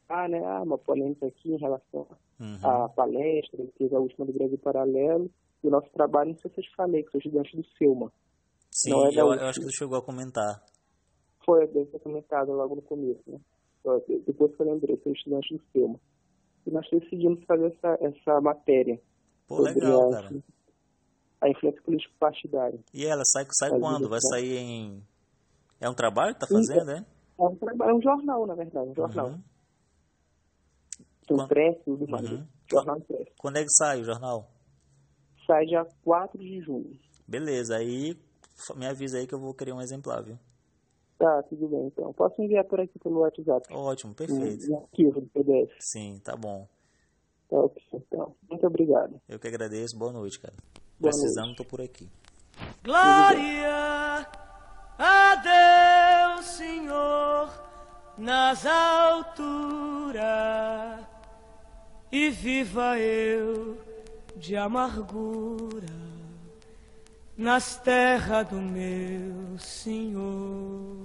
ah, 0.09 0.27
né, 0.27 0.43
ah, 0.43 0.63
uma 0.63 0.79
polêmica 0.79 1.27
aqui 1.27 1.53
em 1.53 1.59
relação 1.59 2.07
uhum. 2.41 2.59
à 2.63 2.89
palestra, 2.89 3.63
que 3.63 3.73
teve 3.79 3.95
a 3.95 4.01
última 4.01 4.25
do 4.25 4.33
Brasil 4.33 4.57
Paralelo, 4.57 5.31
e 5.63 5.67
o 5.67 5.71
nosso 5.71 5.91
trabalho, 5.91 6.31
não 6.31 6.39
sei 6.39 6.51
se 6.51 6.61
eu 6.61 6.65
te 6.65 6.75
falei, 6.75 7.03
que 7.03 7.11
sou 7.11 7.19
estudante 7.19 7.55
do 7.55 7.65
Selma. 7.77 8.11
Sim, 8.71 8.93
é 8.93 9.21
eu, 9.21 9.35
eu, 9.35 9.47
acho 9.49 9.61
que 9.61 9.67
você 9.67 9.77
chegou 9.77 9.99
a 9.99 10.03
comentar. 10.03 10.65
Foi, 11.45 11.67
deve 11.67 11.87
ter 11.87 11.99
comentado 11.99 12.53
logo 12.53 12.77
no 12.77 12.83
começo, 12.83 13.23
né? 13.27 13.39
Depois 14.27 14.57
que 14.57 14.63
eu 14.63 14.73
lembrei, 14.73 14.99
sou 15.03 15.13
estudante 15.13 15.55
do 15.55 15.63
FEMA. 15.73 16.01
E 16.67 16.71
nós 16.71 16.89
decidimos 16.91 17.45
fazer 17.45 17.67
essa, 17.67 17.99
essa 18.01 18.41
matéria. 18.41 18.99
Pô, 19.47 19.61
legal, 19.61 20.11
cara. 20.11 20.31
A 21.45 21.51
influência 21.51 21.83
político-partidária. 21.83 22.81
E 22.95 23.05
ela 23.05 23.23
sai, 23.27 23.45
sai 23.51 23.79
quando? 23.79 24.09
Vai 24.09 24.21
sair 24.21 24.57
em... 24.57 25.03
É 25.79 25.89
um 25.91 25.95
trabalho 25.95 26.33
que 26.33 26.41
tá 26.41 26.47
fazendo, 26.47 26.91
é? 26.91 27.05
É 27.39 27.43
um, 27.43 27.55
trabalho, 27.57 27.91
é 27.91 27.95
um 27.95 28.01
jornal, 28.01 28.47
na 28.47 28.55
verdade, 28.55 28.89
um 28.89 28.95
jornal. 28.95 29.27
Uhum. 29.27 29.43
Tem 31.27 31.37
impresso 31.37 31.81
e 31.81 31.85
tudo 31.85 32.09
mais. 32.09 32.31
Uhum. 32.31 32.47
Jornal 32.71 32.97
impresso. 32.97 33.31
Quando 33.39 33.57
é 33.59 33.63
que 33.63 33.73
sai 33.73 34.01
o 34.01 34.05
jornal? 34.05 34.51
Sai 35.47 35.67
dia 35.67 35.87
4 36.03 36.39
de 36.39 36.61
junho. 36.63 36.99
Beleza, 37.29 37.77
aí 37.77 38.17
me 38.75 38.87
avisa 38.87 39.19
aí 39.19 39.27
que 39.27 39.35
eu 39.35 39.41
vou 39.41 39.53
criar 39.53 39.75
um 39.75 39.83
exemplar, 39.83 40.23
viu? 40.23 40.39
Tá, 41.19 41.43
tudo 41.43 41.69
bem 41.69 41.87
então. 41.87 42.13
Posso 42.15 42.41
enviar 42.41 42.65
por 42.65 42.81
aqui 42.81 42.99
pelo 42.99 43.21
WhatsApp? 43.21 43.67
Ótimo, 43.71 44.15
perfeito. 44.15 44.73
Um 44.73 44.79
arquivo 44.79 45.21
do 45.21 45.27
PDF. 45.29 45.73
Sim, 45.81 46.19
tá 46.25 46.37
bom. 46.37 46.67
Tá, 47.49 47.59
ok, 47.59 47.83
então. 47.93 48.35
Muito 48.49 48.67
obrigado. 48.67 49.21
Eu 49.29 49.39
que 49.39 49.49
agradeço. 49.49 49.99
Boa 49.99 50.13
noite, 50.13 50.41
cara. 50.41 50.55
Boa 50.99 51.13
Precisando, 51.13 51.55
tô 51.55 51.65
por 51.65 51.81
aqui. 51.81 52.09
Glória 52.83 54.27
a 54.99 55.35
Deus, 56.37 56.47
Senhor, 56.47 57.51
nas 58.17 58.65
alturas, 58.65 60.25
e 62.13 62.31
viva 62.31 62.99
eu 62.99 63.79
de 64.37 64.57
amargura 64.57 66.05
nas 67.37 67.77
terras 67.77 68.49
do 68.49 68.57
meu 68.57 69.59
Senhor. 69.59 71.03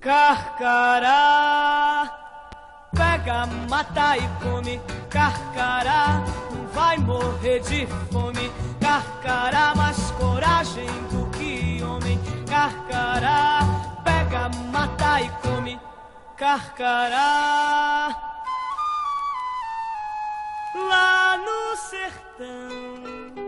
Carcará, 0.00 1.81
pega, 3.22 3.46
mata 3.68 4.16
e 4.16 4.28
come. 4.42 4.80
Carcará, 5.08 6.24
vai 6.72 6.98
morrer 6.98 7.60
de 7.60 7.86
fome. 8.10 8.50
Carcará, 8.80 9.74
mais 9.74 10.10
coragem 10.12 10.86
do 11.10 11.30
que 11.30 11.82
homem. 11.82 12.18
Carcará, 12.48 13.60
pega, 14.04 14.48
mata 14.70 15.20
e 15.20 15.28
come. 15.40 15.80
Carcará, 16.36 18.08
lá 20.74 21.36
no 21.36 21.76
sertão 21.76 23.41